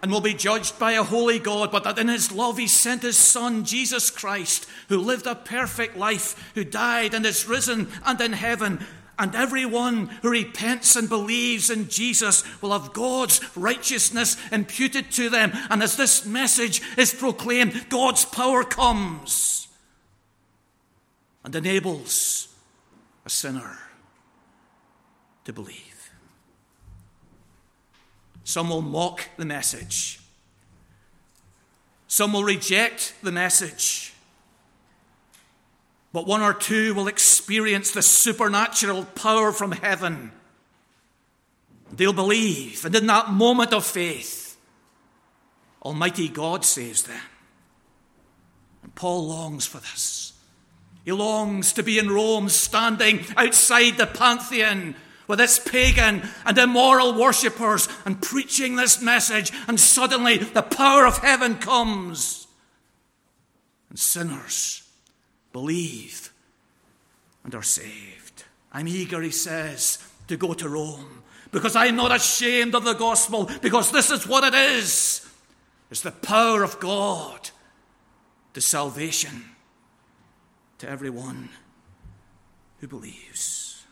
and 0.02 0.10
will 0.10 0.20
be 0.20 0.34
judged 0.34 0.78
by 0.78 0.92
a 0.92 1.04
holy 1.04 1.38
God, 1.38 1.70
but 1.70 1.84
that 1.84 1.98
in 1.98 2.08
His 2.08 2.32
love 2.32 2.58
He 2.58 2.66
sent 2.66 3.02
His 3.02 3.16
Son, 3.16 3.64
Jesus 3.64 4.10
Christ, 4.10 4.66
who 4.88 4.98
lived 4.98 5.26
a 5.26 5.36
perfect 5.36 5.96
life, 5.96 6.52
who 6.54 6.64
died 6.64 7.14
and 7.14 7.24
is 7.24 7.48
risen 7.48 7.88
and 8.04 8.20
in 8.20 8.32
heaven, 8.32 8.84
and 9.18 9.34
everyone 9.34 10.08
who 10.22 10.30
repents 10.30 10.96
and 10.96 11.08
believes 11.08 11.70
in 11.70 11.88
Jesus 11.88 12.44
will 12.60 12.78
have 12.78 12.92
God's 12.92 13.40
righteousness 13.56 14.36
imputed 14.52 15.10
to 15.12 15.30
them. 15.30 15.52
And 15.70 15.82
as 15.82 15.96
this 15.96 16.26
message 16.26 16.82
is 16.98 17.14
proclaimed, 17.14 17.88
God's 17.88 18.24
power 18.24 18.62
comes 18.62 19.68
and 21.44 21.54
enables 21.54 22.48
a 23.24 23.30
sinner 23.30 23.78
to 25.44 25.52
believe. 25.52 26.10
Some 28.44 28.68
will 28.68 28.82
mock 28.82 29.28
the 29.36 29.44
message, 29.44 30.20
some 32.06 32.32
will 32.32 32.44
reject 32.44 33.14
the 33.22 33.32
message 33.32 34.12
but 36.16 36.26
one 36.26 36.40
or 36.40 36.54
two 36.54 36.94
will 36.94 37.08
experience 37.08 37.90
the 37.90 38.00
supernatural 38.00 39.04
power 39.04 39.52
from 39.52 39.70
heaven. 39.70 40.32
They'll 41.92 42.14
believe, 42.14 42.86
and 42.86 42.94
in 42.94 43.06
that 43.08 43.32
moment 43.32 43.74
of 43.74 43.84
faith, 43.84 44.56
Almighty 45.82 46.28
God 46.28 46.64
saves 46.64 47.02
them. 47.02 47.20
And 48.82 48.94
Paul 48.94 49.28
longs 49.28 49.66
for 49.66 49.76
this. 49.76 50.32
He 51.04 51.12
longs 51.12 51.74
to 51.74 51.82
be 51.82 51.98
in 51.98 52.08
Rome, 52.08 52.48
standing 52.48 53.26
outside 53.36 53.98
the 53.98 54.06
Pantheon 54.06 54.94
with 55.28 55.38
its 55.38 55.58
pagan 55.58 56.26
and 56.46 56.56
immoral 56.56 57.12
worshippers 57.12 57.90
and 58.06 58.22
preaching 58.22 58.76
this 58.76 59.02
message, 59.02 59.52
and 59.68 59.78
suddenly 59.78 60.38
the 60.38 60.62
power 60.62 61.04
of 61.04 61.18
heaven 61.18 61.56
comes. 61.56 62.46
And 63.90 63.98
sinners 63.98 64.85
believe 65.56 66.34
and 67.42 67.54
are 67.54 67.62
saved. 67.62 68.44
I'm 68.72 68.86
eager, 68.86 69.22
he 69.22 69.30
says, 69.30 70.06
to 70.28 70.36
go 70.36 70.52
to 70.52 70.68
Rome 70.68 71.22
because 71.50 71.74
I'm 71.74 71.96
not 71.96 72.14
ashamed 72.14 72.74
of 72.74 72.84
the 72.84 72.92
gospel 72.92 73.48
because 73.62 73.90
this 73.90 74.10
is 74.10 74.28
what 74.28 74.44
it 74.44 74.52
is. 74.52 75.26
It's 75.90 76.02
the 76.02 76.10
power 76.10 76.62
of 76.62 76.78
God 76.78 77.48
to 78.52 78.60
salvation 78.60 79.44
to 80.76 80.90
everyone 80.90 81.48
who 82.80 82.86
believes. 82.86 83.86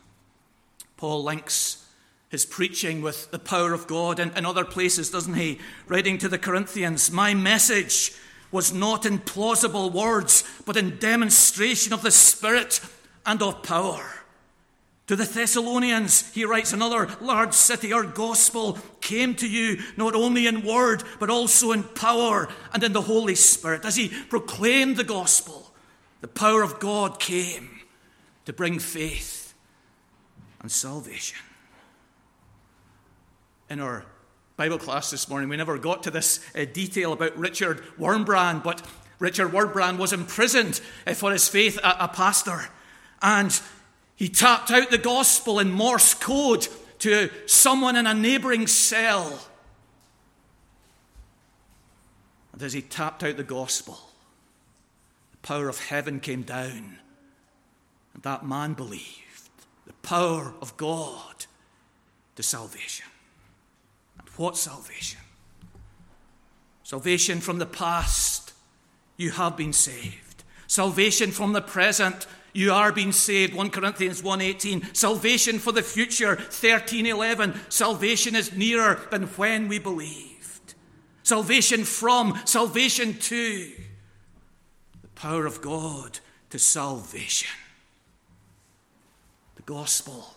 Paul 0.97 1.23
links 1.23 1.83
his 2.29 2.45
preaching 2.45 3.01
with 3.01 3.31
the 3.31 3.39
power 3.39 3.73
of 3.73 3.87
God 3.87 4.19
in, 4.19 4.29
in 4.37 4.45
other 4.45 4.65
places, 4.65 5.09
doesn't 5.09 5.33
he? 5.33 5.57
Writing 5.87 6.19
to 6.19 6.29
the 6.29 6.37
Corinthians, 6.37 7.09
My 7.09 7.33
message 7.33 8.13
was 8.51 8.73
not 8.73 9.05
in 9.05 9.19
plausible 9.19 9.89
words, 9.89 10.43
but 10.65 10.77
in 10.77 10.97
demonstration 10.97 11.93
of 11.93 12.01
the 12.01 12.11
Spirit 12.11 12.79
and 13.25 13.41
of 13.41 13.63
power. 13.63 14.11
To 15.07 15.15
the 15.15 15.25
Thessalonians, 15.25 16.33
he 16.33 16.45
writes, 16.45 16.73
another 16.73 17.07
large 17.21 17.53
city, 17.53 17.93
our 17.93 18.03
gospel 18.03 18.79
came 19.01 19.35
to 19.35 19.47
you 19.47 19.83
not 19.97 20.15
only 20.15 20.47
in 20.47 20.65
word, 20.65 21.03
but 21.19 21.29
also 21.29 21.71
in 21.73 21.83
power 21.83 22.47
and 22.73 22.83
in 22.83 22.93
the 22.93 23.01
Holy 23.01 23.35
Spirit. 23.35 23.85
As 23.85 23.95
he 23.95 24.09
proclaimed 24.09 24.97
the 24.97 25.03
gospel, 25.03 25.71
the 26.21 26.27
power 26.27 26.63
of 26.63 26.79
God 26.79 27.19
came 27.19 27.69
to 28.45 28.53
bring 28.53 28.79
faith 28.79 29.53
and 30.61 30.71
salvation. 30.71 31.37
In 33.69 33.79
our 33.79 34.05
Bible 34.57 34.77
class 34.77 35.11
this 35.11 35.27
morning, 35.27 35.49
we 35.49 35.57
never 35.57 35.77
got 35.77 36.03
to 36.03 36.11
this 36.11 36.39
uh, 36.55 36.63
detail 36.71 37.11
about 37.11 37.37
Richard 37.37 37.83
Wurmbrand, 37.99 38.63
but 38.63 38.81
Richard 39.19 39.51
Wurmbrand 39.51 39.97
was 39.97 40.13
imprisoned 40.13 40.79
uh, 41.05 41.13
for 41.13 41.31
his 41.31 41.49
faith, 41.49 41.77
a, 41.79 42.05
a 42.05 42.07
pastor. 42.07 42.69
And 43.21 43.59
he 44.15 44.29
tapped 44.29 44.71
out 44.71 44.91
the 44.91 44.97
gospel 44.97 45.59
in 45.59 45.71
Morse 45.71 46.13
code 46.13 46.67
to 46.99 47.29
someone 47.47 47.97
in 47.97 48.07
a 48.07 48.13
neighboring 48.13 48.67
cell. 48.67 49.39
And 52.53 52.63
as 52.63 52.71
he 52.71 52.81
tapped 52.81 53.23
out 53.23 53.35
the 53.35 53.43
gospel, 53.43 53.99
the 55.31 55.37
power 55.47 55.67
of 55.67 55.83
heaven 55.83 56.21
came 56.21 56.43
down, 56.43 56.99
and 58.13 58.23
that 58.23 58.45
man 58.45 58.73
believed 58.73 59.49
the 59.85 59.93
power 60.01 60.53
of 60.61 60.77
God 60.77 61.45
to 62.37 62.43
salvation. 62.43 63.07
What 64.37 64.57
salvation? 64.57 65.21
Salvation 66.83 67.39
from 67.39 67.59
the 67.59 67.65
past, 67.65 68.53
you 69.17 69.31
have 69.31 69.57
been 69.57 69.73
saved. 69.73 70.43
Salvation 70.67 71.31
from 71.31 71.53
the 71.53 71.61
present, 71.61 72.27
you 72.53 72.71
are 72.71 72.91
being 72.91 73.11
saved. 73.11 73.53
1 73.53 73.69
corinthians 73.69 74.21
1.18 74.21 74.95
salvation 74.95 75.59
for 75.59 75.71
the 75.71 75.81
future 75.81 76.35
13.11 76.35 77.71
salvation 77.71 78.35
is 78.35 78.55
nearer 78.55 78.99
than 79.11 79.23
when 79.23 79.67
we 79.67 79.77
believed. 79.77 80.73
Salvation 81.23 81.83
from 81.83 82.39
salvation 82.45 83.17
to. 83.17 83.71
The 85.01 85.07
power 85.15 85.45
of 85.45 85.61
god 85.61 86.19
to 86.51 86.59
salvation. 86.59 87.49
The 89.55 89.63
gospel 89.63 90.35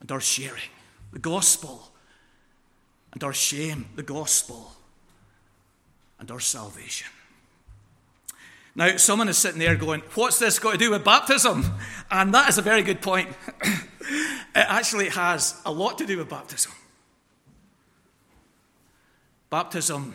and 0.00 0.12
our 0.12 0.20
sharing. 0.20 0.70
The 1.12 1.18
gospel 1.18 1.90
and 3.18 3.24
our 3.24 3.32
shame 3.32 3.86
the 3.96 4.02
gospel 4.04 4.76
and 6.20 6.30
our 6.30 6.38
salvation 6.38 7.08
now, 8.78 8.96
someone 8.96 9.28
is 9.28 9.36
sitting 9.36 9.58
there 9.58 9.74
going, 9.74 10.02
What's 10.14 10.38
this 10.38 10.60
got 10.60 10.70
to 10.70 10.78
do 10.78 10.92
with 10.92 11.02
baptism? 11.02 11.64
And 12.12 12.32
that 12.32 12.48
is 12.48 12.58
a 12.58 12.62
very 12.62 12.84
good 12.84 13.02
point. 13.02 13.28
it 13.64 13.80
actually 14.54 15.08
has 15.08 15.60
a 15.66 15.72
lot 15.72 15.98
to 15.98 16.06
do 16.06 16.16
with 16.16 16.28
baptism. 16.28 16.70
Baptism 19.50 20.14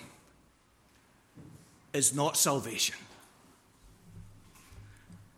is 1.92 2.16
not 2.16 2.38
salvation. 2.38 2.96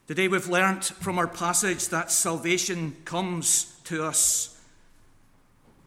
Today 0.06 0.28
we've 0.28 0.48
learnt 0.48 0.84
from 0.84 1.18
our 1.18 1.28
passage 1.28 1.88
that 1.88 2.12
salvation 2.12 2.96
comes 3.06 3.76
to 3.86 4.04
us 4.04 4.55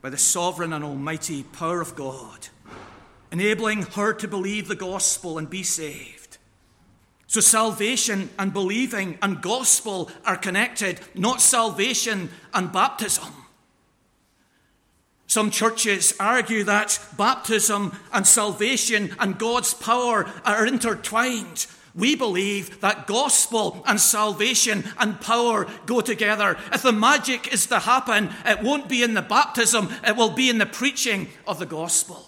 by 0.00 0.10
the 0.10 0.18
sovereign 0.18 0.72
and 0.72 0.84
almighty 0.84 1.42
power 1.42 1.80
of 1.80 1.96
God, 1.96 2.48
enabling 3.32 3.82
her 3.82 4.12
to 4.14 4.28
believe 4.28 4.68
the 4.68 4.76
gospel 4.76 5.38
and 5.38 5.50
be 5.50 5.62
saved. 5.62 6.38
So, 7.26 7.40
salvation 7.40 8.30
and 8.38 8.52
believing 8.54 9.18
and 9.20 9.42
gospel 9.42 10.10
are 10.24 10.36
connected, 10.36 11.00
not 11.14 11.42
salvation 11.42 12.30
and 12.54 12.72
baptism. 12.72 13.34
Some 15.26 15.50
churches 15.50 16.14
argue 16.18 16.64
that 16.64 16.98
baptism 17.18 17.92
and 18.14 18.26
salvation 18.26 19.14
and 19.20 19.38
God's 19.38 19.74
power 19.74 20.24
are 20.46 20.66
intertwined. 20.66 21.66
We 21.98 22.14
believe 22.14 22.80
that 22.80 23.08
gospel 23.08 23.82
and 23.84 24.00
salvation 24.00 24.84
and 25.00 25.20
power 25.20 25.66
go 25.84 26.00
together. 26.00 26.56
If 26.72 26.82
the 26.82 26.92
magic 26.92 27.52
is 27.52 27.66
to 27.66 27.80
happen, 27.80 28.30
it 28.46 28.62
won't 28.62 28.88
be 28.88 29.02
in 29.02 29.14
the 29.14 29.22
baptism, 29.22 29.92
it 30.06 30.14
will 30.14 30.30
be 30.30 30.48
in 30.48 30.58
the 30.58 30.66
preaching 30.66 31.26
of 31.44 31.58
the 31.58 31.66
gospel. 31.66 32.24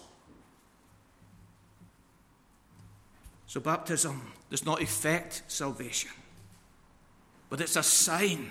So, 3.46 3.60
baptism 3.60 4.32
does 4.50 4.66
not 4.66 4.82
effect 4.82 5.44
salvation, 5.46 6.10
but 7.48 7.60
it's 7.60 7.76
a 7.76 7.84
sign 7.84 8.50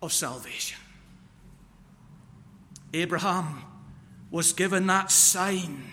of 0.00 0.14
salvation. 0.14 0.78
Abraham 2.94 3.64
was 4.30 4.54
given 4.54 4.86
that 4.86 5.10
sign 5.10 5.84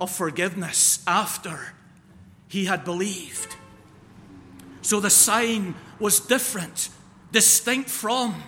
of 0.00 0.10
forgiveness 0.10 1.04
after 1.06 1.74
he 2.50 2.64
had 2.64 2.84
believed. 2.84 3.54
So 4.82 4.98
the 4.98 5.08
sign 5.08 5.76
was 6.00 6.18
different, 6.18 6.88
distinct 7.30 7.88
from 7.88 8.42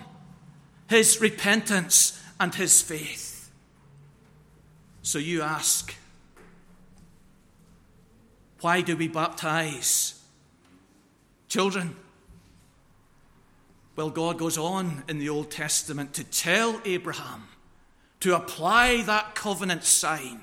his 0.87 1.21
repentance 1.21 2.21
and 2.39 2.53
his 2.53 2.81
faith. 2.81 3.49
So 5.03 5.19
you 5.19 5.41
ask, 5.41 5.95
why 8.59 8.81
do 8.81 8.97
we 8.97 9.07
baptize 9.07 10.21
children? 11.47 11.95
Well, 13.95 14.09
God 14.09 14.37
goes 14.37 14.57
on 14.57 15.03
in 15.07 15.19
the 15.19 15.29
Old 15.29 15.49
Testament 15.49 16.13
to 16.15 16.23
tell 16.25 16.81
Abraham 16.83 17.47
to 18.19 18.35
apply 18.35 19.03
that 19.03 19.35
covenant 19.35 19.85
sign 19.85 20.41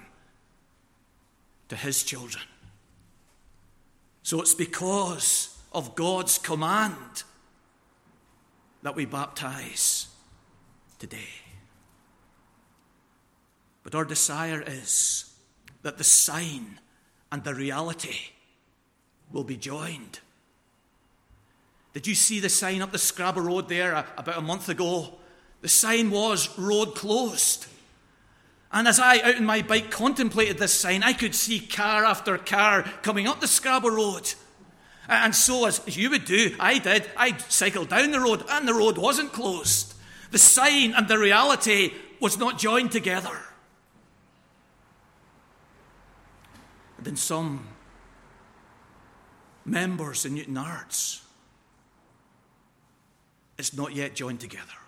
to 1.68 1.76
his 1.76 2.02
children. 2.04 2.44
So 4.30 4.40
it's 4.40 4.54
because 4.54 5.58
of 5.72 5.96
God's 5.96 6.38
command 6.38 7.24
that 8.84 8.94
we 8.94 9.04
baptize 9.04 10.06
today. 11.00 11.34
But 13.82 13.96
our 13.96 14.04
desire 14.04 14.62
is 14.64 15.34
that 15.82 15.98
the 15.98 16.04
sign 16.04 16.78
and 17.32 17.42
the 17.42 17.56
reality 17.56 18.18
will 19.32 19.42
be 19.42 19.56
joined. 19.56 20.20
Did 21.92 22.06
you 22.06 22.14
see 22.14 22.38
the 22.38 22.48
sign 22.48 22.82
up 22.82 22.92
the 22.92 22.98
Scrabo 22.98 23.44
Road 23.44 23.68
there 23.68 23.94
about 24.16 24.38
a 24.38 24.42
month 24.42 24.68
ago? 24.68 25.18
The 25.60 25.68
sign 25.68 26.08
was 26.08 26.56
road 26.56 26.94
closed. 26.94 27.66
And 28.72 28.86
as 28.86 29.00
I, 29.00 29.18
out 29.18 29.36
on 29.36 29.44
my 29.44 29.62
bike, 29.62 29.90
contemplated 29.90 30.58
this 30.58 30.72
sign, 30.72 31.02
I 31.02 31.12
could 31.12 31.34
see 31.34 31.58
car 31.58 32.04
after 32.04 32.38
car 32.38 32.82
coming 33.02 33.26
up 33.26 33.40
the 33.40 33.46
Scrabo 33.46 33.90
Road. 33.90 34.32
And 35.08 35.34
so, 35.34 35.66
as 35.66 35.96
you 35.96 36.10
would 36.10 36.24
do, 36.24 36.54
I 36.60 36.78
did. 36.78 37.10
I 37.16 37.36
cycled 37.48 37.88
down 37.88 38.12
the 38.12 38.20
road, 38.20 38.44
and 38.48 38.68
the 38.68 38.74
road 38.74 38.96
wasn't 38.96 39.32
closed. 39.32 39.94
The 40.30 40.38
sign 40.38 40.94
and 40.96 41.08
the 41.08 41.18
reality 41.18 41.92
was 42.20 42.38
not 42.38 42.58
joined 42.58 42.92
together. 42.92 43.36
And 46.96 47.06
then 47.06 47.16
some 47.16 47.66
members 49.64 50.24
in 50.24 50.36
Newtownards. 50.36 51.22
It's 53.58 53.74
not 53.74 53.94
yet 53.94 54.14
joined 54.14 54.40
together. 54.40 54.79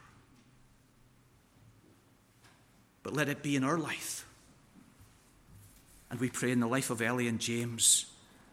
But 3.02 3.14
let 3.14 3.28
it 3.28 3.42
be 3.42 3.56
in 3.56 3.64
our 3.64 3.78
life. 3.78 4.26
And 6.10 6.20
we 6.20 6.28
pray 6.28 6.52
in 6.52 6.60
the 6.60 6.66
life 6.66 6.90
of 6.90 7.00
Ellie 7.00 7.28
and 7.28 7.40
James 7.40 8.06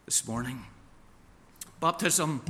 this 0.05 0.27
morning. 0.27 0.65
Baptism 1.79 2.43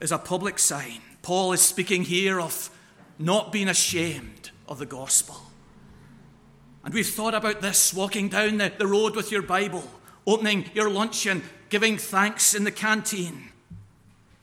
is 0.00 0.12
a 0.12 0.18
public 0.18 0.58
sign. 0.58 1.00
Paul 1.22 1.52
is 1.52 1.60
speaking 1.60 2.04
here 2.04 2.40
of 2.40 2.70
not 3.18 3.52
being 3.52 3.68
ashamed 3.68 4.50
of 4.66 4.78
the 4.78 4.86
gospel. 4.86 5.36
And 6.84 6.94
we've 6.94 7.08
thought 7.08 7.34
about 7.34 7.60
this 7.60 7.92
walking 7.92 8.28
down 8.28 8.58
the, 8.58 8.72
the 8.76 8.86
road 8.86 9.16
with 9.16 9.30
your 9.30 9.42
Bible 9.42 9.84
opening 10.28 10.66
your 10.74 10.90
luncheon, 10.90 11.42
giving 11.70 11.96
thanks 11.96 12.54
in 12.54 12.64
the 12.64 12.70
canteen, 12.70 13.48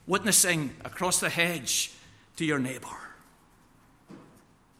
witnessing 0.07 0.75
across 0.83 1.19
the 1.19 1.29
hedge 1.29 1.91
to 2.35 2.43
your 2.43 2.57
neighbour. 2.57 3.04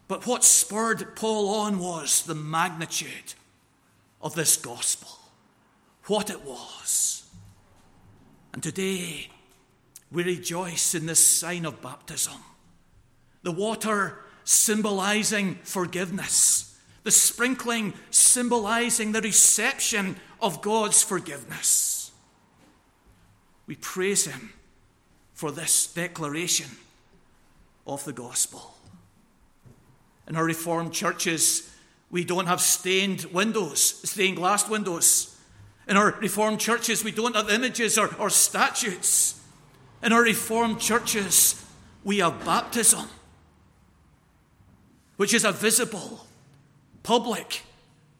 But 0.07 0.27
what 0.27 0.43
spurred 0.43 1.15
Paul 1.15 1.49
on 1.61 1.79
was 1.79 2.21
the 2.21 2.35
magnitude 2.35 3.33
of 4.21 4.35
this 4.35 4.57
gospel, 4.57 5.09
what 6.05 6.29
it 6.29 6.43
was. 6.45 7.27
And 8.53 8.61
today, 8.61 9.29
we 10.11 10.23
rejoice 10.23 10.95
in 10.95 11.05
this 11.07 11.25
sign 11.25 11.65
of 11.65 11.81
baptism. 11.81 12.41
The 13.43 13.51
water 13.51 14.19
symbolizing 14.43 15.55
forgiveness 15.63 16.65
the 17.05 17.11
sprinkling 17.11 17.93
symbolizing 18.09 19.11
the 19.11 19.21
reception 19.21 20.15
of 20.41 20.63
God's 20.63 21.03
forgiveness. 21.03 22.11
We 23.67 23.75
praise 23.75 24.25
Him 24.25 24.51
for 25.33 25.51
this 25.51 25.85
declaration 25.93 26.69
of 27.85 28.03
the 28.05 28.11
gospel. 28.11 28.74
In 30.27 30.35
our 30.35 30.43
Reformed 30.43 30.93
churches, 30.93 31.71
we 32.09 32.23
don't 32.23 32.47
have 32.47 32.61
stained 32.61 33.25
windows, 33.25 33.81
stained 34.09 34.37
glass 34.37 34.67
windows. 34.69 35.37
In 35.87 35.97
our 35.97 36.11
Reformed 36.19 36.59
churches, 36.59 37.03
we 37.03 37.11
don't 37.11 37.35
have 37.35 37.49
images 37.49 37.97
or, 37.97 38.13
or 38.15 38.29
statues. 38.29 39.39
In 40.01 40.11
our 40.13 40.21
Reformed 40.21 40.79
churches, 40.79 41.63
we 42.03 42.19
have 42.19 42.43
baptism, 42.45 43.07
which 45.17 45.33
is 45.33 45.43
a 45.43 45.51
visible, 45.51 46.25
public 47.03 47.63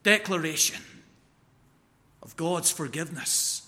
declaration 0.04 0.82
of 2.22 2.36
God's 2.36 2.72
forgiveness 2.72 3.68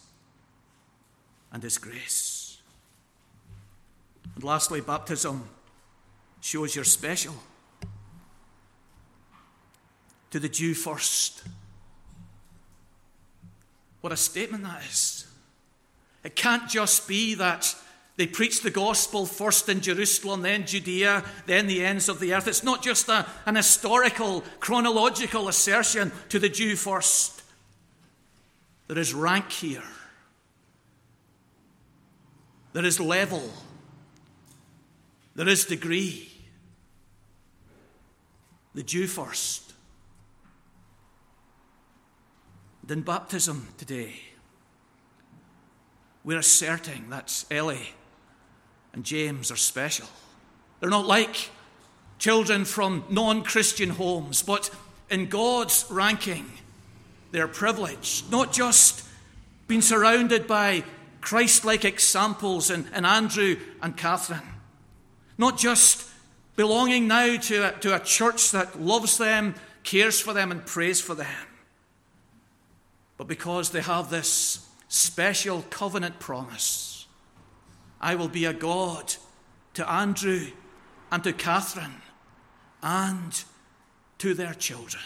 and 1.51 1.63
His 1.63 1.77
grace. 1.77 2.57
And 4.35 4.43
lastly, 4.43 4.81
baptism 4.81 5.47
shows 6.41 6.75
you're 6.75 6.83
special. 6.83 7.35
To 10.31 10.39
the 10.39 10.49
Jew 10.49 10.73
first. 10.73 11.43
What 14.01 14.13
a 14.13 14.17
statement 14.17 14.63
that 14.63 14.83
is. 14.83 15.25
It 16.23 16.35
can't 16.35 16.69
just 16.69 17.07
be 17.07 17.35
that 17.35 17.75
they 18.17 18.27
preach 18.27 18.61
the 18.61 18.71
gospel 18.71 19.25
first 19.25 19.69
in 19.69 19.79
Jerusalem, 19.79 20.41
then 20.41 20.65
Judea, 20.65 21.23
then 21.45 21.67
the 21.67 21.85
ends 21.85 22.09
of 22.09 22.19
the 22.19 22.33
earth. 22.33 22.47
It's 22.47 22.63
not 22.63 22.81
just 22.81 23.07
a, 23.09 23.27
an 23.45 23.55
historical, 23.55 24.43
chronological 24.59 25.47
assertion 25.47 26.11
to 26.29 26.39
the 26.39 26.49
Jew 26.49 26.75
first. 26.75 27.43
There 28.87 28.97
is 28.97 29.13
rank 29.13 29.51
here, 29.51 29.83
there 32.73 32.85
is 32.85 32.99
level, 32.99 33.51
there 35.35 35.47
is 35.47 35.65
degree. 35.65 36.31
The 38.73 38.83
Jew 38.83 39.07
first. 39.07 39.66
In 42.89 43.01
baptism 43.01 43.67
today, 43.77 44.13
we're 46.23 46.39
asserting 46.39 47.09
that 47.09 47.43
Ellie 47.51 47.93
and 48.93 49.03
James 49.03 49.51
are 49.51 49.57
special. 49.57 50.07
They're 50.79 50.89
not 50.89 51.05
like 51.05 51.49
children 52.17 52.63
from 52.63 53.03
non 53.09 53.43
Christian 53.43 53.89
homes, 53.89 54.41
but 54.41 54.69
in 55.09 55.27
God's 55.27 55.85
ranking, 55.89 56.49
they're 57.31 57.49
privileged. 57.49 58.31
Not 58.31 58.53
just 58.53 59.03
being 59.67 59.81
surrounded 59.81 60.47
by 60.47 60.85
Christ 61.19 61.65
like 61.65 61.83
examples 61.83 62.69
in, 62.69 62.87
in 62.95 63.03
Andrew 63.03 63.57
and 63.81 63.97
Catherine, 63.97 64.39
not 65.37 65.57
just 65.57 66.07
belonging 66.55 67.07
now 67.07 67.35
to 67.35 67.67
a, 67.67 67.79
to 67.79 67.95
a 67.95 67.99
church 67.99 68.51
that 68.51 68.81
loves 68.81 69.17
them, 69.17 69.55
cares 69.83 70.21
for 70.21 70.33
them, 70.33 70.51
and 70.51 70.65
prays 70.65 71.01
for 71.01 71.15
them, 71.15 71.46
but 73.17 73.27
because 73.27 73.71
they 73.71 73.81
have 73.81 74.09
this 74.09 74.67
special 74.87 75.63
covenant 75.69 76.19
promise. 76.19 77.07
I 77.99 78.15
will 78.15 78.29
be 78.29 78.45
a 78.45 78.53
God 78.53 79.15
to 79.73 79.89
Andrew 79.89 80.47
and 81.11 81.23
to 81.23 81.33
Catherine 81.33 82.01
and 82.81 83.43
to 84.19 84.33
their 84.33 84.53
children. 84.53 85.03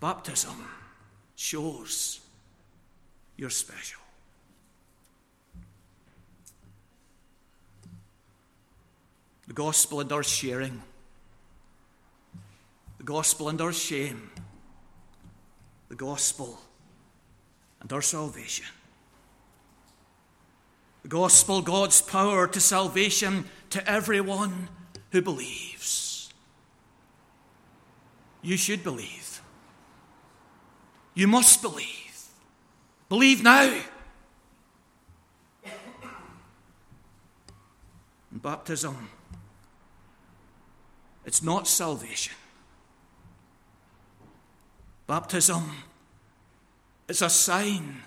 Baptism 0.00 0.68
shows 1.34 2.20
you're 3.36 3.50
special. 3.50 4.00
The 9.46 9.52
gospel 9.52 10.00
our 10.12 10.22
sharing, 10.22 10.82
the 12.98 13.04
gospel 13.04 13.50
our 13.60 13.72
shame, 13.72 14.30
the 15.88 15.94
gospel 15.94 16.58
and 17.80 17.92
our 17.92 18.02
salvation. 18.02 18.66
The 21.02 21.08
gospel, 21.08 21.60
God's 21.60 22.00
power 22.00 22.46
to 22.46 22.60
salvation 22.60 23.44
to 23.70 23.90
everyone 23.90 24.68
who 25.12 25.20
believes. 25.20 26.32
You 28.40 28.56
should 28.56 28.82
believe. 28.82 29.42
You 31.14 31.28
must 31.28 31.62
believe. 31.62 32.28
Believe 33.08 33.42
now. 33.42 33.80
And 38.30 38.42
baptism, 38.42 39.10
it's 41.24 41.42
not 41.42 41.68
salvation. 41.68 42.34
Baptism 45.06 45.70
is 47.08 47.20
a 47.20 47.28
sign 47.28 48.02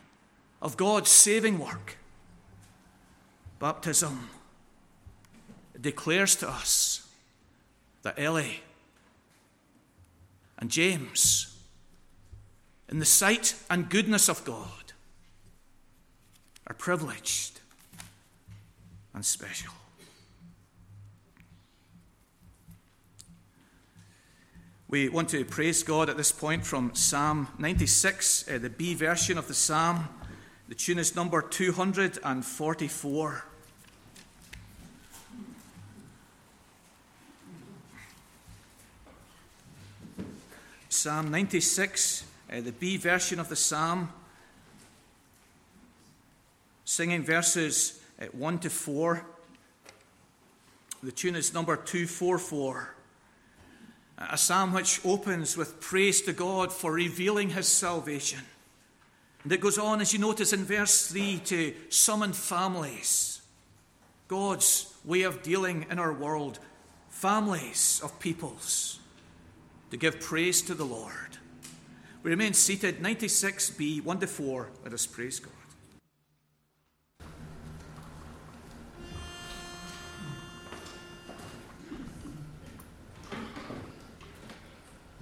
of 0.62 0.78
God's 0.78 1.10
saving 1.10 1.60
work. 1.60 1.98
Baptism 3.60 4.30
declares 5.80 6.36
to 6.38 6.50
us 6.50 7.08
that 8.02 8.18
Ellie 8.18 8.62
and 10.58 10.72
James, 10.72 11.56
in 12.90 13.00
the 13.00 13.06
sight 13.06 13.56
and 13.70 13.90
goodness 13.90 14.28
of 14.28 14.44
God, 14.44 14.94
are 16.66 16.74
privileged 16.74 17.60
and 19.14 19.24
special. 19.24 19.74
We 24.90 25.10
want 25.10 25.28
to 25.30 25.44
praise 25.44 25.84
God 25.84 26.10
at 26.10 26.16
this 26.16 26.32
point 26.32 26.66
from 26.66 26.96
Psalm 26.96 27.50
96, 27.60 28.48
uh, 28.48 28.58
the 28.58 28.70
B 28.70 28.94
version 28.94 29.38
of 29.38 29.50
the 29.50 29.54
psalm. 29.54 30.08
The 30.70 30.76
tune 30.76 30.98
is 30.98 31.14
number 31.14 31.42
244. 31.42 33.44
Psalm 40.88 41.32
96, 41.32 42.24
uh, 42.50 42.62
the 42.62 42.72
B 42.72 42.96
version 42.96 43.42
of 43.42 43.50
the 43.50 43.58
psalm, 43.58 44.10
singing 46.86 47.24
verses 47.24 48.02
uh, 48.22 48.28
1 48.28 48.60
to 48.60 48.70
4. 48.70 49.22
The 51.04 51.12
tune 51.12 51.36
is 51.36 51.54
number 51.54 51.76
244 51.76 52.94
a 54.18 54.38
psalm 54.38 54.74
which 54.74 55.00
opens 55.06 55.56
with 55.56 55.80
praise 55.80 56.22
to 56.24 56.34
God 56.34 56.74
for 56.74 56.92
revealing 56.92 57.52
his 57.52 57.68
salvation. 57.68 58.40
And 59.44 59.52
it 59.52 59.62
goes 59.62 59.78
on, 59.78 60.02
as 60.02 60.12
you 60.12 60.20
notice 60.20 60.54
in 60.54 60.66
verse 60.66 61.08
3, 61.08 61.40
to 61.46 61.74
summon 61.90 62.34
families. 62.34 63.42
God's 64.28 64.94
way 65.06 65.22
of 65.22 65.44
dealing 65.44 65.86
in 65.90 66.00
our 66.00 66.12
world, 66.12 66.60
families 67.10 68.02
of 68.04 68.20
peoples, 68.20 69.00
to 69.92 69.98
give 69.98 70.20
praise 70.20 70.62
to 70.64 70.74
the 70.74 70.84
Lord. 70.84 71.38
We 72.24 72.32
remain 72.32 72.54
seated, 72.54 73.00
96b, 73.00 74.04
1 74.04 74.20
to 74.20 74.28
4. 74.28 74.70
Let 74.84 74.94
us 74.94 75.06
praise 75.06 75.40
God. 75.40 75.54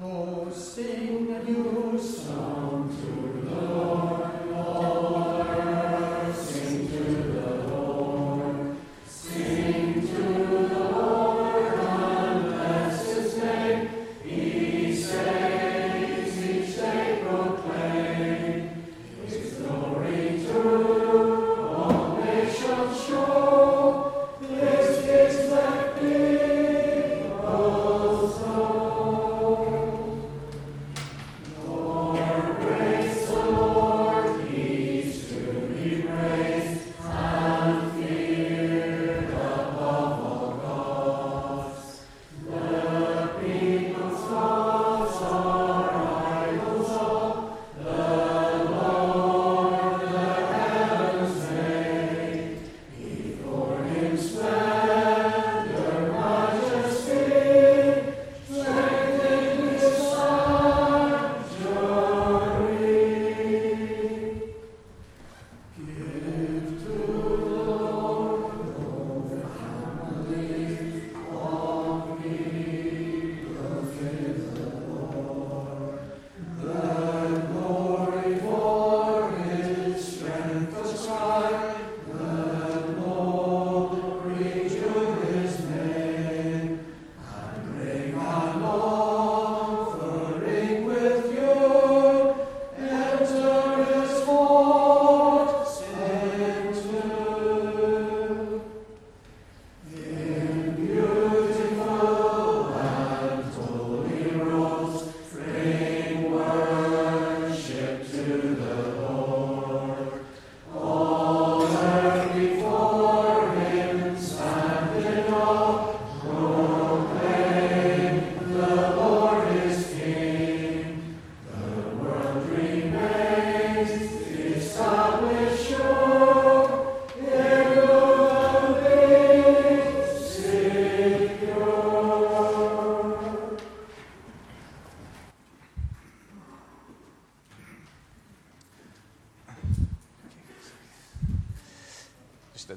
Oh, 0.08 0.48
sing 0.52 1.32
a 1.32 1.44
new 1.50 1.98
song 1.98 2.96
to 2.96 3.50
the 3.50 3.56
Lord. 3.56 5.25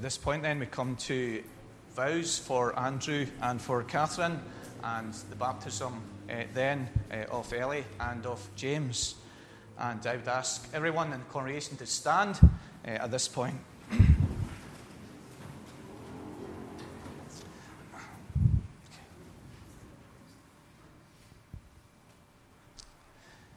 This 0.08 0.16
point, 0.16 0.42
then, 0.42 0.58
we 0.58 0.64
come 0.64 0.96
to 0.96 1.42
vows 1.94 2.38
for 2.38 2.74
Andrew 2.78 3.26
and 3.42 3.60
for 3.60 3.82
Catherine, 3.82 4.40
and 4.82 5.12
the 5.28 5.36
baptism 5.36 6.00
uh, 6.30 6.44
then 6.54 6.88
uh, 7.12 7.24
of 7.30 7.52
Ellie 7.52 7.84
and 8.00 8.24
of 8.24 8.48
James. 8.56 9.16
And 9.78 10.06
I 10.06 10.16
would 10.16 10.26
ask 10.26 10.66
everyone 10.72 11.12
in 11.12 11.18
the 11.18 11.26
congregation 11.26 11.76
to 11.76 11.84
stand 11.84 12.40
uh, 12.42 12.88
at 12.88 13.10
this 13.10 13.28
point. 13.28 13.56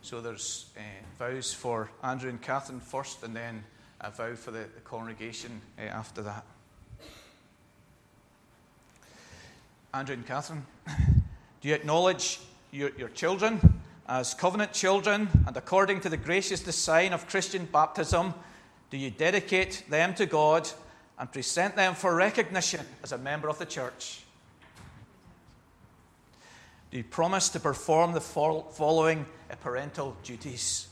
So 0.01 0.19
there's 0.19 0.65
uh, 0.75 0.81
vows 1.17 1.53
for 1.53 1.89
Andrew 2.03 2.29
and 2.29 2.41
Catherine 2.41 2.81
first, 2.81 3.23
and 3.23 3.33
then 3.33 3.63
a 4.01 4.11
vow 4.11 4.35
for 4.35 4.51
the, 4.51 4.65
the 4.75 4.81
congregation 4.83 5.61
uh, 5.77 5.83
after 5.83 6.21
that. 6.23 6.43
Andrew 9.93 10.15
and 10.15 10.25
Catherine, 10.25 10.65
do 11.61 11.67
you 11.67 11.75
acknowledge 11.75 12.39
your, 12.71 12.91
your 12.97 13.09
children 13.09 13.59
as 14.07 14.33
covenant 14.33 14.73
children, 14.73 15.29
and 15.47 15.55
according 15.55 16.01
to 16.01 16.09
the 16.09 16.17
gracious 16.17 16.59
design 16.59 17.13
of 17.13 17.27
Christian 17.27 17.65
baptism, 17.65 18.33
do 18.89 18.97
you 18.97 19.09
dedicate 19.09 19.83
them 19.89 20.13
to 20.15 20.25
God 20.25 20.69
and 21.17 21.31
present 21.31 21.77
them 21.77 21.95
for 21.95 22.13
recognition 22.13 22.85
as 23.03 23.13
a 23.13 23.17
member 23.17 23.47
of 23.47 23.57
the 23.57 23.65
church? 23.65 24.23
Do 26.89 26.97
you 26.97 27.05
promise 27.05 27.47
to 27.49 27.59
perform 27.61 28.11
the 28.11 28.19
following 28.19 29.25
parental 29.61 30.17
duties? 30.23 30.87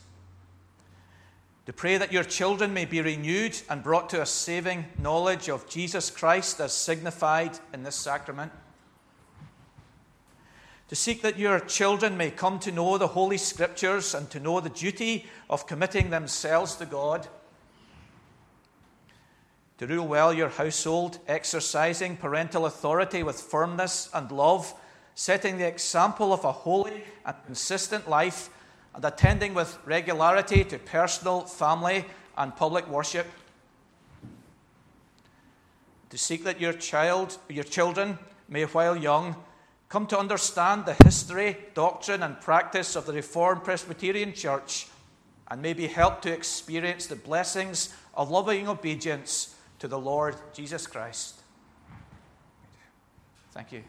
To 1.69 1.73
pray 1.73 1.97
that 1.97 2.11
your 2.11 2.23
children 2.23 2.73
may 2.73 2.85
be 2.85 2.99
renewed 2.99 3.55
and 3.69 3.83
brought 3.83 4.09
to 4.09 4.23
a 4.23 4.25
saving 4.25 4.87
knowledge 4.97 5.49
of 5.49 5.69
Jesus 5.69 6.09
Christ 6.09 6.59
as 6.59 6.73
signified 6.73 7.59
in 7.71 7.83
this 7.83 7.95
sacrament. 7.95 8.51
To 10.87 10.95
seek 10.95 11.21
that 11.21 11.37
your 11.37 11.59
children 11.59 12.17
may 12.17 12.31
come 12.31 12.57
to 12.61 12.71
know 12.71 12.97
the 12.97 13.05
Holy 13.05 13.37
Scriptures 13.37 14.15
and 14.15 14.27
to 14.31 14.39
know 14.39 14.59
the 14.59 14.71
duty 14.71 15.27
of 15.47 15.67
committing 15.67 16.09
themselves 16.09 16.73
to 16.77 16.87
God. 16.87 17.27
To 19.77 19.85
rule 19.85 20.07
well 20.07 20.33
your 20.33 20.49
household, 20.49 21.19
exercising 21.27 22.17
parental 22.17 22.65
authority 22.65 23.21
with 23.21 23.39
firmness 23.39 24.09
and 24.11 24.31
love 24.31 24.73
setting 25.13 25.59
the 25.59 25.67
example 25.67 26.33
of 26.33 26.45
a 26.45 26.51
holy 26.51 27.03
and 27.27 27.35
consistent 27.45 28.09
life, 28.09 28.49
and 28.95 29.05
attending 29.05 29.53
with 29.53 29.77
regularity 29.85 30.63
to 30.63 30.79
personal, 30.79 31.41
family, 31.41 32.05
and 32.37 32.55
public 32.55 32.87
worship. 32.87 33.27
To 36.09 36.17
seek 36.17 36.43
that 36.43 36.59
your 36.59 36.73
child, 36.73 37.37
your 37.49 37.63
children, 37.63 38.17
may, 38.47 38.63
while 38.63 38.95
young, 38.95 39.35
come 39.89 40.07
to 40.07 40.17
understand 40.17 40.85
the 40.85 40.95
history, 41.03 41.57
doctrine, 41.73 42.23
and 42.23 42.39
practice 42.41 42.95
of 42.95 43.05
the 43.05 43.13
Reformed 43.13 43.63
Presbyterian 43.63 44.33
Church, 44.33 44.87
and 45.49 45.61
may 45.61 45.73
be 45.73 45.87
helped 45.87 46.23
to 46.23 46.33
experience 46.33 47.07
the 47.07 47.15
blessings 47.15 47.93
of 48.13 48.29
loving 48.29 48.67
obedience 48.67 49.55
to 49.79 49.87
the 49.87 49.99
Lord 49.99 50.35
Jesus 50.53 50.87
Christ. 50.87 51.35
Thank 53.51 53.71
you. 53.71 53.83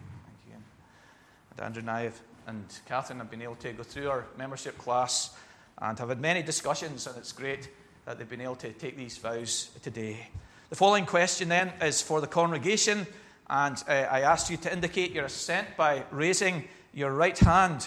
Andrew 1.61 1.81
and 1.81 1.91
I 1.91 2.03
have, 2.05 2.21
and 2.51 2.67
Catherine 2.85 3.21
have 3.21 3.31
been 3.31 3.43
able 3.43 3.55
to 3.55 3.73
go 3.73 3.85
through 3.85 4.11
our 4.11 4.27
membership 4.37 4.77
class 4.77 5.37
and 5.79 5.97
have 6.01 6.09
had 6.09 6.21
many 6.21 6.43
discussions, 6.43 7.07
and 7.07 7.17
it's 7.17 7.31
great 7.31 7.69
that 8.05 8.19
they've 8.19 8.29
been 8.29 8.41
able 8.41 8.57
to 8.57 8.73
take 8.73 8.97
these 8.97 9.19
vows 9.19 9.71
today. 9.85 10.27
The 10.69 10.75
following 10.75 11.07
question 11.07 11.49
then 11.49 11.73
is 11.81 12.03
for 12.03 12.21
the 12.21 12.27
congregation, 12.27 13.07
and 13.49 13.81
uh, 13.89 13.93
I 13.93 14.23
ask 14.23 14.51
you 14.51 14.57
to 14.57 14.73
indicate 14.73 15.13
your 15.13 15.27
assent 15.27 15.77
by 15.77 16.03
raising 16.11 16.65
your 16.93 17.13
right 17.13 17.39
hand. 17.39 17.87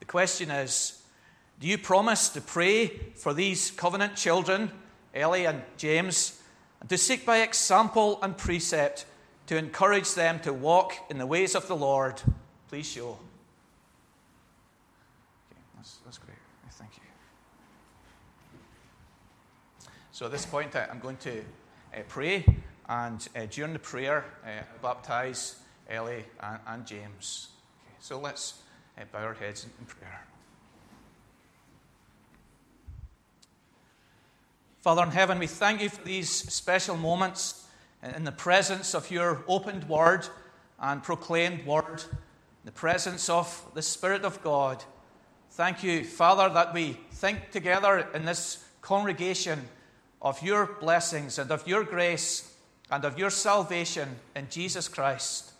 The 0.00 0.04
question 0.04 0.50
is 0.50 1.02
Do 1.58 1.68
you 1.68 1.78
promise 1.78 2.28
to 2.28 2.42
pray 2.42 2.88
for 3.14 3.32
these 3.32 3.70
covenant 3.70 4.16
children, 4.16 4.70
Ellie 5.14 5.46
and 5.46 5.62
James, 5.78 6.38
and 6.80 6.90
to 6.90 6.98
seek 6.98 7.24
by 7.24 7.38
example 7.38 8.18
and 8.22 8.36
precept 8.36 9.06
to 9.46 9.56
encourage 9.56 10.12
them 10.12 10.38
to 10.40 10.52
walk 10.52 10.92
in 11.08 11.16
the 11.16 11.26
ways 11.26 11.54
of 11.54 11.66
the 11.66 11.76
Lord, 11.76 12.20
please 12.68 12.86
show. 12.86 13.08
Okay, 15.50 15.60
that's, 15.76 15.98
that's 16.04 16.18
great. 16.18 16.36
Thank 16.70 16.90
you. 16.96 17.02
So 20.12 20.26
at 20.26 20.32
this 20.32 20.44
point, 20.44 20.74
I'm 20.76 20.98
going 20.98 21.16
to 21.18 21.40
uh, 21.40 22.00
pray, 22.08 22.44
and 22.88 23.26
uh, 23.34 23.46
during 23.50 23.72
the 23.72 23.78
prayer, 23.78 24.24
uh, 24.44 24.62
baptize 24.82 25.56
Ellie 25.88 26.24
and, 26.40 26.58
and 26.66 26.86
James. 26.86 27.48
Okay, 27.84 27.96
so 28.00 28.18
let's 28.18 28.62
uh, 28.98 29.02
bow 29.12 29.20
our 29.20 29.34
heads 29.34 29.64
in 29.64 29.86
prayer. 29.86 30.26
Father 34.80 35.02
in 35.02 35.10
heaven, 35.10 35.38
we 35.38 35.46
thank 35.46 35.80
you 35.82 35.88
for 35.88 36.04
these 36.04 36.30
special 36.30 36.96
moments 36.96 37.66
in 38.14 38.24
the 38.24 38.32
presence 38.32 38.94
of 38.94 39.10
your 39.10 39.42
opened 39.48 39.88
word 39.88 40.28
and 40.78 41.02
proclaimed 41.02 41.66
word, 41.66 42.02
in 42.02 42.18
the 42.66 42.72
presence 42.72 43.30
of 43.30 43.64
the 43.72 43.80
Spirit 43.80 44.24
of 44.24 44.42
God. 44.42 44.84
Thank 45.52 45.82
you, 45.82 46.04
Father, 46.04 46.52
that 46.52 46.74
we 46.74 46.98
think 47.12 47.50
together 47.50 48.06
in 48.12 48.26
this 48.26 48.62
congregation 48.82 49.62
of 50.20 50.42
your 50.42 50.66
blessings 50.66 51.38
and 51.38 51.50
of 51.50 51.66
your 51.66 51.82
grace 51.82 52.54
and 52.90 53.06
of 53.06 53.18
your 53.18 53.30
salvation 53.30 54.16
in 54.34 54.48
Jesus 54.50 54.88
Christ. 54.88 55.52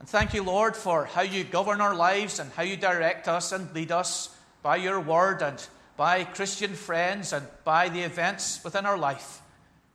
And 0.00 0.06
thank 0.06 0.34
you, 0.34 0.42
Lord, 0.42 0.76
for 0.76 1.06
how 1.06 1.22
you 1.22 1.42
govern 1.42 1.80
our 1.80 1.94
lives 1.94 2.38
and 2.38 2.52
how 2.52 2.64
you 2.64 2.76
direct 2.76 3.28
us 3.28 3.52
and 3.52 3.74
lead 3.74 3.90
us 3.90 4.36
by 4.62 4.76
your 4.76 5.00
word 5.00 5.40
and 5.40 5.66
by 5.96 6.24
Christian 6.24 6.74
friends 6.74 7.32
and 7.32 7.46
by 7.64 7.88
the 7.88 8.02
events 8.02 8.62
within 8.62 8.84
our 8.84 8.98
life. 8.98 9.40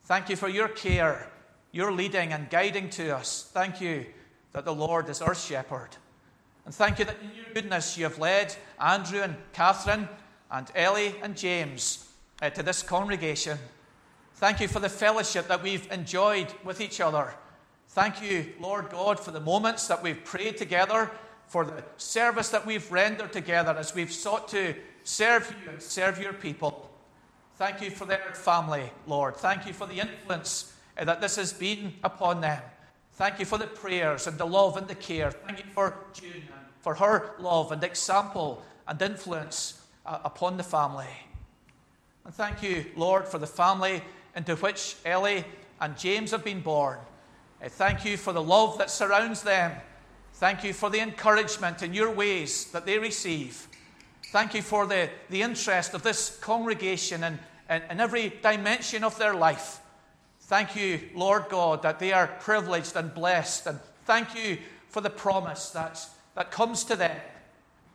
Thank 0.05 0.29
you 0.29 0.35
for 0.35 0.49
your 0.49 0.69
care 0.69 1.29
your 1.73 1.91
leading 1.91 2.31
and 2.31 2.49
guiding 2.49 2.89
to 2.91 3.17
us. 3.17 3.49
Thank 3.51 3.81
you 3.81 4.05
that 4.53 4.63
the 4.63 4.73
Lord 4.73 5.09
is 5.09 5.21
our 5.21 5.35
shepherd. 5.35 5.89
And 6.65 6.73
thank 6.73 6.99
you 6.99 7.05
that 7.05 7.17
in 7.21 7.35
your 7.35 7.53
goodness 7.53 7.97
you 7.97 8.05
have 8.05 8.19
led 8.19 8.55
Andrew 8.79 9.21
and 9.21 9.35
Catherine 9.51 10.07
and 10.49 10.71
Ellie 10.75 11.15
and 11.21 11.35
James 11.35 12.07
uh, 12.41 12.49
to 12.51 12.63
this 12.63 12.81
congregation. 12.81 13.57
Thank 14.35 14.59
you 14.59 14.67
for 14.67 14.79
the 14.79 14.89
fellowship 14.89 15.47
that 15.47 15.63
we've 15.63 15.91
enjoyed 15.91 16.47
with 16.63 16.81
each 16.81 17.01
other. 17.01 17.33
Thank 17.89 18.21
you, 18.21 18.47
Lord 18.59 18.89
God, 18.89 19.19
for 19.19 19.31
the 19.31 19.39
moments 19.39 19.87
that 19.87 20.01
we've 20.01 20.23
prayed 20.23 20.57
together, 20.57 21.11
for 21.47 21.65
the 21.65 21.83
service 21.97 22.49
that 22.49 22.65
we've 22.65 22.91
rendered 22.91 23.31
together 23.31 23.75
as 23.77 23.93
we've 23.93 24.11
sought 24.11 24.47
to 24.49 24.73
serve 25.03 25.53
you 25.63 25.71
and 25.71 25.81
serve 25.81 26.19
your 26.19 26.33
people. 26.33 26.89
Thank 27.57 27.81
you 27.81 27.91
for 27.91 28.05
their 28.05 28.33
family, 28.33 28.89
Lord. 29.05 29.35
Thank 29.35 29.67
you 29.67 29.73
for 29.73 29.85
the 29.85 29.99
influence 29.99 30.73
that 30.97 31.21
this 31.21 31.35
has 31.35 31.53
been 31.53 31.93
upon 32.03 32.41
them. 32.41 32.61
Thank 33.15 33.39
you 33.39 33.45
for 33.45 33.59
the 33.59 33.67
prayers 33.67 34.25
and 34.25 34.39
the 34.39 34.45
love 34.45 34.75
and 34.75 34.87
the 34.87 34.95
care. 34.95 35.29
Thank 35.29 35.59
you 35.59 35.65
for 35.71 35.95
June, 36.13 36.43
for 36.81 36.95
her 36.95 37.35
love 37.37 37.71
and 37.71 37.83
example 37.83 38.63
and 38.87 38.99
influence 38.99 39.81
uh, 40.05 40.19
upon 40.23 40.57
the 40.57 40.63
family. 40.63 41.05
And 42.25 42.33
thank 42.33 42.63
you, 42.63 42.85
Lord, 42.95 43.27
for 43.27 43.37
the 43.37 43.47
family 43.47 44.01
into 44.35 44.55
which 44.55 44.95
Ellie 45.05 45.45
and 45.79 45.95
James 45.95 46.31
have 46.31 46.43
been 46.43 46.61
born. 46.61 46.97
Uh, 47.63 47.69
thank 47.69 48.03
you 48.03 48.17
for 48.17 48.33
the 48.33 48.41
love 48.41 48.79
that 48.79 48.89
surrounds 48.89 49.43
them. 49.43 49.73
Thank 50.33 50.63
you 50.63 50.73
for 50.73 50.89
the 50.89 50.99
encouragement 50.99 51.83
in 51.83 51.93
your 51.93 52.09
ways 52.09 52.71
that 52.71 52.87
they 52.87 52.97
receive. 52.97 53.67
Thank 54.31 54.55
you 54.55 54.63
for 54.63 54.87
the, 54.87 55.09
the 55.29 55.43
interest 55.43 55.93
of 55.93 56.01
this 56.01 56.39
congregation 56.39 57.23
and 57.23 57.37
in 57.69 57.99
every 57.99 58.33
dimension 58.41 59.03
of 59.03 59.17
their 59.19 59.35
life. 59.35 59.79
Thank 60.53 60.75
you, 60.75 60.99
Lord 61.15 61.45
God, 61.49 61.81
that 61.81 61.97
they 61.97 62.13
are 62.13 62.27
privileged 62.27 62.95
and 62.95 63.11
blessed. 63.11 63.65
And 63.65 63.79
thank 64.05 64.35
you 64.35 64.59
for 64.87 65.01
the 65.01 65.09
promise 65.09 65.71
that, 65.71 65.99
that 66.35 66.51
comes 66.51 66.83
to 66.83 66.95
them 66.95 67.19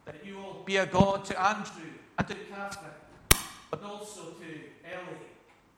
that 0.06 0.26
you 0.26 0.38
will 0.38 0.64
be 0.66 0.78
a 0.78 0.84
God 0.84 1.24
to 1.26 1.40
Andrew 1.40 1.92
and 2.18 2.26
to 2.26 2.34
Catherine, 2.34 2.90
but 3.70 3.84
also 3.84 4.22
to 4.40 4.90
Ellie 4.92 5.28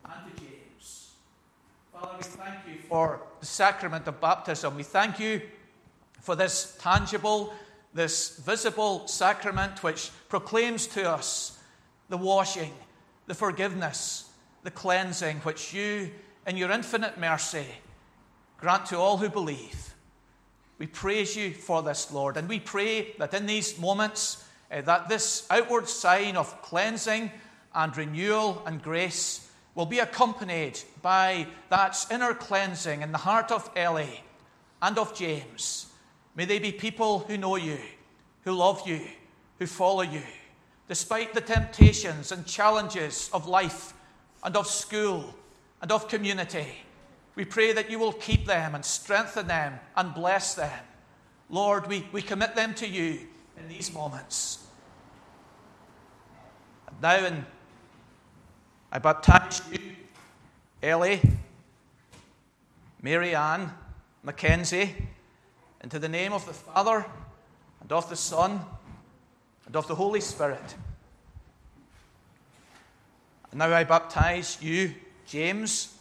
and 0.06 0.34
to 0.34 0.42
James. 0.42 1.10
Father, 1.92 2.14
we 2.16 2.24
thank 2.24 2.56
you 2.66 2.78
for 2.88 3.20
the 3.40 3.46
sacrament 3.46 4.08
of 4.08 4.18
baptism. 4.18 4.74
We 4.74 4.82
thank 4.82 5.20
you 5.20 5.42
for 6.22 6.34
this 6.34 6.78
tangible, 6.80 7.52
this 7.92 8.38
visible 8.38 9.06
sacrament 9.06 9.82
which 9.82 10.10
proclaims 10.30 10.86
to 10.86 11.10
us 11.10 11.58
the 12.08 12.16
washing, 12.16 12.72
the 13.26 13.34
forgiveness, 13.34 14.30
the 14.62 14.70
cleansing 14.70 15.40
which 15.40 15.74
you 15.74 16.10
in 16.50 16.56
your 16.56 16.72
infinite 16.72 17.16
mercy, 17.16 17.64
grant 18.58 18.84
to 18.84 18.98
all 18.98 19.16
who 19.16 19.28
believe. 19.28 19.94
We 20.78 20.88
praise 20.88 21.36
you 21.36 21.52
for 21.52 21.80
this, 21.80 22.10
Lord, 22.10 22.36
and 22.36 22.48
we 22.48 22.58
pray 22.58 23.12
that 23.20 23.32
in 23.34 23.46
these 23.46 23.78
moments, 23.78 24.44
uh, 24.68 24.80
that 24.80 25.08
this 25.08 25.46
outward 25.48 25.88
sign 25.88 26.36
of 26.36 26.60
cleansing 26.60 27.30
and 27.72 27.96
renewal 27.96 28.64
and 28.66 28.82
grace 28.82 29.48
will 29.76 29.86
be 29.86 30.00
accompanied 30.00 30.80
by 31.02 31.46
that 31.68 32.04
inner 32.10 32.34
cleansing 32.34 33.02
in 33.02 33.12
the 33.12 33.18
heart 33.18 33.52
of 33.52 33.70
Ellie 33.76 34.24
and 34.82 34.98
of 34.98 35.14
James. 35.14 35.86
May 36.34 36.46
they 36.46 36.58
be 36.58 36.72
people 36.72 37.20
who 37.20 37.38
know 37.38 37.54
you, 37.54 37.78
who 38.42 38.54
love 38.54 38.82
you, 38.88 39.00
who 39.60 39.66
follow 39.68 40.02
you, 40.02 40.22
despite 40.88 41.32
the 41.32 41.40
temptations 41.40 42.32
and 42.32 42.44
challenges 42.44 43.30
of 43.32 43.46
life 43.46 43.92
and 44.42 44.56
of 44.56 44.66
school 44.66 45.32
and 45.80 45.92
of 45.92 46.08
community. 46.08 46.66
We 47.34 47.44
pray 47.44 47.72
that 47.72 47.90
you 47.90 47.98
will 47.98 48.12
keep 48.12 48.46
them 48.46 48.74
and 48.74 48.84
strengthen 48.84 49.46
them 49.46 49.78
and 49.96 50.14
bless 50.14 50.54
them. 50.54 50.78
Lord, 51.48 51.86
we, 51.86 52.06
we 52.12 52.22
commit 52.22 52.54
them 52.54 52.74
to 52.74 52.86
you 52.86 53.20
in 53.56 53.68
these 53.68 53.92
moments. 53.92 54.66
And 56.86 57.00
now, 57.00 57.24
in, 57.24 57.46
I 58.92 58.98
baptize 58.98 59.62
you, 59.70 59.78
Ellie, 60.82 61.20
Mary 63.02 63.34
Ann, 63.34 63.72
Mackenzie, 64.22 64.94
into 65.82 65.98
the 65.98 66.08
name 66.08 66.32
of 66.32 66.44
the 66.46 66.52
Father, 66.52 67.06
and 67.80 67.90
of 67.92 68.08
the 68.10 68.16
Son, 68.16 68.60
and 69.66 69.76
of 69.76 69.88
the 69.88 69.94
Holy 69.94 70.20
Spirit. 70.20 70.74
And 73.50 73.58
now 73.58 73.72
I 73.72 73.84
baptize 73.84 74.58
you, 74.60 74.94
James, 75.30 75.94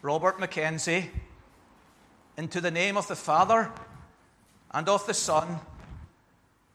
Robert 0.00 0.40
Mackenzie, 0.40 1.10
into 2.38 2.58
the 2.58 2.70
name 2.70 2.96
of 2.96 3.06
the 3.06 3.14
Father, 3.14 3.70
and 4.70 4.88
of 4.88 5.06
the 5.06 5.12
Son, 5.12 5.60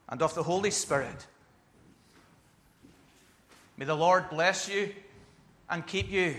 and 0.08 0.22
of 0.22 0.36
the 0.36 0.44
Holy 0.44 0.70
Spirit. 0.70 1.26
May 3.78 3.86
the 3.86 3.96
Lord 3.96 4.30
bless 4.30 4.70
you 4.70 4.94
and 5.72 5.88
keep 5.88 6.12
you. 6.12 6.36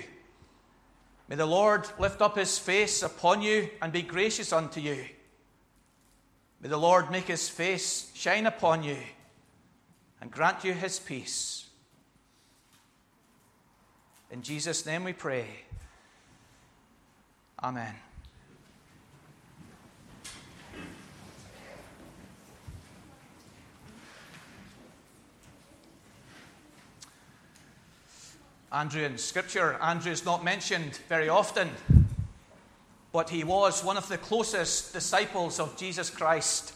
May 1.26 1.34
the 1.34 1.44
Lord 1.44 1.88
lift 1.98 2.22
up 2.22 2.38
his 2.38 2.56
face 2.56 3.02
upon 3.02 3.42
you 3.42 3.68
and 3.82 3.92
be 3.92 4.02
gracious 4.02 4.52
unto 4.52 4.80
you. 4.80 5.06
May 6.60 6.68
the 6.68 6.76
Lord 6.76 7.10
make 7.10 7.26
his 7.26 7.48
face 7.48 8.12
shine 8.14 8.46
upon 8.46 8.84
you 8.84 8.98
and 10.20 10.30
grant 10.30 10.62
you 10.62 10.72
his 10.72 11.00
peace. 11.00 11.57
In 14.30 14.42
Jesus' 14.42 14.84
name 14.84 15.04
we 15.04 15.14
pray. 15.14 15.46
Amen. 17.62 17.94
Andrew 28.70 29.02
in 29.02 29.16
Scripture, 29.16 29.78
Andrew 29.80 30.12
is 30.12 30.26
not 30.26 30.44
mentioned 30.44 31.00
very 31.08 31.30
often, 31.30 31.70
but 33.12 33.30
he 33.30 33.42
was 33.42 33.82
one 33.82 33.96
of 33.96 34.08
the 34.08 34.18
closest 34.18 34.92
disciples 34.92 35.58
of 35.58 35.74
Jesus 35.78 36.10
Christ. 36.10 36.74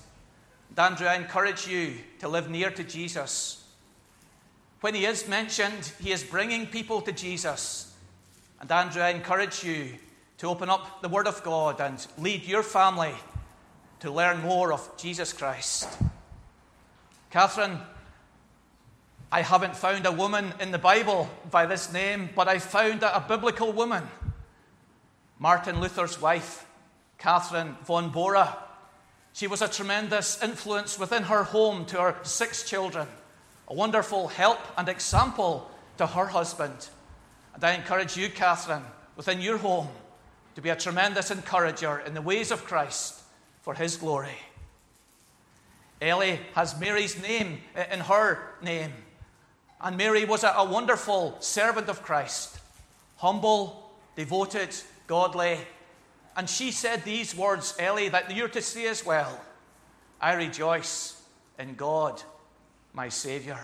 And 0.70 0.78
Andrew, 0.78 1.06
I 1.06 1.16
encourage 1.16 1.68
you 1.68 1.98
to 2.20 2.28
live 2.28 2.48
near 2.48 2.70
to 2.70 2.82
Jesus. 2.82 3.61
When 4.82 4.96
he 4.96 5.06
is 5.06 5.28
mentioned, 5.28 5.92
he 6.00 6.10
is 6.10 6.24
bringing 6.24 6.66
people 6.66 7.00
to 7.02 7.12
Jesus. 7.12 7.94
And 8.60 8.70
Andrew, 8.70 9.00
I 9.00 9.10
encourage 9.10 9.62
you 9.62 9.90
to 10.38 10.48
open 10.48 10.68
up 10.68 11.02
the 11.02 11.08
Word 11.08 11.28
of 11.28 11.40
God 11.44 11.80
and 11.80 12.04
lead 12.18 12.42
your 12.42 12.64
family 12.64 13.14
to 14.00 14.10
learn 14.10 14.42
more 14.42 14.72
of 14.72 14.96
Jesus 14.96 15.32
Christ. 15.32 15.88
Catherine, 17.30 17.78
I 19.30 19.42
haven't 19.42 19.76
found 19.76 20.04
a 20.04 20.10
woman 20.10 20.52
in 20.58 20.72
the 20.72 20.78
Bible 20.78 21.30
by 21.48 21.66
this 21.66 21.92
name, 21.92 22.30
but 22.34 22.48
I 22.48 22.58
found 22.58 23.04
a, 23.04 23.24
biblical 23.26 23.70
woman. 23.70 24.02
Martin 25.38 25.80
Luther's 25.80 26.20
wife, 26.20 26.66
Catherine 27.18 27.76
von 27.84 28.10
Bora. 28.10 28.58
She 29.32 29.46
was 29.46 29.62
a 29.62 29.68
tremendous 29.68 30.42
influence 30.42 30.98
within 30.98 31.22
her 31.22 31.44
home 31.44 31.86
to 31.86 32.00
her 32.00 32.16
six 32.24 32.68
children, 32.68 33.06
a 33.72 33.74
wonderful 33.74 34.28
help 34.28 34.58
and 34.76 34.86
example 34.90 35.70
to 35.96 36.06
her 36.06 36.26
husband. 36.26 36.90
And 37.54 37.64
I 37.64 37.72
encourage 37.72 38.18
you, 38.18 38.28
Catherine, 38.28 38.82
within 39.16 39.40
your 39.40 39.56
home, 39.56 39.88
to 40.56 40.60
be 40.60 40.68
a 40.68 40.76
tremendous 40.76 41.30
encourager 41.30 41.98
in 42.00 42.12
the 42.12 42.20
ways 42.20 42.50
of 42.50 42.66
Christ 42.66 43.22
for 43.62 43.72
his 43.72 43.96
glory. 43.96 44.36
Ellie 46.02 46.38
has 46.54 46.78
Mary's 46.78 47.20
name 47.22 47.62
in 47.90 48.00
her 48.00 48.42
name. 48.60 48.92
And 49.80 49.96
Mary 49.96 50.26
was 50.26 50.44
a, 50.44 50.68
wonderful 50.70 51.38
servant 51.40 51.88
of 51.88 52.02
Christ, 52.02 52.58
humble, 53.16 53.90
devoted, 54.16 54.76
godly. 55.06 55.56
And 56.36 56.46
she 56.46 56.72
said 56.72 57.04
these 57.04 57.34
words, 57.34 57.74
Ellie, 57.78 58.10
that 58.10 58.36
you're 58.36 58.48
to 58.48 58.60
say 58.60 58.86
as 58.88 59.06
well 59.06 59.40
I 60.20 60.34
rejoice 60.34 61.22
in 61.58 61.74
God, 61.74 62.22
my 62.92 63.08
Saviour. 63.08 63.60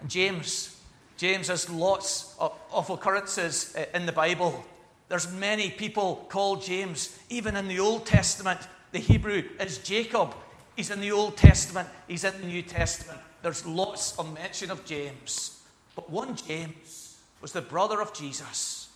And 0.00 0.08
James, 0.08 0.80
James 1.16 1.48
has 1.48 1.68
lots 1.68 2.36
of, 2.38 2.56
of 2.72 2.90
occurrences 2.90 3.74
uh, 3.76 3.84
in 3.94 4.06
the 4.06 4.12
Bible. 4.12 4.64
There's 5.08 5.32
many 5.32 5.70
people 5.70 6.26
called 6.28 6.62
James, 6.62 7.18
even 7.28 7.56
in 7.56 7.68
the 7.68 7.80
Old 7.80 8.06
Testament. 8.06 8.60
The 8.92 8.98
Hebrew 8.98 9.42
is 9.60 9.78
Jacob. 9.78 10.34
He's 10.76 10.90
in 10.90 11.00
the 11.00 11.10
Old 11.10 11.36
Testament, 11.36 11.88
he's 12.06 12.22
in 12.22 12.40
the 12.40 12.46
New 12.46 12.62
Testament 12.62 13.20
there's 13.42 13.64
lots 13.66 14.18
of 14.18 14.32
mention 14.34 14.70
of 14.70 14.84
James. 14.84 15.62
But 15.94 16.10
one 16.10 16.36
James 16.36 17.18
was 17.40 17.52
the 17.52 17.62
brother 17.62 18.00
of 18.00 18.12
Jesus. 18.12 18.88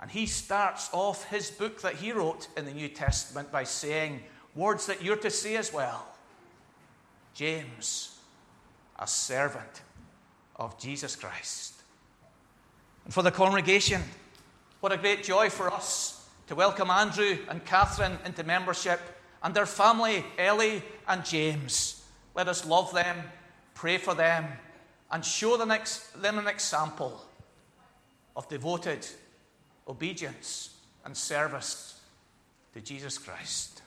And 0.00 0.10
he 0.10 0.26
starts 0.26 0.88
off 0.92 1.24
his 1.24 1.50
book 1.50 1.80
that 1.82 1.94
he 1.94 2.12
wrote 2.12 2.48
in 2.56 2.64
the 2.64 2.72
New 2.72 2.88
Testament 2.88 3.50
by 3.50 3.64
saying 3.64 4.22
words 4.54 4.86
that 4.86 5.02
you're 5.02 5.16
to 5.16 5.30
say 5.30 5.56
as 5.56 5.72
well. 5.72 6.06
James, 7.34 8.17
a 8.98 9.06
servant 9.06 9.82
of 10.56 10.78
Jesus 10.78 11.16
Christ. 11.16 11.74
And 13.04 13.14
for 13.14 13.22
the 13.22 13.30
congregation, 13.30 14.02
what 14.80 14.92
a 14.92 14.96
great 14.96 15.22
joy 15.22 15.50
for 15.50 15.72
us 15.72 16.28
to 16.48 16.54
welcome 16.54 16.90
Andrew 16.90 17.38
and 17.48 17.64
Catherine 17.64 18.18
into 18.24 18.42
membership 18.44 19.00
and 19.42 19.54
their 19.54 19.66
family, 19.66 20.24
Ellie 20.36 20.82
and 21.06 21.24
James. 21.24 22.04
Let 22.34 22.48
us 22.48 22.66
love 22.66 22.92
them 22.92 23.16
pray 23.78 23.96
for 23.96 24.12
them, 24.12 24.44
and 25.12 25.24
show 25.24 25.56
them 25.56 25.70
an 26.38 26.48
example 26.48 27.24
of 28.34 28.48
devoted 28.48 29.06
obedience 29.86 30.74
and 31.04 31.16
service 31.16 32.00
to 32.74 32.80
Jesus 32.80 33.18
Christ. 33.18 33.82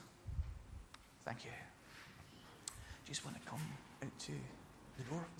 Thank 1.25 1.43
you. 1.43 1.51
Just 3.05 3.25
want 3.25 3.35
to 3.35 3.40
the 5.09 5.15
me? 5.15 5.30